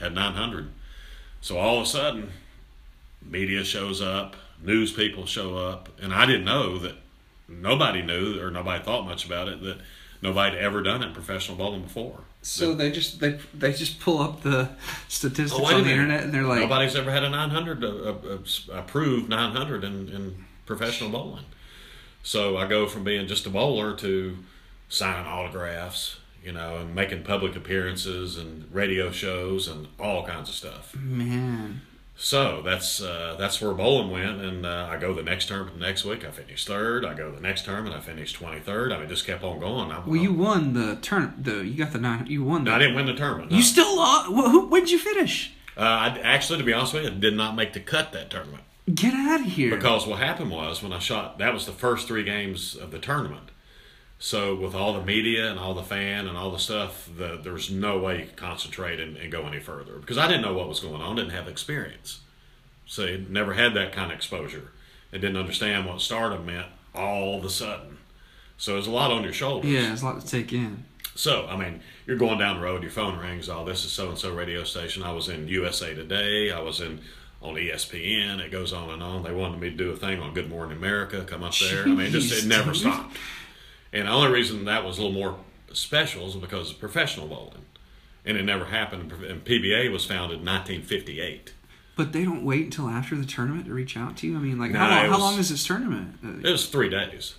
I 0.00 0.04
had 0.04 0.14
900. 0.14 0.70
So 1.40 1.56
all 1.56 1.78
of 1.78 1.84
a 1.84 1.86
sudden, 1.86 2.32
media 3.24 3.62
shows 3.62 4.02
up, 4.02 4.34
news 4.60 4.92
people 4.92 5.24
show 5.26 5.56
up, 5.56 5.88
and 6.00 6.12
I 6.12 6.26
didn't 6.26 6.44
know 6.44 6.78
that 6.78 6.96
nobody 7.48 8.02
knew 8.02 8.40
or 8.40 8.50
nobody 8.50 8.82
thought 8.82 9.04
much 9.04 9.24
about 9.24 9.48
it 9.48 9.62
that 9.62 9.78
nobody 10.20 10.56
had 10.56 10.64
ever 10.64 10.82
done 10.82 11.02
it 11.02 11.08
in 11.08 11.14
professional 11.14 11.56
bowling 11.56 11.82
before. 11.82 12.20
So 12.42 12.74
they 12.74 12.90
just 12.90 13.20
they 13.20 13.38
they 13.54 13.72
just 13.72 14.00
pull 14.00 14.20
up 14.20 14.42
the 14.42 14.70
statistics 15.08 15.52
Oh, 15.60 15.64
on 15.64 15.84
the 15.84 15.90
internet 15.90 16.24
and 16.24 16.34
they're 16.34 16.42
like, 16.42 16.60
Nobody's 16.60 16.96
ever 16.96 17.10
had 17.10 17.22
a 17.22 17.30
900 17.30 17.84
uh, 17.84 17.86
uh, 17.86 18.14
uh, 18.34 18.38
approved 18.78 19.28
900 19.28 19.84
in, 19.84 20.08
in 20.08 20.44
professional 20.66 21.10
bowling. 21.10 21.44
So 22.24 22.56
I 22.56 22.66
go 22.66 22.86
from 22.86 23.04
being 23.04 23.26
just 23.28 23.46
a 23.46 23.50
bowler 23.50 23.94
to 23.96 24.36
signing 24.88 25.26
autographs, 25.26 26.18
you 26.44 26.52
know, 26.52 26.78
and 26.78 26.94
making 26.94 27.22
public 27.22 27.54
appearances 27.56 28.36
and 28.36 28.68
radio 28.72 29.10
shows 29.12 29.68
and 29.68 29.86
all 30.00 30.24
kinds 30.26 30.48
of 30.48 30.54
stuff. 30.54 30.94
Man. 30.96 31.80
So 32.24 32.62
that's 32.62 33.02
uh, 33.02 33.34
that's 33.36 33.60
where 33.60 33.72
bowling 33.74 34.10
went, 34.12 34.40
and 34.40 34.64
uh, 34.64 34.88
I 34.88 34.96
go 34.96 35.12
the 35.12 35.24
next 35.24 35.48
term 35.48 35.68
the 35.76 35.84
next 35.84 36.04
week. 36.04 36.24
I 36.24 36.30
finished 36.30 36.68
third. 36.68 37.04
I 37.04 37.14
go 37.14 37.32
the 37.32 37.40
next 37.40 37.64
term, 37.64 37.84
and 37.84 37.92
I 37.92 37.98
finished 37.98 38.36
twenty 38.36 38.60
third. 38.60 38.92
I 38.92 39.00
mean, 39.00 39.08
just 39.08 39.26
kept 39.26 39.42
on 39.42 39.58
going. 39.58 39.90
I, 39.90 39.98
Well, 40.06 40.14
you 40.14 40.32
won 40.32 40.72
the 40.72 40.96
turn. 41.02 41.34
The 41.36 41.66
you 41.66 41.74
got 41.84 41.92
the 41.92 41.98
nine. 41.98 42.26
You 42.28 42.44
won. 42.44 42.62
The, 42.62 42.70
I 42.70 42.78
didn't 42.78 42.94
win 42.94 43.06
the 43.06 43.14
tournament. 43.14 43.50
no. 43.50 43.56
You 43.56 43.62
still 43.64 43.96
lost. 43.96 44.28
Wh- 44.28 44.50
who, 44.52 44.68
when'd 44.68 44.88
you 44.88 45.00
finish? 45.00 45.52
Uh, 45.76 45.80
I 45.80 46.18
actually, 46.22 46.60
to 46.60 46.64
be 46.64 46.72
honest 46.72 46.94
with 46.94 47.02
you, 47.04 47.10
I 47.10 47.14
did 47.14 47.34
not 47.36 47.56
make 47.56 47.72
the 47.72 47.80
cut 47.80 48.12
that 48.12 48.30
tournament 48.30 48.62
Get 48.94 49.14
out 49.14 49.40
of 49.40 49.46
here. 49.46 49.74
because 49.74 50.06
what 50.06 50.18
happened 50.20 50.50
was 50.52 50.80
when 50.82 50.92
I 50.92 50.98
shot, 51.00 51.38
that 51.38 51.52
was 51.52 51.66
the 51.66 51.72
first 51.72 52.06
three 52.06 52.22
games 52.24 52.76
of 52.76 52.90
the 52.92 52.98
tournament. 53.00 53.50
So 54.24 54.54
with 54.54 54.72
all 54.72 54.92
the 54.92 55.04
media 55.04 55.50
and 55.50 55.58
all 55.58 55.74
the 55.74 55.82
fan 55.82 56.28
and 56.28 56.38
all 56.38 56.52
the 56.52 56.58
stuff, 56.60 57.10
the, 57.18 57.40
there 57.42 57.52
was 57.52 57.72
no 57.72 57.98
way 57.98 58.20
you 58.20 58.26
could 58.26 58.36
concentrate 58.36 59.00
and, 59.00 59.16
and 59.16 59.32
go 59.32 59.42
any 59.48 59.58
further 59.58 59.94
because 59.94 60.16
I 60.16 60.28
didn't 60.28 60.42
know 60.42 60.54
what 60.54 60.68
was 60.68 60.78
going 60.78 61.02
on, 61.02 61.16
didn't 61.16 61.32
have 61.32 61.48
experience, 61.48 62.20
so 62.86 63.16
never 63.28 63.54
had 63.54 63.74
that 63.74 63.92
kind 63.92 64.12
of 64.12 64.16
exposure, 64.16 64.70
and 65.10 65.20
didn't 65.20 65.38
understand 65.38 65.86
what 65.86 66.00
stardom 66.00 66.46
meant 66.46 66.68
all 66.94 67.36
of 67.36 67.44
a 67.44 67.50
sudden. 67.50 67.98
So 68.58 68.74
there's 68.74 68.86
a 68.86 68.92
lot 68.92 69.10
on 69.10 69.24
your 69.24 69.32
shoulders. 69.32 69.68
yeah, 69.68 69.88
there's 69.88 70.02
a 70.02 70.04
lot 70.04 70.20
to 70.20 70.26
take 70.26 70.52
in. 70.52 70.84
So, 71.16 71.48
I 71.48 71.56
mean, 71.56 71.80
you're 72.06 72.16
going 72.16 72.38
down 72.38 72.60
the 72.60 72.62
road, 72.62 72.82
your 72.82 72.92
phone 72.92 73.18
rings, 73.18 73.48
oh, 73.48 73.64
this 73.64 73.84
is 73.84 73.90
so 73.90 74.08
and 74.08 74.16
so 74.16 74.32
radio 74.32 74.62
station. 74.62 75.02
I 75.02 75.10
was 75.10 75.28
in 75.28 75.48
USA 75.48 75.94
Today, 75.94 76.52
I 76.52 76.60
was 76.60 76.80
in 76.80 77.00
on 77.42 77.54
ESPN, 77.54 78.38
it 78.38 78.52
goes 78.52 78.72
on 78.72 78.90
and 78.90 79.02
on. 79.02 79.24
They 79.24 79.32
wanted 79.32 79.58
me 79.58 79.70
to 79.70 79.76
do 79.76 79.90
a 79.90 79.96
thing 79.96 80.20
on 80.20 80.32
Good 80.32 80.48
Morning 80.48 80.78
America, 80.78 81.24
come 81.24 81.42
up 81.42 81.58
there. 81.58 81.82
I 81.82 81.86
mean, 81.86 82.00
it 82.02 82.10
just 82.10 82.44
it 82.44 82.46
never 82.46 82.70
dude. 82.70 82.82
stopped. 82.82 83.16
And 83.92 84.08
the 84.08 84.12
only 84.12 84.30
reason 84.32 84.64
that 84.64 84.84
was 84.84 84.98
a 84.98 85.02
little 85.02 85.16
more 85.18 85.38
special 85.72 86.26
is 86.28 86.34
because 86.34 86.70
of 86.70 86.78
professional 86.80 87.28
bowling. 87.28 87.64
And 88.24 88.36
it 88.36 88.44
never 88.44 88.66
happened. 88.66 89.12
And 89.12 89.44
PBA 89.44 89.90
was 89.92 90.04
founded 90.06 90.40
in 90.40 90.46
1958. 90.46 91.52
But 91.96 92.12
they 92.12 92.24
don't 92.24 92.44
wait 92.44 92.64
until 92.64 92.88
after 92.88 93.16
the 93.16 93.26
tournament 93.26 93.66
to 93.66 93.74
reach 93.74 93.96
out 93.96 94.16
to 94.18 94.26
you. 94.26 94.36
I 94.36 94.40
mean, 94.40 94.58
like 94.58 94.70
No, 94.70 94.78
how, 94.78 94.88
long, 94.90 95.04
it 95.04 95.10
how 95.10 95.18
long 95.18 95.38
is 95.38 95.50
this 95.50 95.64
tournament? 95.66 96.18
Uh, 96.24 96.48
It 96.48 96.50
was 96.52 96.66
three 96.68 96.88
days. 96.88 97.34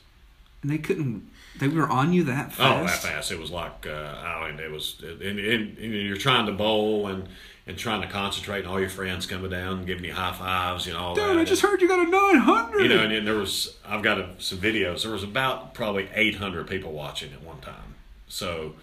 and 0.62 0.70
they 0.72 0.78
couldn't. 0.78 1.30
They 1.60 1.68
were 1.68 1.88
on 1.88 2.14
you 2.14 2.24
that 2.26 2.52
fast. 2.54 2.60
Oh, 2.60 2.84
that 2.86 3.00
fast! 3.00 3.32
It 3.32 3.40
was 3.40 3.52
like 3.52 3.86
uh, 3.88 3.92
I 3.92 4.50
mean, 4.52 4.60
it 4.60 4.72
was, 4.72 4.96
and, 5.04 5.22
and, 5.22 5.78
and 5.78 5.94
you're 5.94 6.18
trying 6.18 6.48
to 6.48 6.52
bowl 6.52 7.06
and 7.08 7.28
and 7.66 7.78
trying 7.78 8.02
to 8.02 8.08
concentrate, 8.08 8.60
and 8.60 8.68
all 8.68 8.80
your 8.80 8.90
friends 8.90 9.26
coming 9.26 9.50
down 9.50 9.80
and 9.80 9.88
giving 9.88 10.04
you 10.04 10.14
high 10.14 10.34
fives, 10.34 10.86
you 10.86 10.94
know. 10.94 11.00
All 11.00 11.16
Dude, 11.16 11.24
that. 11.24 11.38
I 11.38 11.44
just 11.44 11.62
heard 11.62 11.82
you 11.82 11.88
got 11.88 12.06
a 12.06 12.10
nine 12.10 12.38
hundred. 12.38 12.82
you 12.82 12.90
know, 12.90 13.04
and, 13.04 13.12
then 13.12 13.26
there 13.26 13.36
was 13.36 13.78
I've 13.86 14.04
got 14.04 14.20
a, 14.20 14.30
some 14.40 14.58
videos. 14.58 15.04
There 15.04 15.12
was 15.12 15.24
about 15.24 15.74
probably 15.74 16.10
800 16.14 16.68
people 16.68 16.92
watching 16.92 17.32
at 17.34 17.42
one 17.42 17.60
time. 17.62 17.96
So, 18.28 18.74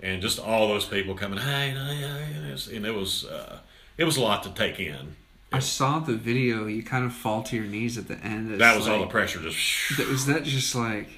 and 0.00 0.20
just 0.20 0.38
all 0.38 0.68
those 0.68 0.84
people 0.84 1.14
coming, 1.14 1.38
hey, 1.38 1.70
hey, 1.70 1.96
hey, 1.96 2.36
and 2.36 2.46
it 2.46 2.52
was, 2.52 2.68
and 2.68 2.86
it 2.86 2.94
was, 2.94 3.24
uh, 3.24 3.60
it 3.96 4.04
was 4.04 4.16
a 4.16 4.20
lot 4.20 4.42
to 4.42 4.50
take 4.50 4.78
in. 4.80 5.16
I 5.50 5.60
saw 5.60 5.98
the 5.98 6.14
video. 6.14 6.66
You 6.66 6.82
kind 6.82 7.06
of 7.06 7.14
fall 7.14 7.42
to 7.44 7.56
your 7.56 7.64
knees 7.64 7.96
at 7.96 8.08
the 8.08 8.18
end. 8.18 8.50
It's 8.50 8.58
That 8.58 8.76
was 8.76 8.86
all 8.86 9.00
the 9.00 9.06
pressure. 9.06 9.40
Just 9.40 9.96
That 9.96 10.08
was 10.08 10.26
that 10.26 10.44
just 10.44 10.74
like 10.74 11.08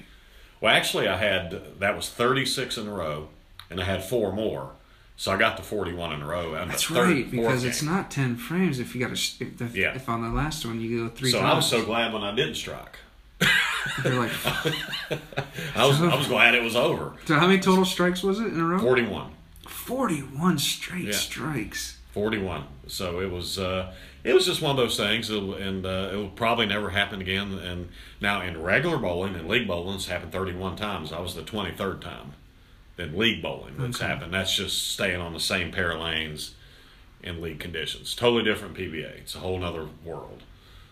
well, 0.61 0.73
actually, 0.73 1.07
I 1.07 1.17
had 1.17 1.79
that 1.79 1.95
was 1.95 2.07
36 2.07 2.77
in 2.77 2.87
a 2.87 2.93
row, 2.93 3.29
and 3.69 3.81
I 3.81 3.83
had 3.83 4.03
four 4.03 4.31
more. 4.31 4.73
So 5.21 5.31
I 5.31 5.37
got 5.37 5.55
to 5.57 5.61
41 5.61 6.13
in 6.13 6.21
a 6.23 6.25
row. 6.25 6.55
and 6.55 6.71
that's 6.71 6.89
right 6.89 7.29
because 7.29 7.63
it's 7.63 7.81
game. 7.83 7.91
not 7.91 8.09
ten 8.09 8.35
frames. 8.37 8.79
If 8.79 8.95
you 8.95 9.01
got 9.05 9.15
to 9.15 9.21
if, 9.45 9.61
if, 9.61 9.75
Yeah. 9.75 9.93
if 9.93 10.09
on 10.09 10.23
the 10.23 10.29
last 10.35 10.65
one 10.65 10.81
you 10.81 11.03
go 11.07 11.13
three 11.13 11.29
So 11.29 11.37
times, 11.39 11.51
I 11.51 11.55
was 11.57 11.65
so 11.67 11.85
glad 11.85 12.11
when 12.11 12.23
I 12.23 12.33
didn't 12.33 12.55
strike. 12.55 12.97
you're 14.03 14.15
like, 14.15 14.31
I 15.75 15.85
was 15.85 16.01
I 16.01 16.15
was 16.15 16.25
glad 16.25 16.55
it 16.55 16.63
was 16.63 16.75
over. 16.75 17.13
so 17.25 17.35
how 17.35 17.45
many 17.45 17.59
total 17.59 17.85
strikes 17.85 18.23
was 18.23 18.39
it 18.39 18.47
in 18.47 18.59
a 18.59 18.65
row? 18.65 18.79
41. 18.79 19.31
Forty-one 19.67 20.57
straight 20.57 21.05
Yeah. 21.05 21.11
strikes. 21.11 21.99
41. 22.13 22.63
So 22.87 23.19
it 23.21 23.29
was 23.29 23.59
uh, 23.59 23.93
it 24.23 24.33
was 24.33 24.47
just 24.47 24.59
one 24.63 24.71
of 24.71 24.77
those 24.77 24.97
things, 24.97 25.29
It'll- 25.29 25.53
and 25.53 25.85
uh, 25.85 26.09
it 26.11 26.15
will 26.15 26.29
probably 26.29 26.65
never 26.65 26.89
happen 26.89 27.21
again. 27.21 27.59
And 27.59 27.89
now 28.21 28.41
in 28.41 28.59
regular 28.59 28.97
bowling 28.97 29.35
and 29.35 29.47
league 29.47 29.67
bowling, 29.67 29.97
it's 29.97 30.07
happened 30.07 30.31
31 30.31 30.77
times. 30.77 31.13
I 31.13 31.19
was 31.19 31.35
the 31.35 31.43
23rd 31.43 32.01
time. 32.01 32.33
Then 33.01 33.17
league 33.17 33.41
bowling, 33.41 33.75
that's 33.79 33.97
Okay. 33.99 34.05
happened. 34.07 34.31
That's 34.31 34.55
just 34.55 34.89
staying 34.91 35.19
on 35.19 35.33
the 35.33 35.39
same 35.39 35.71
pair 35.71 35.91
of 35.91 36.01
lanes 36.01 36.53
in 37.23 37.41
league 37.41 37.59
conditions. 37.59 38.13
Totally 38.13 38.43
different 38.43 38.75
PBA. 38.75 39.17
It's 39.21 39.33
a 39.33 39.39
whole 39.39 39.57
nother 39.57 39.87
world. 40.05 40.43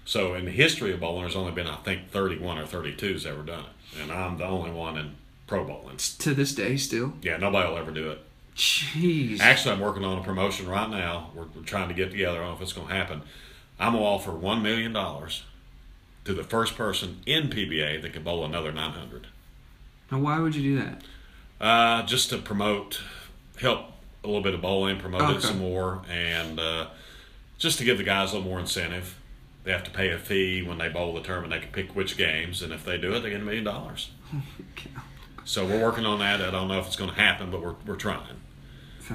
So 0.05 0.33
in 0.33 0.45
the 0.45 0.51
history 0.51 0.91
of 0.91 0.99
bowling, 1.01 1.21
there's 1.21 1.35
only 1.35 1.51
been 1.51 1.67
I 1.67 1.75
think 1.77 2.09
31 2.09 2.57
or 2.57 2.65
32 2.65 3.13
has 3.13 3.25
ever 3.27 3.43
done 3.43 3.65
it, 3.65 4.01
and 4.01 4.11
I'm 4.11 4.37
the 4.39 4.45
only 4.45 4.71
one 4.71 4.97
in 4.97 5.15
pro 5.45 5.63
bowling. 5.63 5.97
To 5.97 6.33
this 6.33 6.55
day, 6.55 6.77
still. 6.77 7.13
Yeah, 7.21 7.37
nobody 7.37 7.69
will 7.69 7.77
ever 7.77 7.91
do 7.91 8.09
it. 8.09 8.21
Jeez. 8.55 9.39
Actually, 9.39 9.75
I'm 9.75 9.79
working 9.79 10.03
on 10.03 10.17
a 10.17 10.23
promotion 10.23 10.67
right 10.67 10.89
now. 10.89 11.29
We're, 11.35 11.45
we're 11.55 11.61
trying 11.61 11.89
to 11.89 11.93
get 11.93 12.09
together. 12.09 12.39
I 12.39 12.41
don't 12.41 12.49
know 12.49 12.55
if 12.55 12.61
it's 12.63 12.73
going 12.73 12.87
to 12.87 12.93
happen. 12.93 13.21
I'm 13.79 13.93
going 13.93 14.03
to 14.03 14.07
offer 14.09 14.31
$1 14.31 14.61
million 14.63 14.93
to 14.93 16.33
the 16.33 16.43
first 16.43 16.75
person 16.75 17.19
in 17.27 17.49
PBA 17.49 18.01
that 18.01 18.13
can 18.13 18.23
bowl 18.23 18.43
another 18.43 18.71
900. 18.71 19.27
Now, 20.11 20.19
why 20.19 20.39
would 20.39 20.55
you 20.55 20.75
do 20.75 20.83
that? 20.83 21.03
Uh, 21.59 22.03
just 22.03 22.29
to 22.29 22.37
promote, 22.37 23.01
help 23.59 23.85
a 24.23 24.27
little 24.27 24.41
bit 24.43 24.53
of 24.53 24.61
bowling, 24.61 24.97
promote 24.99 25.21
Okay. 25.23 25.35
it 25.37 25.41
some 25.41 25.59
more, 25.59 26.01
and 26.09 26.59
uh, 26.59 26.87
just 27.57 27.77
to 27.79 27.83
give 27.83 27.97
the 27.97 28.03
guys 28.03 28.31
a 28.31 28.35
little 28.35 28.49
more 28.49 28.59
incentive. 28.59 29.15
They 29.65 29.71
have 29.73 29.83
to 29.83 29.91
pay 29.91 30.09
a 30.09 30.17
fee 30.17 30.61
when 30.63 30.77
they 30.77 30.87
bowl 30.87 31.13
the 31.13 31.21
tournament. 31.21 31.51
They 31.51 31.59
can 31.59 31.69
pick 31.71 31.95
which 31.95 32.15
games, 32.17 32.61
and 32.61 32.71
if 32.71 32.85
they 32.85 32.97
do 32.97 33.13
it, 33.13 33.19
they 33.19 33.29
get 33.29 33.41
a 33.41 33.43
million 33.43 33.63
dollars. 33.65 34.09
So 35.45 35.65
we're 35.65 35.81
working 35.81 36.05
on 36.05 36.19
that. 36.19 36.41
I 36.41 36.51
don't 36.51 36.67
know 36.67 36.77
if 36.79 36.85
it's 36.85 36.95
going 36.95 37.09
to 37.09 37.15
happen, 37.15 37.49
but 37.49 37.59
we're, 37.59 37.73
we're 37.83 37.95
trying. 37.95 38.21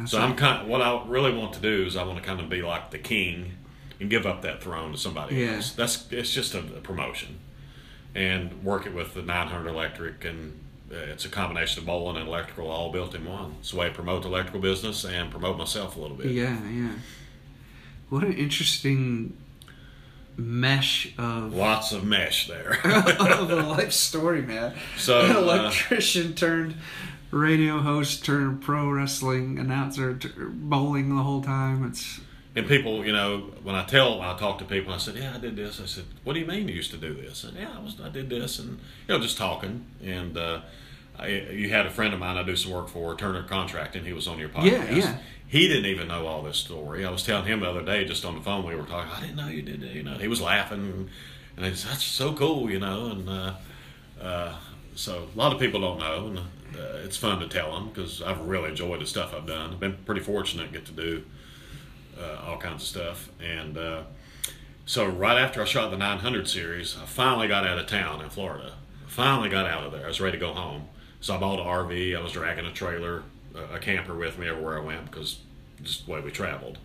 So 0.07 0.21
I'm 0.21 0.35
kind. 0.35 0.67
what 0.69 0.83
I 0.83 1.01
really 1.07 1.33
want 1.33 1.53
to 1.53 1.61
do 1.61 1.85
is 1.87 1.95
I 1.97 2.03
want 2.03 2.19
to 2.19 2.25
kind 2.25 2.41
of 2.41 2.49
be 2.49 2.61
like 2.61 2.91
the 2.91 2.99
king, 2.99 3.53
and 4.01 4.11
give 4.11 4.27
up 4.27 4.43
that 4.43 4.61
throne 4.61 4.91
to 4.93 4.99
somebody 4.99 5.37
Yeah. 5.37 5.53
else. 5.57 5.71
That's 5.71 6.11
it's 6.11 6.33
just 6.33 6.55
a, 6.55 6.59
a 6.59 6.81
promotion, 6.81 7.39
and 8.17 8.65
work 8.65 8.85
it 8.85 8.93
with 8.93 9.15
the 9.15 9.23
900 9.23 9.69
electric, 9.69 10.25
and 10.25 10.59
it's 10.91 11.25
a 11.25 11.29
combination 11.29 11.81
of 11.81 11.87
bowling 11.87 12.17
and 12.17 12.29
electrical 12.29 12.71
all 12.71 12.93
built 12.93 13.15
in 13.15 13.25
one. 13.25 13.57
It's 13.61 13.73
a 13.73 13.77
way 13.77 13.89
to 13.89 13.95
promote 13.95 14.23
the 14.23 14.29
electrical 14.29 14.61
business 14.61 15.05
and 15.05 15.31
promote 15.31 15.57
myself 15.57 15.97
a 15.97 16.01
little 16.01 16.17
bit. 16.17 16.27
Yeah, 16.27 16.59
yeah. 16.69 16.93
What 18.11 18.23
an 18.23 18.35
interesting 18.35 19.37
mesh 20.37 21.13
of 21.19 21.55
Lots 21.55 21.93
of 21.93 22.05
mesh 22.05 22.49
there. 22.49 22.79
of 22.85 23.51
a 23.51 23.57
life 23.57 23.93
story, 23.93 24.43
man. 24.43 24.75
So, 24.97 25.21
An 25.21 25.31
uh, 25.37 25.41
electrician 25.41 26.35
turned 26.35 26.77
radio 27.31 27.81
host 27.81 28.25
turned 28.25 28.63
pro 28.63 28.89
wrestling 28.89 29.59
announcer, 29.59 30.19
bowling 30.53 31.17
the 31.17 31.23
whole 31.23 31.43
time. 31.43 31.85
It's 31.85 32.21
And 32.57 32.69
people, 32.69 33.05
you 33.05 33.13
know, 33.13 33.51
when 33.65 33.75
I 33.75 33.85
tell, 33.85 34.21
I 34.21 34.39
talk 34.39 34.59
to 34.61 34.65
people, 34.65 34.93
I 34.93 34.99
said, 34.99 35.17
"Yeah, 35.17 35.35
I 35.35 35.39
did 35.39 35.57
this." 35.57 35.81
I 35.81 35.87
said, 35.87 36.05
"What 36.23 36.35
do 36.35 36.41
you 36.41 36.47
mean 36.47 36.69
you 36.69 36.75
used 36.75 36.93
to 36.93 36.97
do 36.97 37.13
this?" 37.13 37.43
And 37.43 37.57
yeah, 37.57 37.75
I 37.77 37.81
was, 37.81 38.01
I 38.01 38.09
did 38.09 38.31
this, 38.31 38.61
and 38.61 38.79
you 39.09 39.15
know, 39.15 39.19
just 39.19 39.37
talking. 39.37 39.87
And 40.05 40.39
uh, 40.39 40.61
I, 41.19 41.29
you 41.29 41.71
had 41.71 41.85
a 41.87 41.91
friend 41.91 42.15
of 42.15 42.21
mine 42.21 42.37
I 42.37 42.45
do 42.45 42.55
some 42.55 42.71
work 42.71 42.89
for, 42.89 43.17
Turner 43.17 43.43
Contracting. 43.43 44.05
He 44.05 44.13
was 44.13 44.29
on 44.29 44.39
your 44.39 44.51
podcast. 44.51 44.71
Yeah, 44.71 44.91
yeah. 44.91 45.19
He 45.49 45.67
didn't 45.67 45.87
even 45.87 46.09
know 46.09 46.27
all 46.27 46.43
this 46.43 46.57
story. 46.57 47.05
I 47.05 47.11
was 47.11 47.25
telling 47.25 47.47
him 47.47 47.61
the 47.61 47.71
other 47.71 47.83
day, 47.83 48.05
just 48.05 48.25
on 48.25 48.37
the 48.37 48.41
phone, 48.41 48.65
we 48.65 48.77
were 48.77 48.85
talking. 48.85 49.13
I 49.13 49.21
didn't 49.21 49.37
know 49.37 49.49
you 49.49 49.63
did 49.63 49.81
that. 49.81 49.91
You 49.91 50.05
know, 50.05 50.15
he 50.15 50.29
was 50.29 50.41
laughing, 50.41 51.11
and 51.57 51.67
he 51.67 51.75
said, 51.75 51.91
"That's 51.91 52.05
so 52.05 52.35
cool," 52.35 52.71
you 52.71 52.79
know. 52.79 53.07
And 53.07 53.29
uh, 53.29 53.55
uh, 54.23 54.55
so 54.95 55.27
a 55.35 55.37
lot 55.37 55.53
of 55.53 55.59
people 55.59 55.81
don't 55.81 55.99
know, 55.99 56.27
and 56.29 56.39
uh, 56.39 57.05
it's 57.05 57.17
fun 57.17 57.41
to 57.41 57.49
tell 57.49 57.73
them 57.73 57.89
because 57.89 58.23
I've 58.23 58.41
really 58.43 58.71
enjoyed 58.71 59.01
the 59.01 59.07
stuff 59.07 59.35
I've 59.35 59.47
done. 59.47 59.73
I've 59.73 59.81
been 59.81 59.99
pretty 60.07 60.21
fortunate 60.21 60.67
to 60.67 60.73
get 60.73 60.87
to 60.87 60.93
do 60.93 61.25
uh, 62.19 62.43
all 62.47 62.59
kinds 62.59 62.83
of 62.83 62.89
stuff. 62.89 63.31
And 63.41 63.77
uh, 63.77 64.03
so 64.87 65.07
right 65.07 65.39
after 65.39 65.63
I 65.63 65.65
shot 65.65 65.91
the 65.91 65.97
900 65.97 66.49
series, 66.49 66.97
I 67.01 67.07
finally 67.07 67.49
got 67.49 67.67
out 67.67 67.79
of 67.79 67.87
town 67.87 68.21
in 68.23 68.31
Florida. 68.31 68.73
Finally 69.07 69.49
got 69.49 69.67
out 69.67 69.85
of 69.85 69.93
there. 69.93 70.05
I 70.05 70.09
was 70.09 70.21
ready 70.21 70.39
to 70.39 70.45
go 70.45 70.53
home. 70.53 70.89
So 71.21 71.35
I 71.35 71.39
bought 71.39 71.61
an 71.61 71.67
RV. 71.67 72.17
I 72.17 72.23
was 72.23 72.33
dragging 72.33 72.67
a 72.67 72.73
trailer, 72.73 73.23
a 73.73 73.79
camper 73.79 74.15
with 74.15 74.39
me 74.39 74.49
everywhere 74.49 74.79
I 74.79 74.85
went 74.85 75.11
because 75.11 75.39
just 75.83 76.07
the 76.07 76.13
way 76.13 76.21
we 76.21 76.31
traveled. 76.31 76.79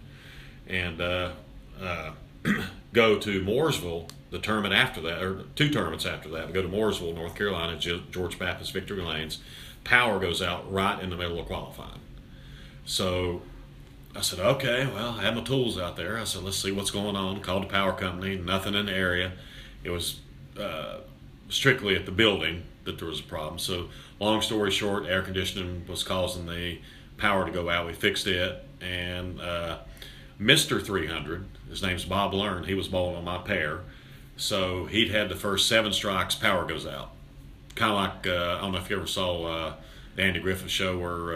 And 0.68 1.02
uh, 1.02 1.32
uh, 1.82 2.12
go 2.94 3.20
to 3.20 3.44
Mooresville, 3.44 4.10
the 4.30 4.40
tournament 4.40 4.74
after 4.74 5.02
that, 5.02 5.22
or 5.22 5.44
two 5.56 5.70
tournaments 5.70 6.06
after 6.06 6.30
that. 6.30 6.48
We 6.48 6.54
go 6.54 6.62
to 6.62 6.70
Mooresville, 6.70 7.16
North 7.16 7.36
Carolina, 7.36 7.78
Ge- 7.78 8.10
George 8.12 8.38
Baptist 8.38 8.72
Victory 8.72 9.02
Lanes. 9.02 9.40
Power 9.84 10.20
goes 10.20 10.42
out 10.42 10.72
right 10.72 11.02
in 11.02 11.10
the 11.10 11.18
middle 11.18 11.40
of 11.40 11.48
qualifying. 11.48 12.00
So 12.86 13.42
I 14.16 14.22
said, 14.22 14.40
okay, 14.40 14.88
well, 14.88 15.12
I 15.20 15.24
had 15.24 15.36
my 15.36 15.44
tools 15.44 15.78
out 15.78 15.96
there. 15.96 16.18
I 16.18 16.24
said, 16.24 16.44
let's 16.44 16.58
see 16.58 16.72
what's 16.72 16.92
going 16.92 17.16
on. 17.16 17.42
Called 17.42 17.64
the 17.64 17.68
power 17.68 17.94
company, 17.94 18.38
nothing 18.38 18.74
in 18.74 18.88
the 18.88 18.92
area. 18.94 19.34
It 19.84 19.92
was 19.92 20.20
uh, 20.60 20.98
strictly 21.50 21.96
at 21.96 22.06
the 22.06 22.12
building 22.12 22.64
that 22.86 22.98
there 22.98 23.08
was 23.08 23.20
a 23.20 23.24
problem. 23.24 23.60
So, 23.60 23.90
long 24.20 24.42
story 24.42 24.72
short, 24.72 25.06
air 25.06 25.22
conditioning 25.22 25.86
was 25.88 26.04
causing 26.04 26.48
the 26.48 26.80
power 27.18 27.46
to 27.46 27.52
go 27.52 27.70
out. 27.70 27.86
We 27.86 27.94
fixed 27.94 28.26
it, 28.26 28.66
and 28.82 29.40
uh, 29.40 29.78
Mr. 30.42 30.84
300, 30.84 31.46
his 31.70 31.84
name's 31.84 32.06
Bob 32.06 32.34
Learn, 32.34 32.64
he 32.64 32.74
was 32.74 32.88
bowling 32.88 33.16
on 33.16 33.26
my 33.26 33.38
pair. 33.38 33.82
So, 34.38 34.86
he'd 34.86 35.12
had 35.12 35.30
the 35.30 35.36
first 35.36 35.68
seven 35.68 35.94
strikes, 35.94 36.34
power 36.34 36.66
goes 36.66 36.88
out. 36.88 37.12
kind 37.76 37.92
of 37.92 37.98
like 37.98 38.28
uh, 38.28 38.58
I 38.58 38.62
don't 38.62 38.72
know 38.72 38.80
if 38.80 38.90
you 38.90 38.98
ever 38.98 39.08
saw 39.08 39.44
uh, 39.44 39.74
the 40.16 40.24
Andy 40.24 40.40
Griffith 40.40 40.72
show 40.72 40.98
where 40.98 41.36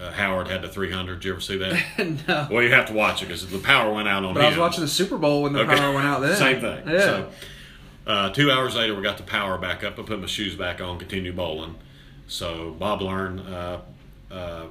uh, 0.00 0.12
Howard 0.12 0.48
had 0.48 0.62
the 0.62 0.68
300. 0.68 1.14
Did 1.16 1.24
you 1.24 1.32
ever 1.32 1.40
see 1.40 1.56
that? 1.58 1.82
no. 2.28 2.48
well, 2.50 2.62
you 2.62 2.72
have 2.72 2.86
to 2.86 2.92
watch 2.92 3.22
it 3.22 3.26
because 3.26 3.46
the 3.48 3.58
power 3.58 3.92
went 3.92 4.08
out 4.08 4.24
on 4.24 4.34
But 4.34 4.40
him. 4.40 4.46
I 4.46 4.48
was 4.50 4.58
watching 4.58 4.82
the 4.82 4.88
Super 4.88 5.16
Bowl 5.18 5.42
when 5.42 5.52
the 5.52 5.60
Okay. 5.60 5.76
power 5.76 5.94
went 5.94 6.06
out 6.06 6.20
then. 6.20 6.36
Same 6.36 6.60
thing. 6.60 6.88
Yeah. 6.88 7.00
So, 7.00 7.30
uh, 8.06 8.30
two 8.30 8.50
hours 8.50 8.74
later, 8.76 8.94
we 8.94 9.02
got 9.02 9.16
the 9.16 9.22
power 9.22 9.58
back 9.58 9.82
up. 9.84 9.98
I 9.98 10.02
put 10.02 10.20
my 10.20 10.26
shoes 10.26 10.54
back 10.54 10.80
on, 10.80 10.98
continue 10.98 11.32
bowling. 11.32 11.76
So 12.28 12.74
Bob 12.78 13.02
Learn 13.02 13.40
uh, 13.40 13.80
uh, 14.30 14.66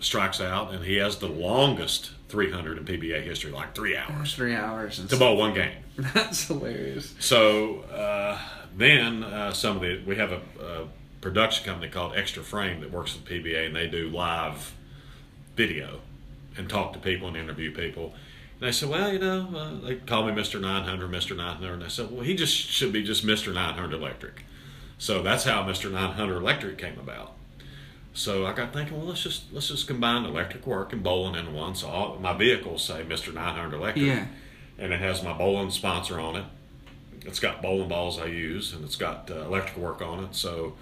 strikes 0.00 0.40
out, 0.40 0.72
and 0.72 0.84
he 0.84 0.96
has 0.96 1.16
the 1.18 1.28
longest 1.28 2.10
300 2.28 2.78
in 2.78 2.84
PBA 2.84 3.22
history, 3.22 3.52
like 3.52 3.74
three 3.74 3.96
hours 3.96 4.34
three 4.34 4.54
hours. 4.54 5.04
To 5.06 5.16
bowl 5.16 5.36
one 5.36 5.54
game. 5.54 5.72
That's 5.98 6.48
hilarious. 6.48 7.14
So 7.20 7.80
uh, 7.82 8.38
then 8.76 9.22
uh, 9.22 9.52
some 9.52 9.76
of 9.76 9.82
the 9.82 10.02
we 10.04 10.16
have 10.16 10.32
a, 10.32 10.40
a 10.60 10.88
production 11.24 11.64
company 11.64 11.90
called 11.90 12.12
Xtra 12.12 12.42
Frame 12.42 12.80
that 12.82 12.92
works 12.92 13.14
with 13.14 13.24
PBA, 13.24 13.66
and 13.66 13.74
they 13.74 13.88
do 13.88 14.10
live 14.10 14.74
video 15.56 16.00
and 16.56 16.68
talk 16.68 16.92
to 16.92 16.98
people 16.98 17.26
and 17.26 17.36
interview 17.36 17.74
people. 17.74 18.12
And 18.60 18.68
I 18.68 18.70
said, 18.70 18.90
well, 18.90 19.10
you 19.10 19.18
know, 19.18 19.48
uh, 19.56 19.86
they 19.86 19.96
call 19.96 20.26
me 20.26 20.32
Mr. 20.32 20.60
900, 20.60 21.10
Mr. 21.10 21.34
900, 21.34 21.72
and 21.72 21.82
I 21.84 21.88
said, 21.88 22.10
well, 22.10 22.20
he 22.20 22.34
just 22.36 22.54
should 22.54 22.92
be 22.92 23.02
just 23.02 23.26
Mr. 23.26 23.52
900 23.54 23.94
Electric. 23.94 24.44
So 24.98 25.22
that's 25.22 25.44
how 25.44 25.62
Mr. 25.64 25.90
900 25.90 26.36
Electric 26.36 26.76
came 26.76 26.98
about. 26.98 27.32
So 28.12 28.44
I 28.46 28.52
got 28.52 28.74
thinking, 28.74 28.96
well, 28.96 29.06
let's 29.06 29.22
just 29.22 29.52
let's 29.52 29.68
just 29.68 29.88
combine 29.88 30.24
electric 30.24 30.66
work 30.68 30.92
and 30.92 31.02
bowling 31.02 31.34
in 31.34 31.52
one. 31.52 31.74
So 31.74 31.88
all, 31.88 32.18
my 32.20 32.32
vehicles 32.32 32.84
say 32.84 33.02
Mr. 33.02 33.34
900 33.34 33.74
Electric, 33.76 34.04
Yeah. 34.06 34.26
and 34.78 34.92
it 34.92 35.00
has 35.00 35.22
my 35.22 35.32
bowling 35.32 35.70
sponsor 35.70 36.20
on 36.20 36.36
it. 36.36 36.44
It's 37.22 37.40
got 37.40 37.60
bowling 37.62 37.88
balls 37.88 38.20
I 38.20 38.26
use, 38.26 38.72
and 38.74 38.84
it's 38.84 38.94
got 38.96 39.30
uh, 39.30 39.40
electrical 39.46 39.82
work 39.82 40.00
on 40.02 40.22
it. 40.22 40.34
So 40.36 40.74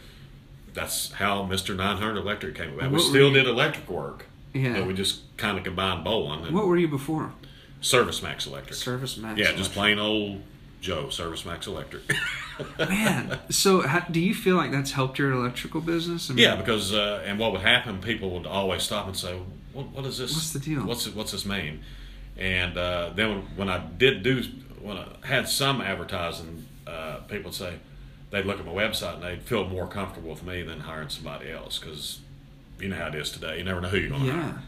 that's 0.75 1.13
how 1.13 1.45
Mr. 1.45 1.77
900 1.77 2.17
Electric 2.19 2.55
came 2.55 2.75
about. 2.75 2.91
We 2.91 2.97
What 2.99 3.03
still 3.07 3.29
you- 3.29 3.35
did 3.35 3.47
electric 3.47 3.89
work, 3.89 4.27
Yeah. 4.55 4.75
but 4.75 4.87
we 4.87 4.95
just 4.95 5.21
kind 5.37 5.59
of 5.59 5.65
combined 5.65 6.05
bowling 6.05 6.45
and 6.47 6.55
What 6.55 6.67
were 6.67 6.77
you 6.77 6.89
before? 6.89 7.33
Service 7.81 8.23
Max 8.23 8.47
Electric. 8.47 8.75
Service 8.75 9.17
Max. 9.17 9.39
yeah, 9.39 9.53
just 9.53 9.73
plain 9.73 9.99
old 9.99 10.43
Joe 10.81 11.09
Service 11.11 11.45
Max 11.45 11.67
Electric. 11.67 12.03
Man, 12.79 13.39
so 13.51 13.81
how, 13.81 14.01
do 14.01 14.21
you 14.21 14.35
feel 14.35 14.57
like 14.57 14.71
that's 14.71 14.93
helped 14.93 15.19
your 15.19 15.33
electrical 15.33 15.81
business? 15.81 16.31
I 16.31 16.35
mean, 16.35 16.45
yeah, 16.45 16.55
because 16.57 16.93
uh, 16.93 17.23
and 17.25 17.39
what 17.39 17.53
would 17.53 17.63
happen, 17.63 17.99
people 18.01 18.31
would 18.31 18.47
always 18.47 18.83
stop 18.83 19.07
and 19.07 19.17
say, 19.17 19.37
"What, 19.73 19.89
what 19.89 20.05
is 20.05 20.19
this? 20.19 20.33
What's 20.33 20.53
the 20.53 20.59
deal?" 20.61 20.83
What's 20.85 21.07
it, 21.07 21.15
what's 21.17 21.33
this 21.33 21.45
mean?" 21.47 21.81
And 22.37 22.77
uh, 22.77 23.11
then 23.15 23.29
when, 23.31 23.39
when 23.57 23.69
I 23.69 23.79
did 23.79 24.23
do 24.23 24.43
when 24.81 24.97
I 24.97 25.07
had 25.25 25.49
some 25.49 25.81
advertising, 25.81 26.67
uh, 26.87 27.17
people 27.29 27.45
would 27.47 27.55
say 27.55 27.77
they'd 28.33 28.45
look 28.45 28.59
at 28.59 28.67
my 28.67 28.73
website 28.73 29.15
and 29.15 29.23
they'd 29.23 29.43
feel 29.43 29.69
more 29.69 29.87
comfortable 29.87 30.31
with 30.31 30.43
me 30.43 30.63
than 30.63 30.81
hiring 30.81 31.09
somebody 31.11 31.51
else 31.53 31.79
because 31.79 32.19
you 32.81 32.89
know 32.89 32.97
how 32.97 33.07
it 33.09 33.15
is 33.15 33.31
today. 33.31 33.59
You 33.59 33.65
never 33.65 33.81
know 33.81 33.89
who 33.89 33.99
you're 33.99 34.09
going 34.09 34.23
to 34.23 34.27
Yeah. 34.27 34.43
hire. 34.43 34.63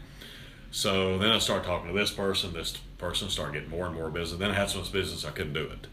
So 0.71 1.17
then 1.17 1.31
I 1.31 1.39
started 1.39 1.65
talking 1.65 1.87
to 1.87 1.93
this 1.97 2.11
person, 2.11 2.53
this 2.53 2.77
person 2.97 3.29
started 3.29 3.53
getting 3.53 3.69
more 3.69 3.85
and 3.87 3.95
more 3.95 4.09
business. 4.09 4.39
Then 4.39 4.51
I 4.51 4.53
had 4.53 4.69
so 4.69 4.79
much 4.79 4.91
business 4.91 5.25
I 5.25 5.31
couldn't 5.31 5.53
do 5.53 5.63
it. 5.65 5.87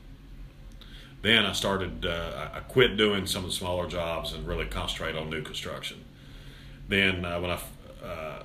Then 1.23 1.47
I 1.47 1.53
started, 1.53 2.05
uh, 2.05 2.49
I 2.55 2.59
I 2.59 2.61
quit 2.61 2.97
doing 2.97 3.27
some 3.27 3.45
of 3.45 3.51
the 3.51 3.57
smaller 3.57 3.87
jobs 3.89 4.33
and 4.33 4.47
really 4.47 4.67
concentrate 4.67 5.15
on 5.17 5.31
new 5.31 5.43
construction. 5.43 6.05
Then 6.89 7.25
uh, 7.25 7.41
when 7.41 7.51
I, 7.53 7.61
uh, 8.05 8.43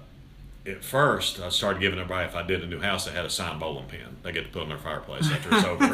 at 0.68 0.84
first, 0.84 1.40
I 1.40 1.50
started 1.50 1.80
giving 1.80 1.98
everybody, 2.00 2.28
if 2.28 2.36
I 2.36 2.44
did 2.44 2.64
a 2.64 2.68
new 2.68 2.80
house, 2.82 3.06
that 3.06 3.16
had 3.16 3.26
a 3.26 3.30
signed 3.30 3.60
bowling 3.60 3.86
pin. 3.86 4.18
They 4.24 4.32
get 4.32 4.46
to 4.46 4.52
put 4.52 4.64
on 4.64 4.70
their 4.70 4.78
fireplace 4.78 5.30
after 5.32 5.50
it's 5.56 5.64
over. 5.64 5.86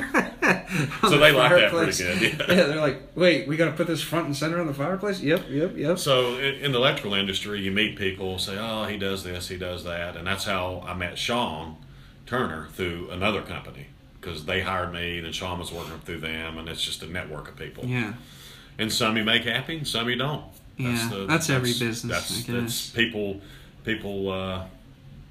so 1.09 1.17
they 1.19 1.31
like 1.31 1.51
that 1.51 1.71
pretty 1.71 1.97
good. 1.97 2.21
Yeah. 2.21 2.55
Yeah, 2.55 2.63
they're 2.63 2.81
like, 2.81 3.01
wait, 3.15 3.47
we 3.47 3.55
got 3.55 3.65
to 3.65 3.71
put 3.73 3.87
this 3.87 4.01
front 4.01 4.25
and 4.25 4.35
center 4.35 4.59
on 4.59 4.67
the 4.67 4.73
fireplace? 4.73 5.21
Yep, 5.21 5.45
yep, 5.49 5.77
yep. 5.77 5.99
So 5.99 6.37
in, 6.37 6.55
in 6.55 6.71
the 6.71 6.77
electrical 6.79 7.13
industry, 7.13 7.61
you 7.61 7.71
meet 7.71 7.97
people 7.97 8.39
say, 8.39 8.57
"Oh, 8.57 8.85
he 8.85 8.97
does 8.97 9.23
this, 9.23 9.47
he 9.47 9.57
does 9.57 9.83
that," 9.83 10.15
and 10.17 10.25
that's 10.25 10.45
how 10.45 10.83
I 10.87 10.93
met 10.93 11.17
Sean 11.17 11.77
Turner 12.25 12.67
through 12.73 13.09
another 13.11 13.41
company 13.41 13.87
because 14.19 14.45
they 14.45 14.61
hired 14.61 14.91
me, 14.93 15.19
and 15.19 15.35
Sean 15.35 15.59
was 15.59 15.71
working 15.71 15.99
through 15.99 16.21
them, 16.21 16.57
and 16.57 16.67
it's 16.69 16.81
just 16.83 17.03
a 17.03 17.07
network 17.07 17.49
of 17.49 17.55
people. 17.55 17.85
yeah. 17.85 18.13
And 18.79 18.91
some 18.91 19.17
you 19.17 19.23
make 19.23 19.43
happy, 19.43 19.77
and 19.77 19.87
some 19.87 20.09
you 20.09 20.15
don't. 20.15 20.45
That's 20.79 21.11
Yeah, 21.11 21.25
that's 21.27 21.49
every 21.49 21.73
business, 21.73 22.01
That's, 22.01 22.43
that's 22.45 22.89
people. 22.89 23.41
People 23.83 24.31
uh, 24.31 24.65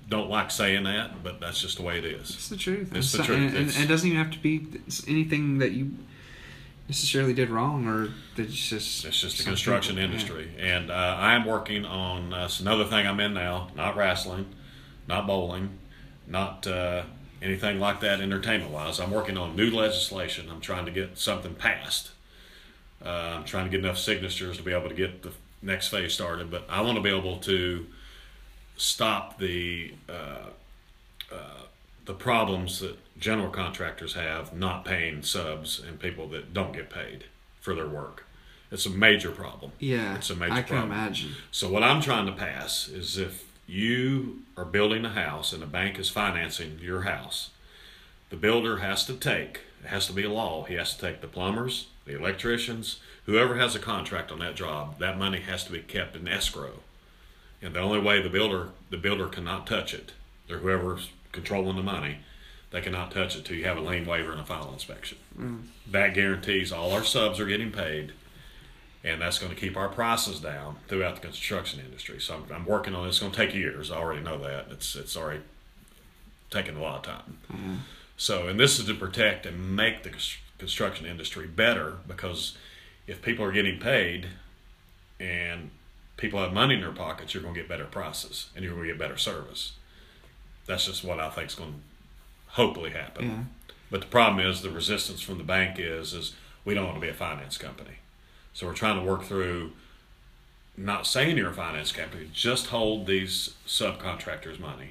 don't 0.08 0.28
like 0.28 0.50
saying 0.50 0.84
that, 0.84 1.22
but 1.22 1.40
that's 1.40 1.60
just 1.60 1.76
the 1.78 1.82
way 1.82 1.98
it 1.98 2.04
is. 2.04 2.30
It's 2.30 2.48
the 2.48 2.56
truth. 2.56 2.94
It's 2.94 3.12
the 3.12 3.22
truth. 3.22 3.38
And, 3.38 3.46
and, 3.48 3.56
It's- 3.56 3.76
and 3.76 3.84
it 3.84 3.88
doesn't 3.88 4.06
even 4.08 4.22
have 4.22 4.32
to 4.32 4.38
be 4.38 4.66
anything 5.08 5.58
that 5.58 5.72
you 5.72 5.92
necessarily 6.88 7.32
did 7.32 7.48
wrong 7.48 7.86
or 7.86 8.08
that 8.36 8.42
it's 8.48 8.54
just. 8.68 9.04
It's 9.04 9.20
just 9.20 9.38
the 9.38 9.44
construction 9.44 9.96
people- 9.96 10.08
yeah. 10.10 10.14
industry, 10.14 10.50
and 10.58 10.90
uh, 10.90 10.94
I 10.94 11.34
am 11.34 11.44
working 11.46 11.84
on 11.86 12.32
uh, 12.34 12.48
another 12.60 12.84
thing 12.84 13.06
I'm 13.06 13.20
in 13.20 13.32
now. 13.34 13.68
Not 13.74 13.96
wrestling, 13.96 14.46
not 15.08 15.26
bowling, 15.26 15.78
not 16.26 16.66
uh, 16.66 17.04
anything 17.40 17.80
like 17.80 18.00
that 18.00 18.20
entertainment 18.20 18.70
wise. 18.70 19.00
I'm 19.00 19.10
working 19.10 19.38
on 19.38 19.56
new 19.56 19.70
legislation. 19.70 20.50
I'm 20.50 20.60
trying 20.60 20.84
to 20.84 20.92
get 20.92 21.16
something 21.18 21.54
passed. 21.54 22.10
Uh, 23.04 23.08
I'm 23.36 23.44
trying 23.44 23.64
to 23.64 23.70
get 23.70 23.80
enough 23.80 23.98
signatures 23.98 24.58
to 24.58 24.62
be 24.62 24.72
able 24.72 24.88
to 24.88 24.94
get 24.94 25.22
the 25.22 25.32
next 25.62 25.88
phase 25.88 26.12
started. 26.14 26.50
But 26.50 26.66
I 26.68 26.82
want 26.82 26.96
to 26.96 27.02
be 27.02 27.10
able 27.10 27.38
to 27.38 27.86
stop 28.82 29.38
the 29.38 29.94
uh, 30.08 30.48
uh, 31.32 31.62
the 32.04 32.14
problems 32.14 32.80
that 32.80 32.98
general 33.18 33.48
contractors 33.48 34.14
have 34.14 34.52
not 34.52 34.84
paying 34.84 35.22
subs 35.22 35.78
and 35.78 36.00
people 36.00 36.26
that 36.28 36.52
don't 36.52 36.72
get 36.72 36.90
paid 36.90 37.24
for 37.60 37.74
their 37.76 37.86
work. 37.86 38.26
It's 38.72 38.86
a 38.86 38.90
major 38.90 39.30
problem. 39.30 39.70
Yeah, 39.78 40.16
It's 40.16 40.30
a 40.30 40.34
major 40.34 40.52
I 40.52 40.62
can 40.62 40.76
problem. 40.78 40.92
imagine. 40.92 41.30
So 41.52 41.70
what 41.70 41.84
I'm 41.84 42.00
trying 42.00 42.26
to 42.26 42.32
pass 42.32 42.88
is 42.88 43.16
if 43.18 43.44
you 43.68 44.42
are 44.56 44.64
building 44.64 45.04
a 45.04 45.10
house 45.10 45.52
and 45.52 45.62
the 45.62 45.66
bank 45.66 45.98
is 45.98 46.08
financing 46.08 46.78
your 46.82 47.02
house, 47.02 47.50
the 48.30 48.36
builder 48.36 48.78
has 48.78 49.04
to 49.06 49.14
take, 49.14 49.60
it 49.84 49.88
has 49.88 50.06
to 50.08 50.12
be 50.12 50.24
a 50.24 50.30
law, 50.30 50.64
he 50.64 50.74
has 50.74 50.96
to 50.96 51.00
take 51.00 51.20
the 51.20 51.28
plumbers, 51.28 51.86
the 52.04 52.16
electricians, 52.16 52.98
whoever 53.26 53.56
has 53.58 53.76
a 53.76 53.78
contract 53.78 54.32
on 54.32 54.40
that 54.40 54.56
job, 54.56 54.98
that 54.98 55.16
money 55.18 55.40
has 55.40 55.62
to 55.64 55.70
be 55.70 55.78
kept 55.80 56.16
in 56.16 56.26
escrow. 56.26 56.80
And 57.62 57.74
the 57.74 57.80
only 57.80 58.00
way 58.00 58.20
the 58.20 58.28
builder 58.28 58.70
the 58.90 58.96
builder 58.96 59.28
cannot 59.28 59.66
touch 59.66 59.94
it, 59.94 60.12
or 60.50 60.58
whoever's 60.58 61.10
controlling 61.30 61.76
the 61.76 61.82
money, 61.82 62.18
they 62.70 62.80
cannot 62.80 63.12
touch 63.12 63.36
it 63.36 63.44
till 63.44 63.56
you 63.56 63.64
have 63.64 63.78
a 63.78 63.80
lien 63.80 64.04
waiver 64.04 64.32
and 64.32 64.40
a 64.40 64.44
final 64.44 64.72
inspection. 64.72 65.18
Mm. 65.38 65.62
That 65.90 66.14
guarantees 66.14 66.72
all 66.72 66.92
our 66.92 67.04
subs 67.04 67.38
are 67.38 67.46
getting 67.46 67.70
paid 67.70 68.12
and 69.04 69.20
that's 69.20 69.38
going 69.38 69.52
to 69.52 69.60
keep 69.60 69.76
our 69.76 69.88
prices 69.88 70.40
down 70.40 70.76
throughout 70.88 71.16
the 71.16 71.20
construction 71.20 71.80
industry. 71.80 72.20
So 72.20 72.34
I'm, 72.34 72.54
I'm 72.54 72.66
working 72.66 72.94
on 72.94 73.04
it. 73.04 73.08
It's 73.08 73.18
going 73.18 73.32
to 73.32 73.36
take 73.36 73.54
years. 73.54 73.90
I 73.90 73.96
already 73.96 74.22
know 74.22 74.38
that. 74.38 74.66
It's 74.70 74.94
it's 74.94 75.16
already 75.16 75.40
taking 76.50 76.76
a 76.76 76.80
lot 76.80 76.98
of 76.98 77.02
time. 77.02 77.38
Mm-hmm. 77.52 77.74
So, 78.16 78.46
and 78.46 78.60
this 78.60 78.78
is 78.78 78.86
to 78.86 78.94
protect 78.94 79.46
and 79.46 79.74
make 79.74 80.04
the 80.04 80.12
construction 80.58 81.06
industry 81.06 81.46
better 81.46 81.96
because 82.06 82.56
if 83.06 83.22
people 83.22 83.44
are 83.44 83.52
getting 83.52 83.80
paid 83.80 84.28
and 85.18 85.70
people 86.16 86.40
have 86.40 86.52
money 86.52 86.74
in 86.74 86.80
their 86.80 86.92
pockets, 86.92 87.34
you're 87.34 87.42
going 87.42 87.54
to 87.54 87.60
get 87.60 87.68
better 87.68 87.84
prices 87.84 88.48
and 88.54 88.64
you're 88.64 88.74
going 88.74 88.86
to 88.86 88.92
get 88.92 88.98
better 88.98 89.16
service. 89.16 89.72
That's 90.66 90.86
just 90.86 91.04
what 91.04 91.18
I 91.18 91.30
think 91.30 91.48
is 91.48 91.54
going 91.54 91.72
to 91.72 91.78
hopefully 92.52 92.90
happen. 92.90 93.24
Yeah. 93.24 93.74
But 93.90 94.02
the 94.02 94.06
problem 94.06 94.44
is 94.44 94.62
the 94.62 94.70
resistance 94.70 95.20
from 95.20 95.38
the 95.38 95.44
bank 95.44 95.78
is 95.78 96.14
is 96.14 96.34
we 96.64 96.74
don't 96.74 96.84
want 96.84 96.96
to 96.96 97.00
be 97.00 97.08
a 97.08 97.14
finance 97.14 97.58
company. 97.58 97.98
So 98.52 98.66
we're 98.66 98.74
trying 98.74 98.98
to 98.98 99.04
work 99.04 99.24
through 99.24 99.72
not 100.76 101.06
saying 101.06 101.36
you're 101.36 101.50
a 101.50 101.54
finance 101.54 101.92
company, 101.92 102.28
just 102.32 102.66
hold 102.66 103.06
these 103.06 103.54
subcontractors 103.66 104.58
money. 104.58 104.90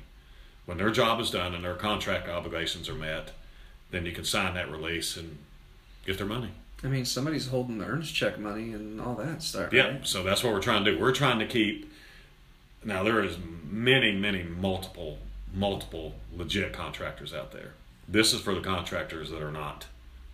When 0.65 0.77
their 0.77 0.91
job 0.91 1.19
is 1.19 1.31
done 1.31 1.55
and 1.55 1.63
their 1.63 1.75
contract 1.75 2.29
obligations 2.29 2.87
are 2.87 2.95
met, 2.95 3.31
then 3.89 4.05
you 4.05 4.11
can 4.11 4.23
sign 4.23 4.53
that 4.53 4.71
release 4.71 5.17
and 5.17 5.37
get 6.05 6.17
their 6.17 6.27
money. 6.27 6.51
I 6.83 6.87
mean, 6.87 7.05
somebody's 7.05 7.47
holding 7.47 7.77
the 7.77 7.85
earnest 7.85 8.13
check 8.15 8.39
money 8.39 8.73
and 8.73 8.99
all 8.99 9.15
that 9.15 9.43
stuff. 9.43 9.71
Yeah, 9.71 9.87
right? 9.87 10.07
so 10.07 10.23
that's 10.23 10.43
what 10.43 10.53
we're 10.53 10.61
trying 10.61 10.83
to 10.85 10.93
do. 10.93 10.99
We're 10.99 11.11
trying 11.11 11.39
to 11.39 11.45
keep. 11.45 11.91
Now 12.83 13.03
there 13.03 13.23
is 13.23 13.37
many, 13.69 14.11
many 14.13 14.41
multiple, 14.43 15.19
multiple 15.53 16.15
legit 16.35 16.73
contractors 16.73 17.33
out 17.33 17.51
there. 17.51 17.73
This 18.07 18.33
is 18.33 18.41
for 18.41 18.55
the 18.55 18.61
contractors 18.61 19.29
that 19.29 19.41
are 19.41 19.51
not 19.51 19.85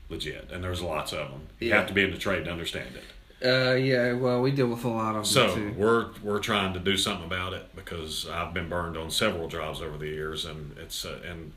legit, 0.09 0.49
and 0.51 0.63
there's 0.63 0.81
lots 0.81 1.11
of 1.11 1.29
them. 1.31 1.41
You 1.59 1.69
Yeah. 1.69 1.77
have 1.79 1.87
to 1.87 1.93
be 1.93 2.03
in 2.03 2.11
the 2.11 2.17
trade 2.17 2.45
to 2.45 2.51
understand 2.51 2.95
it. 2.95 3.03
Uh, 3.45 3.75
yeah. 3.75 4.13
Well, 4.13 4.41
we 4.41 4.49
deal 4.51 4.67
with 4.67 4.83
a 4.83 4.87
lot 4.87 5.09
of 5.15 5.15
them 5.15 5.25
So 5.25 5.71
we're 5.75 6.07
we're 6.23 6.39
trying 6.39 6.73
to 6.73 6.79
do 6.79 6.95
something 6.97 7.25
about 7.25 7.53
it 7.53 7.75
because 7.75 8.27
I've 8.27 8.53
been 8.53 8.69
burned 8.69 8.97
on 8.97 9.11
several 9.11 9.47
jobs 9.49 9.81
over 9.81 9.97
the 9.97 10.07
years, 10.07 10.45
and 10.45 10.75
it's 10.77 11.03
uh, 11.05 11.19
and 11.29 11.51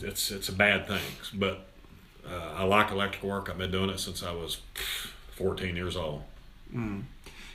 it's 0.00 0.30
it's 0.30 0.48
a 0.48 0.52
bad 0.52 0.86
thing. 0.86 1.00
But 1.34 1.67
uh, 2.30 2.54
I 2.56 2.64
like 2.64 2.90
electrical 2.90 3.28
work. 3.28 3.48
I've 3.50 3.58
been 3.58 3.70
doing 3.70 3.90
it 3.90 3.98
since 3.98 4.22
I 4.22 4.32
was 4.32 4.58
14 5.36 5.76
years 5.76 5.96
old. 5.96 6.22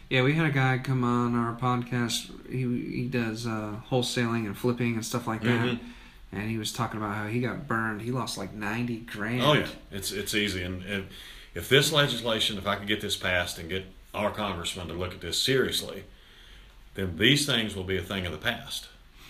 Yeah, 0.09 0.24
we 0.24 0.34
had 0.34 0.45
a 0.45 0.51
guy 0.51 0.78
come 0.78 1.03
on 1.03 1.36
our 1.36 1.55
podcast. 1.55 2.30
He 2.49 3.01
he 3.01 3.07
does 3.07 3.47
uh, 3.47 3.76
wholesaling 3.89 4.45
and 4.45 4.57
flipping 4.57 4.93
and 4.95 5.05
stuff 5.05 5.28
like 5.28 5.41
that. 5.41 5.65
Mhm. 5.65 5.80
And 6.32 6.49
he 6.49 6.57
was 6.57 6.71
talking 6.71 6.97
about 6.99 7.15
how 7.15 7.28
he 7.28 7.41
got 7.41 7.67
burned. 7.67 8.01
He 8.01 8.11
lost 8.11 8.38
like 8.38 8.53
ninety 8.53 8.97
grand. 8.97 9.41
Oh 9.41 9.53
yeah, 9.53 9.67
it's 9.91 10.11
it's 10.11 10.34
easy, 10.36 10.63
and, 10.63 10.84
and 10.84 11.07
if 11.55 11.69
this 11.69 11.91
legislation, 11.91 12.57
if 12.57 12.67
I 12.67 12.76
could 12.76 12.88
get 12.88 13.01
this 13.01 13.15
passed 13.15 13.57
and 13.59 13.69
get 13.69 13.86
our 14.13 14.32
congressman 14.32 14.88
to 14.88 14.93
look 14.93 15.13
at 15.13 15.21
this 15.21 15.38
seriously, 15.38 16.03
then 16.95 17.17
these 17.17 17.45
things 17.45 17.76
will 17.76 17.84
be 17.84 17.97
a 17.97 18.01
thing 18.01 18.26
of 18.26 18.32
the 18.32 18.38
past. 18.38 18.88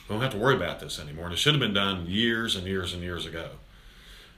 We 0.08 0.16
don't 0.16 0.22
have 0.22 0.34
to 0.34 0.38
worry 0.38 0.56
about 0.56 0.80
this 0.80 1.00
anymore. 1.00 1.26
And 1.26 1.34
it 1.34 1.38
should 1.38 1.54
have 1.54 1.62
been 1.62 1.74
done 1.74 2.08
years 2.08 2.56
and 2.56 2.68
years 2.68 2.94
and 2.94 3.02
years 3.02 3.26
ago. 3.26 3.52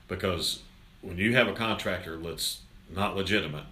Because 0.06 0.62
when 1.02 1.18
you 1.18 1.34
have 1.34 1.48
a 1.48 1.52
contractor 1.52 2.16
that's 2.16 2.60
not 2.94 3.16
legitimate 3.16 3.64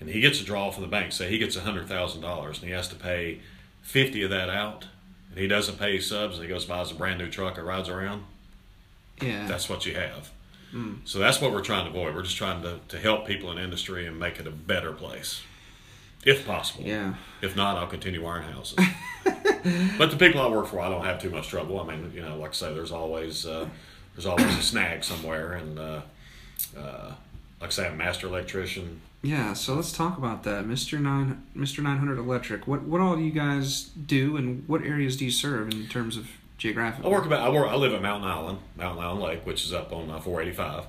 and 0.00 0.08
he 0.08 0.20
gets 0.20 0.40
a 0.40 0.44
draw 0.44 0.70
from 0.70 0.82
the 0.82 0.88
bank, 0.88 1.12
say 1.12 1.28
he 1.28 1.38
gets 1.38 1.56
$100,000 1.56 2.46
and 2.46 2.56
he 2.56 2.70
has 2.70 2.88
to 2.88 2.94
pay 2.94 3.40
50 3.82 4.22
of 4.24 4.30
that 4.30 4.48
out, 4.48 4.86
and 5.30 5.38
he 5.38 5.48
doesn't 5.48 5.78
pay 5.78 5.98
subs 5.98 6.36
and 6.36 6.42
he 6.44 6.48
goes 6.48 6.64
buys 6.64 6.90
a 6.90 6.94
brand 6.94 7.18
new 7.18 7.28
truck 7.30 7.58
and 7.58 7.66
rides 7.66 7.88
around, 7.88 8.24
Yeah. 9.20 9.46
that's 9.46 9.68
what 9.68 9.86
you 9.86 9.94
have. 9.94 10.30
So 11.06 11.18
that's 11.18 11.40
what 11.40 11.50
we're 11.52 11.62
trying 11.62 11.84
to 11.86 11.90
avoid. 11.90 12.14
We're 12.14 12.22
just 12.22 12.36
trying 12.36 12.60
to, 12.62 12.78
to 12.88 12.98
help 12.98 13.26
people 13.26 13.50
in 13.50 13.56
industry 13.58 14.06
and 14.06 14.18
make 14.20 14.38
it 14.38 14.46
a 14.46 14.50
better 14.50 14.92
place, 14.92 15.40
if 16.26 16.46
possible. 16.46 16.84
yeah. 16.84 17.14
If 17.40 17.56
not, 17.56 17.78
I'll 17.78 17.86
continue 17.86 18.22
wiring 18.22 18.48
houses. 18.52 18.78
but 19.98 20.10
the 20.10 20.16
people 20.18 20.42
I 20.42 20.48
work 20.48 20.66
for, 20.66 20.80
I 20.80 20.90
don't 20.90 21.06
have 21.06 21.20
too 21.22 21.30
much 21.30 21.48
trouble. 21.48 21.80
I 21.80 21.84
mean, 21.84 22.12
you 22.14 22.20
know, 22.20 22.36
like 22.36 22.50
I 22.50 22.52
say, 22.52 22.74
there's 22.74 22.92
always 22.92 23.46
uh, 23.46 23.66
there's 24.14 24.26
always 24.26 24.44
a 24.58 24.62
snag 24.62 25.04
somewhere, 25.04 25.54
and 25.54 25.78
uh, 25.78 26.00
uh, 26.76 27.12
like 27.60 27.70
I 27.70 27.72
say, 27.72 27.86
I'm 27.86 27.94
a 27.94 27.96
master 27.96 28.26
electrician. 28.26 29.00
Yeah, 29.22 29.52
so 29.52 29.74
let's 29.74 29.90
talk 29.90 30.16
about 30.16 30.44
that, 30.44 30.64
Mister 30.66 30.98
Nine, 30.98 31.42
Mister 31.54 31.82
Nine 31.82 31.98
Hundred 31.98 32.18
Electric. 32.18 32.66
What 32.68 32.82
what 32.82 33.00
all 33.00 33.16
do 33.16 33.22
you 33.22 33.32
guys 33.32 33.90
do, 34.06 34.36
and 34.36 34.62
what 34.68 34.82
areas 34.82 35.16
do 35.16 35.24
you 35.24 35.30
serve 35.30 35.72
in 35.72 35.88
terms 35.88 36.16
of 36.16 36.28
geographic? 36.56 37.04
I 37.04 37.08
work 37.08 37.26
about 37.26 37.40
I 37.40 37.48
work 37.50 37.68
I 37.68 37.74
live 37.74 37.92
at 37.92 38.00
Mountain 38.02 38.30
Island, 38.30 38.58
Mountain 38.76 39.02
Island 39.04 39.20
Lake, 39.22 39.46
which 39.46 39.64
is 39.64 39.72
up 39.72 39.92
on 39.92 40.08
uh, 40.08 40.20
485, 40.20 40.84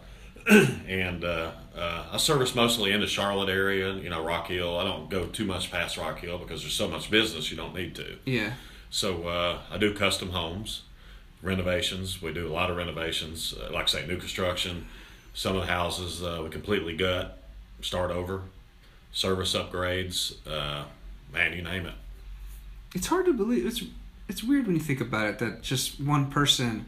and 0.88 1.24
uh, 1.24 1.51
uh, 1.76 2.03
I 2.11 2.17
service 2.17 2.53
mostly 2.53 2.91
in 2.91 3.01
the 3.01 3.07
Charlotte 3.07 3.49
area. 3.49 3.93
You 3.95 4.09
know, 4.11 4.24
Rock 4.24 4.47
Hill. 4.49 4.78
I 4.78 4.84
don't 4.84 5.09
go 5.09 5.26
too 5.26 5.45
much 5.45 5.72
past 5.72 5.97
Rock 5.97 6.20
Hill 6.20 6.38
because 6.38 6.61
there's 6.61 6.74
so 6.74 6.88
much 6.88 7.09
business 7.09 7.49
you 7.49 7.57
don't 7.57 7.74
need 7.74 7.95
to. 7.95 8.17
Yeah, 8.26 8.53
So 8.91 9.28
uh, 9.28 9.59
I 9.72 9.80
do 9.80 9.91
custom 9.95 10.30
homes, 10.30 10.84
renovations. 11.41 12.22
We 12.22 12.32
do 12.32 12.47
a 12.47 12.53
lot 12.53 12.70
of 12.70 12.78
renovations, 12.78 13.55
uh, 13.59 13.72
like 13.74 13.86
I 13.86 13.88
say, 13.88 14.05
new 14.05 14.17
construction. 14.17 14.86
Some 15.34 15.55
of 15.55 15.61
the 15.65 15.71
houses 15.71 16.21
uh, 16.23 16.41
we 16.43 16.49
completely 16.49 16.95
gut, 16.95 17.38
start 17.82 18.11
over, 18.11 18.41
service 19.11 19.53
upgrades. 19.53 20.36
Uh, 20.47 20.84
man, 21.32 21.53
you 21.53 21.61
name 21.61 21.86
it. 21.86 21.93
it's 22.95 23.07
hard 23.07 23.25
to 23.25 23.34
believe. 23.34 23.65
It's 23.65 23.84
it's 24.27 24.43
weird 24.43 24.67
when 24.67 24.75
you 24.75 24.82
think 24.82 25.01
about 25.01 25.27
it 25.27 25.39
that 25.39 25.61
just 25.63 25.99
one 25.99 26.30
person 26.30 26.86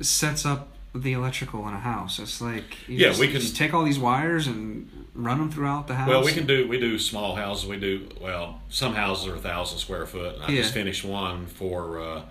sets 0.00 0.44
up 0.46 0.68
the 0.94 1.12
electrical 1.14 1.66
in 1.68 1.74
a 1.74 1.80
house. 1.80 2.18
It's 2.18 2.40
like 2.40 2.86
you 2.88 2.98
Yeah, 2.98 3.08
just, 3.08 3.20
we 3.20 3.28
can- 3.28 3.40
just 3.40 3.56
take 3.56 3.72
all 3.72 3.82
these 3.84 3.98
wires 3.98 4.46
and 4.46 5.06
run 5.14 5.38
them 5.38 5.50
throughout 5.50 5.86
the 5.88 5.94
house. 5.94 6.08
Well, 6.08 6.22
we 6.24 6.32
can 6.32 6.46
do 6.46 6.68
we 6.68 6.78
do 6.78 6.98
small 6.98 7.34
houses. 7.34 7.66
We 7.66 7.78
do 7.78 8.08
well. 8.20 8.60
Some 8.68 8.94
houses 8.94 9.26
are 9.28 9.36
a 9.36 9.40
thousand 9.40 9.78
square 9.78 10.06
foot. 10.06 10.34
And 10.36 10.44
I 10.44 10.48
just 10.48 10.74
finished 10.74 11.04
one 11.04 11.46
for 11.46 11.98
uh, 12.00 12.22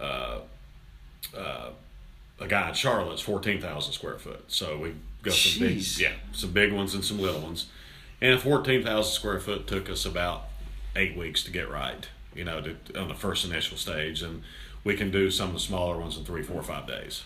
uh, 0.00 0.38
uh, 1.36 1.68
a 2.40 2.46
guy 2.46 2.68
in 2.68 2.74
Charlotte. 2.74 3.14
It's 3.14 3.22
fourteen 3.22 3.60
thousand 3.60 3.92
square 3.92 4.18
foot. 4.18 4.44
So 4.48 4.78
we 4.78 4.94
got 5.22 5.34
some 5.34 5.60
big, 5.60 5.82
yeah, 5.98 6.12
some 6.32 6.52
big 6.52 6.72
ones 6.72 6.94
and 6.94 7.04
some 7.04 7.18
little 7.18 7.40
ones. 7.40 7.66
And 8.20 8.40
fourteen 8.40 8.84
thousand 8.84 9.12
square 9.12 9.40
foot 9.40 9.66
took 9.66 9.88
us 9.90 10.04
about 10.04 10.44
eight 10.96 11.16
weeks 11.16 11.42
to 11.44 11.50
get 11.50 11.70
right. 11.70 12.08
You 12.34 12.44
know, 12.44 12.60
to, 12.60 13.00
on 13.00 13.08
the 13.08 13.14
first 13.14 13.44
initial 13.44 13.76
stage, 13.76 14.22
and 14.22 14.42
we 14.84 14.94
can 14.94 15.10
do 15.10 15.30
some 15.30 15.48
of 15.48 15.54
the 15.54 15.60
smaller 15.60 15.98
ones 15.98 16.16
in 16.16 16.24
three, 16.24 16.42
four, 16.42 16.62
five 16.62 16.86
days. 16.86 17.24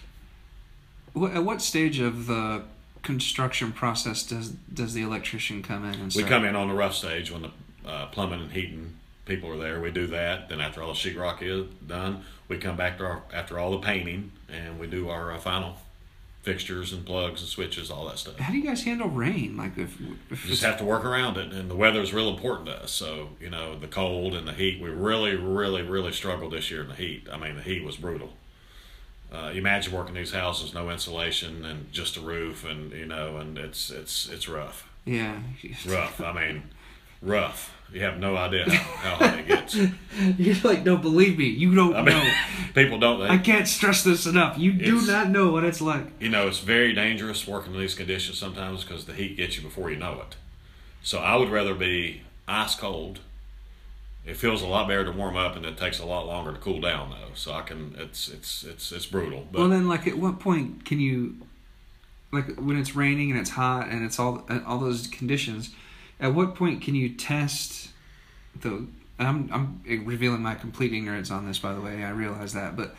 At 1.14 1.44
what 1.44 1.60
stage 1.60 1.98
of 1.98 2.26
the 2.26 2.62
construction 3.02 3.72
process 3.72 4.22
does 4.22 4.50
does 4.72 4.94
the 4.94 5.02
electrician 5.02 5.62
come 5.62 5.84
in 5.84 6.00
and 6.00 6.14
We 6.14 6.22
come 6.22 6.44
in 6.44 6.56
on 6.56 6.68
the 6.68 6.74
rough 6.74 6.94
stage 6.94 7.30
when 7.30 7.42
the 7.42 7.50
uh, 7.86 8.06
plumbing 8.06 8.40
and 8.40 8.52
heating 8.52 8.96
people 9.24 9.50
are 9.50 9.56
there. 9.58 9.80
We 9.80 9.90
do 9.90 10.06
that. 10.08 10.48
Then 10.48 10.60
after 10.60 10.82
all 10.82 10.92
the 10.92 10.98
sheetrock 10.98 11.42
is 11.42 11.66
done, 11.86 12.24
we 12.48 12.58
come 12.58 12.76
back 12.76 12.98
to 12.98 13.04
our, 13.04 13.22
after 13.32 13.58
all 13.58 13.70
the 13.72 13.78
painting 13.78 14.32
and 14.48 14.78
we 14.78 14.86
do 14.86 15.08
our 15.08 15.32
uh, 15.32 15.38
final 15.38 15.76
fixtures 16.42 16.92
and 16.92 17.06
plugs 17.06 17.40
and 17.40 17.48
switches, 17.48 17.90
all 17.90 18.06
that 18.06 18.18
stuff. 18.18 18.36
How 18.38 18.50
do 18.52 18.58
you 18.58 18.64
guys 18.64 18.82
handle 18.82 19.08
rain? 19.08 19.56
Like 19.56 19.78
if, 19.78 19.96
if 20.28 20.44
Just 20.44 20.62
have 20.64 20.76
to 20.78 20.84
work 20.84 21.04
around 21.04 21.36
it, 21.36 21.52
and 21.52 21.70
the 21.70 21.76
weather 21.76 22.00
is 22.00 22.12
real 22.12 22.28
important 22.28 22.66
to 22.66 22.82
us. 22.82 22.90
So 22.90 23.30
you 23.40 23.48
know, 23.48 23.78
the 23.78 23.86
cold 23.86 24.34
and 24.34 24.46
the 24.46 24.52
heat. 24.52 24.82
We 24.82 24.90
really, 24.90 25.36
really, 25.36 25.82
really 25.82 26.12
struggled 26.12 26.52
this 26.52 26.70
year 26.70 26.82
in 26.82 26.88
the 26.88 26.94
heat. 26.94 27.28
I 27.32 27.36
mean, 27.36 27.56
the 27.56 27.62
heat 27.62 27.84
was 27.84 27.96
brutal. 27.96 28.32
Uh, 29.32 29.52
imagine 29.54 29.94
working 29.94 30.14
these 30.14 30.32
houses, 30.32 30.74
no 30.74 30.90
insulation 30.90 31.64
and 31.64 31.90
just 31.90 32.16
a 32.16 32.20
roof, 32.20 32.64
and 32.64 32.92
you 32.92 33.06
know, 33.06 33.36
and 33.38 33.56
it's 33.56 33.88
it's 33.90 34.28
it's 34.28 34.48
rough. 34.48 34.88
yeah, 35.06 35.38
rough. 35.86 36.20
I 36.20 36.32
mean, 36.32 36.64
rough. 37.22 37.74
You 37.92 38.00
have 38.02 38.18
no 38.18 38.36
idea 38.36 38.70
how, 38.70 39.10
how 39.10 39.14
hot 39.26 39.38
it 39.38 39.46
gets. 39.48 39.76
You're 40.38 40.56
like, 40.64 40.84
no, 40.84 40.96
believe 40.96 41.36
me, 41.38 41.44
you 41.46 41.74
don't 41.74 41.94
I 41.94 42.02
mean, 42.02 42.16
know. 42.16 42.32
people 42.74 42.98
don't. 42.98 43.20
They, 43.20 43.28
I 43.28 43.38
can't 43.38 43.68
stress 43.68 44.02
this 44.02 44.26
enough. 44.26 44.56
You 44.58 44.72
do 44.72 44.96
It's- 44.96 45.06
not 45.08 45.28
know 45.30 45.50
what 45.52 45.64
it's 45.64 45.80
like. 45.80 46.06
you 46.20 46.28
know, 46.30 46.48
it's 46.48 46.60
very 46.60 46.92
dangerous 46.94 47.46
working 47.46 47.74
in 47.74 47.80
these 47.80 47.94
conditions 47.94 48.38
sometimes 48.38 48.82
because 48.84 49.04
the 49.04 49.12
heat 49.14 49.36
gets 49.36 49.56
you 49.56 49.62
before 49.62 49.90
you 49.90 49.96
know 49.96 50.22
it. 50.26 50.36
So 51.02 51.18
I 51.18 51.36
would 51.36 51.50
rather 51.50 51.74
be 51.74 52.22
ice 52.48 52.74
cold. 52.74 53.20
It 54.24 54.36
feels 54.36 54.62
a 54.62 54.66
lot 54.66 54.86
better 54.86 55.04
to 55.04 55.10
warm 55.10 55.36
up, 55.36 55.56
and 55.56 55.66
it 55.66 55.76
takes 55.76 55.98
a 55.98 56.06
lot 56.06 56.26
longer 56.26 56.52
to 56.52 56.58
cool 56.58 56.80
down, 56.80 57.10
though. 57.10 57.34
So 57.34 57.52
I 57.52 57.62
can. 57.62 57.96
It's 57.98 58.28
it's 58.28 58.62
it's 58.62 58.92
it's 58.92 59.04
brutal. 59.06 59.46
But 59.50 59.58
well, 59.58 59.68
then, 59.68 59.88
like, 59.88 60.06
at 60.06 60.16
what 60.16 60.38
point 60.38 60.84
can 60.84 61.00
you, 61.00 61.38
like, 62.30 62.54
when 62.56 62.76
it's 62.78 62.94
raining 62.94 63.32
and 63.32 63.40
it's 63.40 63.50
hot 63.50 63.88
and 63.88 64.04
it's 64.04 64.20
all 64.20 64.46
all 64.64 64.78
those 64.78 65.08
conditions, 65.08 65.74
at 66.22 66.32
what 66.34 66.54
point 66.54 66.80
can 66.80 66.94
you 66.94 67.10
test 67.10 67.90
the? 68.60 68.86
I'm 69.18 69.50
I'm 69.52 70.04
revealing 70.06 70.40
my 70.40 70.54
complete 70.54 70.92
ignorance 70.94 71.30
on 71.30 71.46
this, 71.46 71.58
by 71.58 71.74
the 71.74 71.80
way. 71.80 72.02
I 72.04 72.10
realize 72.10 72.54
that, 72.54 72.76
but 72.76 72.94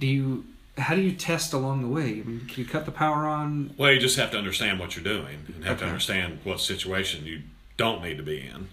do 0.00 0.06
you? 0.08 0.44
How 0.76 0.96
do 0.96 1.00
you 1.00 1.12
test 1.12 1.52
along 1.52 1.82
the 1.82 1.88
way? 1.88 2.02
I 2.20 2.22
mean, 2.24 2.46
can 2.48 2.64
you 2.64 2.68
cut 2.68 2.84
the 2.84 2.90
power 2.90 3.26
on? 3.28 3.72
well, 3.78 3.92
you 3.92 4.00
just 4.00 4.16
have 4.16 4.32
to 4.32 4.38
understand 4.38 4.80
what 4.80 4.96
you're 4.96 5.04
doing, 5.04 5.38
and 5.54 5.64
have 5.64 5.78
to 5.78 5.84
understand 5.86 6.40
what 6.42 6.58
situation 6.60 7.24
you 7.24 7.42
don't 7.76 8.02
need 8.02 8.16
to 8.16 8.24
be 8.24 8.40
in. 8.40 8.68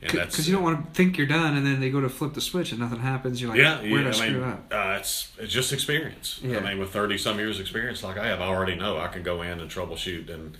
Because 0.00 0.46
you 0.48 0.54
don't 0.54 0.62
want 0.62 0.84
to 0.86 0.90
think 0.92 1.16
you're 1.18 1.26
done 1.26 1.56
and 1.56 1.66
then 1.66 1.80
they 1.80 1.88
go 1.90 2.02
to 2.02 2.08
flip 2.10 2.34
the 2.34 2.40
switch 2.40 2.70
and 2.70 2.78
nothing 2.80 2.98
happens. 3.00 3.40
You're 3.40 3.50
like, 3.50 3.58
Yeah, 3.58 3.80
where 3.80 3.88
did 3.88 3.98
I 3.98 4.02
yeah. 4.02 4.08
I 4.08 4.12
screw 4.12 4.40
mean, 4.40 4.42
up? 4.42 4.72
uh, 4.72 4.96
it's 5.00 5.32
it's 5.38 5.52
just 5.52 5.72
experience. 5.72 6.38
Yeah. 6.42 6.58
I 6.58 6.60
mean, 6.60 6.78
with 6.78 6.90
thirty 6.90 7.16
some 7.18 7.38
years 7.38 7.58
experience 7.58 8.02
like 8.04 8.16
I 8.18 8.26
have, 8.28 8.40
I 8.40 8.44
already 8.46 8.74
know 8.74 8.98
I 8.98 9.08
can 9.08 9.22
go 9.22 9.40
in 9.42 9.58
and 9.58 9.70
troubleshoot 9.70 10.28
and 10.32 10.56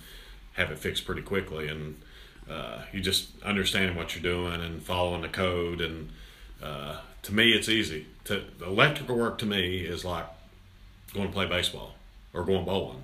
have 0.53 0.71
it 0.71 0.79
fixed 0.79 1.05
pretty 1.05 1.21
quickly. 1.21 1.67
And 1.67 2.01
uh, 2.49 2.81
you 2.91 3.01
just 3.01 3.29
understanding 3.43 3.95
what 3.95 4.15
you're 4.15 4.23
doing 4.23 4.61
and 4.61 4.81
following 4.81 5.21
the 5.21 5.27
code. 5.29 5.81
And 5.81 6.09
uh, 6.61 6.97
to 7.23 7.33
me, 7.33 7.51
it's 7.51 7.69
easy. 7.69 8.07
To 8.25 8.43
the 8.59 8.65
electrical 8.65 9.17
work 9.17 9.37
to 9.39 9.45
me 9.45 9.79
is 9.79 10.03
like 10.05 10.25
going 11.13 11.27
to 11.27 11.33
play 11.33 11.45
baseball 11.45 11.95
or 12.33 12.43
going 12.43 12.65
bowling. 12.65 13.03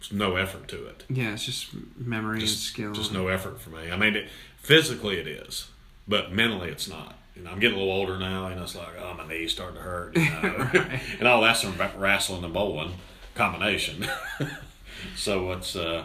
There's 0.00 0.12
no 0.12 0.36
effort 0.36 0.68
to 0.68 0.86
it. 0.86 1.04
Yeah, 1.08 1.32
it's 1.32 1.44
just 1.46 1.68
memory 1.96 2.38
and 2.38 2.40
Just, 2.40 2.62
skill. 2.64 2.92
just 2.92 3.12
no 3.12 3.28
effort 3.28 3.60
for 3.60 3.70
me. 3.70 3.90
I 3.90 3.96
mean, 3.96 4.16
it, 4.16 4.28
physically 4.58 5.16
it 5.18 5.26
is, 5.26 5.68
but 6.06 6.30
mentally 6.32 6.68
it's 6.70 6.88
not. 6.88 7.16
You 7.34 7.42
know, 7.42 7.50
I'm 7.50 7.58
getting 7.58 7.76
a 7.76 7.80
little 7.80 7.94
older 7.94 8.18
now, 8.18 8.46
and 8.46 8.60
it's 8.60 8.74
like, 8.76 8.96
oh, 9.00 9.14
my 9.14 9.26
knees 9.26 9.52
starting 9.52 9.76
to 9.76 9.82
hurt, 9.82 10.16
you 10.16 10.22
know, 10.42 10.70
and 11.18 11.26
all 11.26 11.40
that's 11.40 11.62
from 11.62 11.74
wrestling 11.98 12.44
and 12.44 12.52
bowling 12.52 12.92
combination. 13.34 14.06
so 15.16 15.50
it's 15.52 15.74
uh, 15.74 16.04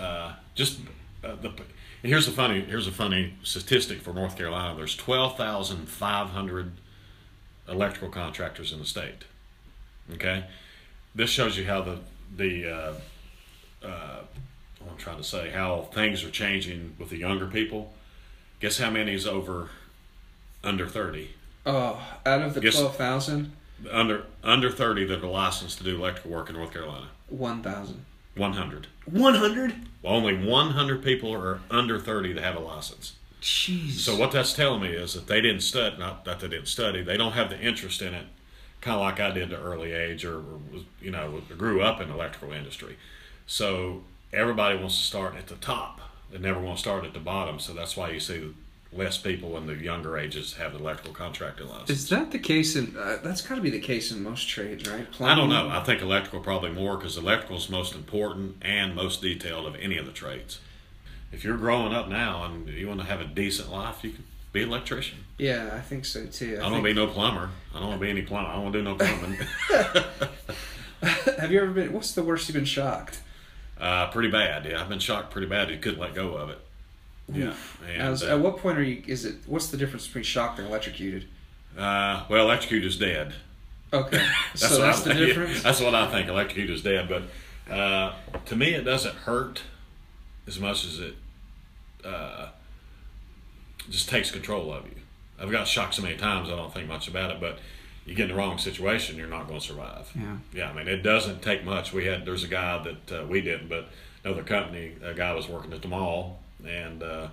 uh, 0.00 0.32
just 0.54 0.78
uh, 1.24 1.34
the. 1.40 1.52
And 2.02 2.10
here's 2.12 2.28
a 2.28 2.32
funny 2.32 2.60
here's 2.60 2.86
a 2.86 2.92
funny 2.92 3.34
statistic 3.42 4.00
for 4.00 4.12
North 4.12 4.36
Carolina. 4.36 4.76
There's 4.76 4.94
twelve 4.96 5.36
thousand 5.36 5.88
five 5.88 6.28
hundred 6.28 6.72
electrical 7.68 8.08
contractors 8.08 8.72
in 8.72 8.78
the 8.78 8.84
state. 8.86 9.24
Okay, 10.14 10.44
this 11.14 11.30
shows 11.30 11.58
you 11.58 11.64
how 11.66 11.82
the 11.82 11.98
the 12.36 12.70
uh, 12.70 13.86
uh, 13.86 14.20
I'm 14.88 14.96
trying 14.96 15.16
to 15.18 15.24
say 15.24 15.50
how 15.50 15.88
things 15.92 16.22
are 16.24 16.30
changing 16.30 16.94
with 16.98 17.10
the 17.10 17.16
younger 17.18 17.46
people. 17.46 17.92
Guess 18.60 18.78
how 18.78 18.90
many 18.90 19.12
is 19.14 19.26
over 19.26 19.68
under 20.62 20.86
thirty? 20.86 21.30
oh, 21.66 22.00
out 22.24 22.40
of 22.40 22.54
the 22.54 22.62
Yes. 22.62 22.76
12,000, 22.78 23.52
Under 23.90 24.24
under 24.42 24.70
thirty 24.70 25.04
that 25.04 25.22
are 25.22 25.26
licensed 25.26 25.78
to 25.78 25.84
do 25.84 25.96
electrical 25.96 26.30
work 26.30 26.48
in 26.48 26.56
North 26.56 26.72
Carolina. 26.72 27.08
1,000. 27.28 28.04
One 28.38 28.54
hundred. 28.54 28.86
100? 29.10 29.74
Only 30.04 30.34
one 30.36 30.70
hundred 30.70 31.02
people 31.02 31.32
are 31.34 31.60
under 31.70 31.98
thirty 31.98 32.32
that 32.32 32.42
have 32.42 32.56
a 32.56 32.60
license. 32.60 33.14
Jeez. 33.42 33.92
So 33.98 34.16
what 34.16 34.32
that's 34.32 34.52
telling 34.52 34.82
me 34.82 34.90
is 34.90 35.14
that 35.14 35.26
they 35.26 35.40
didn't 35.40 35.60
study, 35.60 35.96
not 35.98 36.24
that 36.24 36.40
they 36.40 36.48
didn't 36.48 36.68
study, 36.68 37.02
they 37.02 37.16
don't 37.16 37.32
have 37.32 37.50
the 37.50 37.60
interest 37.60 38.02
in 38.02 38.14
it, 38.14 38.26
kind 38.80 38.96
of 38.96 39.00
like 39.00 39.20
I 39.20 39.30
did 39.30 39.52
at 39.52 39.60
early 39.60 39.92
age, 39.92 40.24
or, 40.24 40.38
or 40.38 40.60
you 41.00 41.10
know, 41.10 41.42
grew 41.56 41.80
up 41.82 42.00
in 42.00 42.08
the 42.08 42.14
electrical 42.14 42.52
industry. 42.52 42.96
So 43.46 44.02
everybody 44.32 44.76
wants 44.78 44.98
to 44.98 45.06
start 45.06 45.36
at 45.36 45.46
the 45.46 45.54
top. 45.56 46.00
They 46.30 46.38
never 46.38 46.60
want 46.60 46.78
to 46.78 46.80
start 46.80 47.04
at 47.04 47.14
the 47.14 47.20
bottom. 47.20 47.58
So 47.58 47.72
that's 47.72 47.96
why 47.96 48.10
you 48.10 48.20
see 48.20 48.54
less 48.92 49.18
people 49.18 49.56
in 49.58 49.66
the 49.66 49.74
younger 49.74 50.16
ages 50.16 50.54
have 50.54 50.72
the 50.72 50.78
electrical 50.78 51.12
contractor 51.12 51.64
license. 51.64 51.90
Is 51.90 52.08
that 52.08 52.30
the 52.30 52.38
case 52.38 52.74
in? 52.74 52.96
Uh, 52.96 53.18
that's 53.22 53.42
got 53.42 53.56
to 53.56 53.60
be 53.60 53.70
the 53.70 53.80
case 53.80 54.10
in 54.10 54.22
most 54.22 54.48
trades, 54.48 54.88
right? 54.88 55.06
I 55.20 55.34
don't 55.34 55.50
know. 55.50 55.68
I 55.68 55.82
think 55.82 56.00
electrical 56.00 56.40
probably 56.40 56.70
more 56.70 56.96
because 56.96 57.16
electrical 57.16 57.56
is 57.58 57.68
most 57.68 57.94
important 57.94 58.56
and 58.62 58.94
most 58.94 59.20
detailed 59.20 59.66
of 59.66 59.74
any 59.76 59.98
of 59.98 60.06
the 60.06 60.12
trades. 60.12 60.60
If 61.32 61.44
you're 61.44 61.58
growing 61.58 61.92
up 61.92 62.08
now 62.08 62.44
and 62.44 62.68
you 62.68 62.88
want 62.88 63.00
to 63.00 63.06
have 63.06 63.20
a 63.20 63.26
decent 63.26 63.70
life, 63.70 64.02
you 64.02 64.12
can 64.12 64.24
be 64.52 64.62
an 64.62 64.70
electrician. 64.70 65.18
Yeah, 65.36 65.70
I 65.74 65.80
think 65.80 66.06
so 66.06 66.24
too. 66.24 66.56
I 66.58 66.62
don't 66.62 66.72
want 66.72 66.84
to 66.84 66.90
be 66.90 66.94
no 66.94 67.06
plumber. 67.06 67.50
I 67.74 67.78
don't 67.80 67.88
want 67.88 68.00
to 68.00 68.04
be 68.04 68.10
any 68.10 68.22
plumber. 68.22 68.48
I 68.48 68.54
don't 68.54 68.62
want 68.62 68.72
to 68.72 68.78
do 68.78 68.84
no 68.84 68.94
plumbing. 68.94 69.38
Have 71.38 71.52
you 71.52 71.60
ever 71.60 71.70
been? 71.70 71.92
What's 71.92 72.12
the 72.12 72.22
worst 72.22 72.48
you've 72.48 72.54
been 72.54 72.64
shocked? 72.64 73.20
uh, 73.80 74.10
pretty 74.10 74.30
bad. 74.30 74.64
Yeah, 74.64 74.80
I've 74.80 74.88
been 74.88 74.98
shocked 74.98 75.30
pretty 75.30 75.46
bad. 75.46 75.70
You 75.70 75.78
couldn't 75.78 76.00
let 76.00 76.14
go 76.14 76.34
of 76.34 76.50
it. 76.50 76.58
Yeah. 77.32 77.54
And, 77.86 78.02
As- 78.02 78.22
uh, 78.22 78.28
at 78.28 78.40
what 78.40 78.58
point 78.58 78.78
are 78.78 78.82
you? 78.82 79.02
Is 79.06 79.24
it? 79.24 79.36
What's 79.46 79.68
the 79.68 79.76
difference 79.76 80.06
between 80.06 80.24
shocked 80.24 80.58
and 80.58 80.68
electrocuted? 80.68 81.26
uh, 81.76 82.24
well, 82.28 82.44
electrocuted 82.46 82.86
is 82.88 82.96
dead. 82.98 83.34
Okay, 83.92 84.26
so 84.54 84.78
what 84.78 84.86
that's 84.86 85.06
I- 85.06 85.14
the 85.14 85.26
difference. 85.26 85.62
that's 85.62 85.80
what 85.80 85.94
I 85.94 86.10
think. 86.10 86.28
Electrocute 86.28 86.70
is 86.70 86.82
dead, 86.82 87.08
but 87.08 87.22
uh, 87.72 88.14
to 88.46 88.56
me, 88.56 88.74
it 88.74 88.82
doesn't 88.84 89.14
hurt 89.14 89.62
as 90.46 90.58
much 90.58 90.84
as 90.84 90.98
it 90.98 91.14
uh, 92.04 92.48
just 93.90 94.08
takes 94.08 94.30
control 94.30 94.72
of 94.72 94.84
you. 94.86 94.92
I've 95.40 95.50
got 95.50 95.68
shocked 95.68 95.94
so 95.94 96.02
many 96.02 96.16
times, 96.16 96.48
I 96.48 96.56
don't 96.56 96.72
think 96.72 96.88
much 96.88 97.08
about 97.08 97.30
it. 97.30 97.40
But 97.40 97.58
you 98.06 98.14
get 98.14 98.24
in 98.24 98.30
the 98.30 98.34
wrong 98.42 98.58
situation, 98.58 99.16
you're 99.16 99.28
not 99.28 99.46
going 99.46 99.60
to 99.60 99.64
survive. 99.66 100.10
Yeah. 100.14 100.36
Yeah, 100.54 100.70
I 100.70 100.72
mean, 100.72 100.88
it 100.88 101.02
doesn't 101.02 101.42
take 101.42 101.64
much. 101.64 101.92
We 101.92 102.06
had 102.06 102.24
there's 102.24 102.44
a 102.44 102.48
guy 102.48 102.82
that 102.82 103.20
uh, 103.22 103.26
we 103.26 103.40
didn't, 103.40 103.68
but 103.68 103.88
another 104.24 104.42
company, 104.42 104.92
a 105.02 105.14
guy 105.14 105.32
was 105.34 105.46
working 105.48 105.72
at 105.72 105.82
the 105.82 105.88
mall, 105.88 106.40
and 106.66 107.02
uh, 107.02 107.28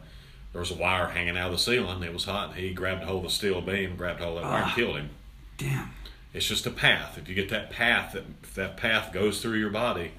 there 0.51 0.59
was 0.59 0.71
a 0.71 0.75
wire 0.75 1.07
hanging 1.07 1.37
out 1.37 1.47
of 1.47 1.53
the 1.53 1.57
ceiling. 1.59 2.03
It 2.03 2.13
was 2.13 2.25
hot. 2.25 2.55
He 2.55 2.73
grabbed 2.73 3.03
hold 3.03 3.25
of 3.25 3.31
the 3.31 3.35
steel 3.35 3.61
beam, 3.61 3.95
grabbed 3.95 4.21
hold 4.21 4.37
of 4.37 4.43
that 4.43 4.49
wire, 4.49 4.63
and 4.63 4.71
killed 4.73 4.97
him. 4.97 5.09
Damn. 5.57 5.91
It's 6.33 6.47
just 6.47 6.65
a 6.65 6.71
path. 6.71 7.17
If 7.17 7.29
you 7.29 7.35
get 7.35 7.49
that 7.49 7.69
path, 7.69 8.13
that 8.13 8.23
if 8.43 8.53
that 8.55 8.77
path 8.77 9.13
goes 9.13 9.41
through 9.41 9.57
your 9.57 9.69
body 9.69 10.11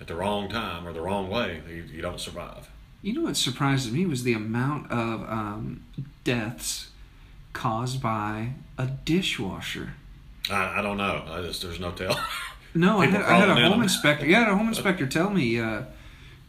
at 0.00 0.08
the 0.08 0.14
wrong 0.14 0.48
time 0.48 0.86
or 0.86 0.92
the 0.92 1.00
wrong 1.00 1.30
way, 1.30 1.62
you, 1.68 1.84
you 1.92 2.02
don't 2.02 2.20
survive. 2.20 2.68
You 3.00 3.12
know 3.14 3.22
what 3.22 3.36
surprised 3.36 3.92
me 3.92 4.06
was 4.06 4.24
the 4.24 4.32
amount 4.32 4.90
of 4.90 5.22
um, 5.22 5.84
deaths 6.24 6.90
caused 7.52 8.00
by 8.00 8.54
a 8.78 8.86
dishwasher. 8.86 9.94
I, 10.50 10.78
I 10.78 10.82
don't 10.82 10.96
know. 10.96 11.24
I 11.28 11.42
just 11.42 11.62
there's 11.62 11.80
no 11.80 11.92
tell. 11.92 12.18
No, 12.74 13.00
I 13.00 13.06
had, 13.06 13.22
I 13.22 13.38
had 13.38 13.48
a 13.50 13.68
home 13.68 13.82
inspector. 13.82 14.24
Yeah, 14.24 14.38
I 14.38 14.40
had 14.44 14.52
a 14.52 14.56
home 14.56 14.68
inspector 14.68 15.06
tell 15.06 15.28
me 15.30 15.60
uh, 15.60 15.82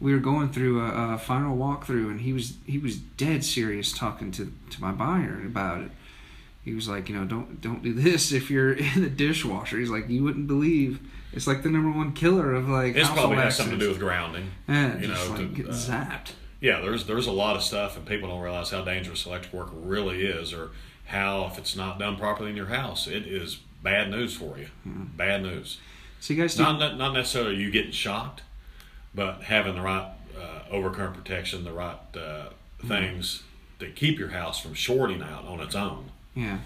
we 0.00 0.12
were 0.12 0.18
going 0.20 0.50
through 0.50 0.80
a, 0.84 1.14
a 1.14 1.18
final 1.18 1.56
walkthrough, 1.56 2.10
and 2.10 2.20
he 2.20 2.32
was 2.32 2.54
he 2.66 2.78
was 2.78 2.96
dead 2.96 3.44
serious 3.44 3.92
talking 3.92 4.30
to, 4.32 4.52
to 4.70 4.80
my 4.80 4.92
buyer 4.92 5.42
about 5.44 5.82
it. 5.82 5.90
He 6.64 6.72
was 6.74 6.88
like, 6.88 7.08
you 7.08 7.14
know, 7.16 7.24
don't 7.24 7.60
don't 7.60 7.82
do 7.82 7.92
this 7.92 8.32
if 8.32 8.50
you're 8.50 8.72
in 8.94 9.02
the 9.02 9.10
dishwasher. 9.10 9.78
He's 9.78 9.90
like, 9.90 10.08
you 10.08 10.22
wouldn't 10.24 10.46
believe 10.46 11.00
it's 11.32 11.46
like 11.46 11.62
the 11.62 11.68
number 11.70 11.96
one 11.96 12.12
killer 12.12 12.54
of 12.54 12.68
like. 12.68 12.96
It's 12.96 13.08
probably 13.10 13.36
has 13.36 13.56
something 13.56 13.78
to 13.78 13.84
do 13.84 13.90
with 13.90 13.98
grounding. 13.98 14.50
Yeah, 14.68 14.98
you 14.98 15.08
know, 15.08 15.26
like 15.30 15.38
to, 15.38 15.46
get 15.48 15.66
uh, 15.66 15.72
zapped. 15.72 16.32
Yeah, 16.60 16.80
there's 16.80 17.06
there's 17.06 17.26
a 17.26 17.32
lot 17.32 17.56
of 17.56 17.62
stuff, 17.62 17.96
and 17.96 18.06
people 18.06 18.28
don't 18.28 18.40
realize 18.40 18.70
how 18.70 18.82
dangerous 18.82 19.26
electric 19.26 19.52
work 19.52 19.70
really 19.72 20.24
is, 20.24 20.52
or 20.52 20.70
how 21.06 21.46
if 21.46 21.58
it's 21.58 21.76
not 21.76 21.98
done 21.98 22.16
properly 22.16 22.50
in 22.50 22.56
your 22.56 22.66
house, 22.66 23.06
it 23.06 23.26
is 23.26 23.60
bad 23.82 24.10
news 24.10 24.34
for 24.34 24.56
you. 24.58 24.68
Bad 24.84 25.42
news. 25.42 25.78
So 26.20 26.32
you 26.32 26.40
guys 26.40 26.54
do 26.54 26.62
Not 26.62 26.78
not- 26.78 26.96
not 26.96 27.12
necessarily 27.12 27.56
you 27.56 27.70
getting 27.70 27.90
shocked, 27.92 28.42
but 29.14 29.42
having 29.44 29.74
the 29.76 29.82
right 29.82 30.08
uh, 30.38 30.60
overcurrent 30.72 31.14
protection, 31.14 31.64
the 31.64 31.72
right 31.72 31.98
uh, 32.16 32.48
things 32.86 33.42
that 33.78 33.94
keep 33.96 34.18
your 34.18 34.28
house 34.30 34.60
from 34.60 34.74
shorting 34.74 35.22
out 35.22 35.44
on 35.46 35.60
its 35.60 35.74
own. 35.74 36.10
yeah. 36.34 36.58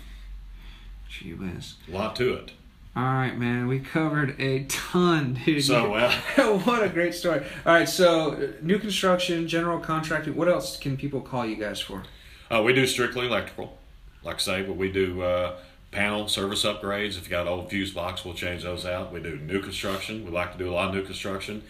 Gee 1.08 1.32
whiz. 1.32 1.74
A 1.88 1.92
lot 1.92 2.14
to 2.16 2.34
it. 2.34 2.52
All 2.94 3.02
right, 3.04 3.36
man. 3.38 3.66
We 3.66 3.78
covered 3.80 4.38
a 4.40 4.64
ton, 4.64 5.38
dude. 5.44 5.64
So 5.64 5.90
well, 6.36 6.58
what 6.60 6.82
a 6.82 6.88
great 6.88 7.14
story. 7.14 7.40
All 7.64 7.72
right, 7.72 7.88
so 7.88 8.32
uh, 8.32 8.46
new 8.60 8.78
construction, 8.78 9.48
general 9.48 9.78
contracting. 9.78 10.36
What 10.36 10.48
else 10.48 10.76
can 10.76 10.96
people 10.96 11.20
call 11.22 11.46
you 11.46 11.56
guys 11.56 11.80
for? 11.80 12.02
uh, 12.50 12.62
we 12.62 12.72
do 12.74 12.86
strictly 12.86 13.26
electrical. 13.26 13.78
Like 14.22 14.36
I 14.36 14.38
say, 14.38 14.62
but 14.62 14.76
we 14.76 14.90
do 14.92 15.22
uh, 15.22 15.56
panel 15.92 16.28
service 16.28 16.64
upgrades. 16.64 17.16
If 17.16 17.24
you 17.24 17.30
got 17.30 17.46
old 17.46 17.70
fuse 17.70 17.92
box, 17.92 18.24
we'll 18.24 18.34
change 18.34 18.64
those 18.64 18.84
out. 18.84 19.12
We 19.12 19.20
do 19.20 19.36
new 19.36 19.60
construction. 19.62 20.24
We 20.24 20.30
like 20.30 20.52
to 20.52 20.58
do 20.58 20.68
a 20.70 20.74
lot 20.74 20.88
of 20.90 20.94
new 20.94 21.04
construction. 21.04 21.62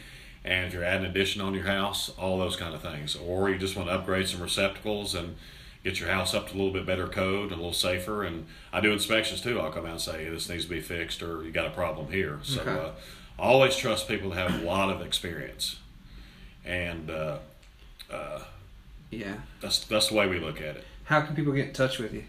And 0.48 0.66
if 0.66 0.72
you're 0.72 0.82
adding 0.82 1.04
addition 1.04 1.42
on 1.42 1.52
your 1.52 1.64
house, 1.66 2.08
all 2.18 2.38
those 2.38 2.56
kind 2.56 2.74
of 2.74 2.80
things. 2.80 3.14
Or 3.14 3.50
you 3.50 3.58
just 3.58 3.76
want 3.76 3.90
to 3.90 3.94
upgrade 3.94 4.28
some 4.28 4.40
receptacles 4.40 5.14
and 5.14 5.36
get 5.84 6.00
your 6.00 6.08
house 6.08 6.32
up 6.32 6.48
to 6.48 6.54
a 6.54 6.56
little 6.56 6.72
bit 6.72 6.86
better 6.86 7.06
code, 7.06 7.52
a 7.52 7.54
little 7.54 7.74
safer. 7.74 8.24
And 8.24 8.46
I 8.72 8.80
do 8.80 8.90
inspections 8.90 9.42
too. 9.42 9.60
I'll 9.60 9.70
come 9.70 9.84
out 9.84 9.90
and 9.92 10.00
say, 10.00 10.24
hey, 10.24 10.30
this 10.30 10.48
needs 10.48 10.64
to 10.64 10.70
be 10.70 10.80
fixed 10.80 11.22
or 11.22 11.44
you 11.44 11.50
got 11.50 11.66
a 11.66 11.70
problem 11.70 12.10
here. 12.10 12.40
So 12.44 12.62
Okay. 12.62 12.70
uh, 12.70 12.90
I 13.38 13.42
always 13.42 13.76
trust 13.76 14.08
people 14.08 14.30
that 14.30 14.48
have 14.50 14.62
a 14.62 14.64
lot 14.64 14.88
of 14.88 15.02
experience. 15.02 15.76
And 16.64 17.10
uh, 17.10 17.40
Yeah. 19.10 19.34
that's, 19.60 19.80
that's 19.80 20.08
the 20.08 20.14
way 20.14 20.28
we 20.28 20.40
look 20.40 20.62
at 20.62 20.76
it. 20.76 20.84
How 21.04 21.20
can 21.20 21.36
people 21.36 21.52
get 21.52 21.68
in 21.68 21.72
touch 21.74 21.98
with 21.98 22.14
you? 22.14 22.24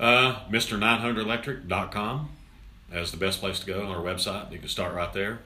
Uh, 0.00 0.40
Mr900electric.com 0.50 2.30
is 2.92 3.10
the 3.10 3.18
best 3.18 3.40
place 3.40 3.60
to 3.60 3.66
go 3.66 3.82
on 3.82 3.88
our 3.94 4.02
website. 4.02 4.50
You 4.52 4.58
can 4.58 4.68
start 4.68 4.94
right 4.94 5.12
there. 5.12 5.40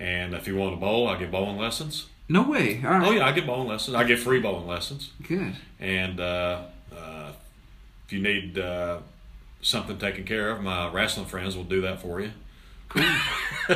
And 0.00 0.34
if 0.34 0.46
you 0.48 0.56
want 0.56 0.72
to 0.74 0.80
bowl, 0.80 1.06
I 1.08 1.16
give 1.18 1.30
bowling 1.30 1.58
lessons. 1.58 2.06
No 2.28 2.42
way. 2.42 2.80
All 2.84 2.90
right. 2.90 3.06
Oh, 3.06 3.10
yeah, 3.10 3.26
I 3.26 3.32
give 3.32 3.46
bowling 3.46 3.68
lessons. 3.68 3.94
I 3.94 4.04
give 4.04 4.18
free 4.20 4.40
bowling 4.40 4.66
lessons. 4.66 5.10
Good. 5.28 5.54
And 5.78 6.18
uh, 6.20 6.62
uh, 6.96 7.32
if 8.06 8.12
you 8.12 8.20
need 8.22 8.58
uh, 8.58 8.98
something 9.60 9.98
taken 9.98 10.24
care 10.24 10.50
of, 10.50 10.62
my 10.62 10.90
wrestling 10.90 11.26
friends 11.26 11.56
will 11.56 11.64
do 11.64 11.80
that 11.82 12.00
for 12.00 12.20
you. 12.20 12.30
Cool. 12.88 13.02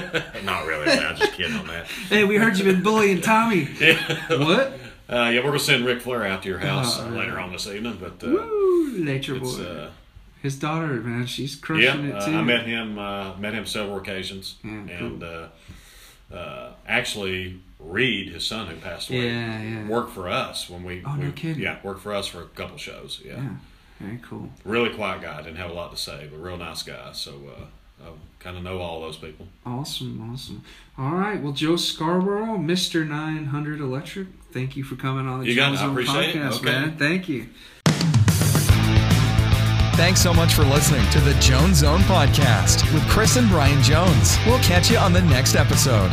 Not 0.45 0.66
really. 0.66 0.87
man, 0.87 1.07
I'm 1.07 1.16
just 1.16 1.35
kidding 1.35 1.57
on 1.57 1.66
that. 1.68 1.87
hey, 1.87 2.25
we 2.25 2.37
heard 2.37 2.57
you've 2.57 2.66
been 2.66 2.83
bullying 2.83 3.20
Tommy. 3.20 3.68
Yeah. 3.81 4.16
What? 4.31 4.72
Uh, 5.07 5.29
yeah, 5.31 5.37
we're 5.41 5.43
going 5.49 5.53
to 5.59 5.59
send 5.59 5.85
Ric 5.85 6.01
Flair 6.01 6.25
out 6.25 6.43
to 6.45 6.49
your 6.49 6.59
house 6.61 6.99
Oh, 6.99 7.09
later 7.11 7.39
on 7.39 7.53
this 7.53 7.66
evening. 7.66 7.99
But 8.01 8.27
uh, 8.27 8.31
Woo, 8.31 8.99
nature 8.99 9.35
boy. 9.39 9.47
it's, 9.47 9.59
uh, 9.61 9.91
His 10.43 10.59
daughter, 10.59 10.87
man, 10.95 11.27
she's 11.27 11.55
crushing 11.57 11.85
Yeah, 12.09 12.16
it 12.16 12.22
uh, 12.22 12.27
too. 12.27 12.35
I 12.37 12.43
met 12.43 12.64
him. 12.66 12.99
Uh, 12.99 13.37
met 13.37 13.53
him 13.53 13.66
several 13.66 13.99
occasions, 13.99 14.55
Yeah, 14.64 14.70
and 14.70 15.22
uh, 15.22 15.47
uh, 16.33 16.72
actually, 16.87 17.61
Reid, 17.79 18.33
his 18.33 18.47
son 18.47 18.66
who 18.68 18.77
passed 18.77 19.11
away, 19.11 19.27
Yeah, 19.29 19.62
yeah. 19.62 19.89
worked 19.89 20.12
for 20.12 20.29
us 20.29 20.68
when 20.70 20.85
we. 20.85 21.03
Oh, 21.05 21.14
no 21.16 21.27
we- 21.27 21.33
kidding. 21.33 21.62
Yeah, 21.62 21.79
worked 21.83 22.01
for 22.01 22.14
us 22.14 22.27
for 22.27 22.41
a 22.43 22.47
couple 22.47 22.77
shows. 22.79 23.20
Yeah. 23.25 23.35
Yeah. 23.37 23.51
Very 24.01 24.18
cool. 24.22 24.51
really 24.64 24.91
quiet 24.91 25.22
guy. 25.22 25.37
Didn't 25.43 25.57
have 25.57 25.70
a 25.70 25.75
lot 25.75 25.91
to 25.93 25.97
say, 25.97 26.29
but 26.31 26.43
real 26.43 26.57
nice 26.57 26.83
guy. 26.83 27.12
So 27.12 27.33
uh, 27.57 28.05
I 28.05 28.09
kind 28.41 28.57
of 28.57 28.62
know 28.64 28.79
all 28.81 29.01
those 29.01 29.16
people. 29.16 29.47
Awesome, 29.64 30.31
awesome. 30.33 30.62
All 30.99 31.12
right, 31.12 31.41
well, 31.41 31.53
Joe 31.53 31.77
Scarborough, 31.77 32.59
Mister 32.59 33.05
Nine 33.05 33.47
Hundred 33.47 33.81
Electric. 33.81 34.29
Thank 34.53 34.77
you 34.77 34.83
for 34.85 34.97
coming 34.97 35.29
on 35.29 35.41
the 35.41 35.47
You 35.49 35.55
got 35.55 35.75
it. 35.75 35.81
I 35.81 35.89
appreciate 35.91 36.35
it. 36.35 36.43
podcast, 36.43 36.57
Okay. 36.57 36.64
man. 36.64 36.97
Thank 36.97 37.29
you. 37.29 37.47
Thanks 39.97 40.21
so 40.21 40.35
much 40.35 40.55
for 40.55 40.65
listening 40.65 41.09
to 41.11 41.21
the 41.21 41.35
Jones 41.35 41.79
Zone 41.79 42.01
Podcast 42.01 42.93
with 42.93 43.09
Chris 43.09 43.37
and 43.37 43.49
Brian 43.49 43.81
Jones. 43.81 44.37
We'll 44.45 44.59
catch 44.59 44.91
you 44.91 44.99
on 44.99 45.13
the 45.13 45.23
next 45.23 45.55
episode. 45.55 46.11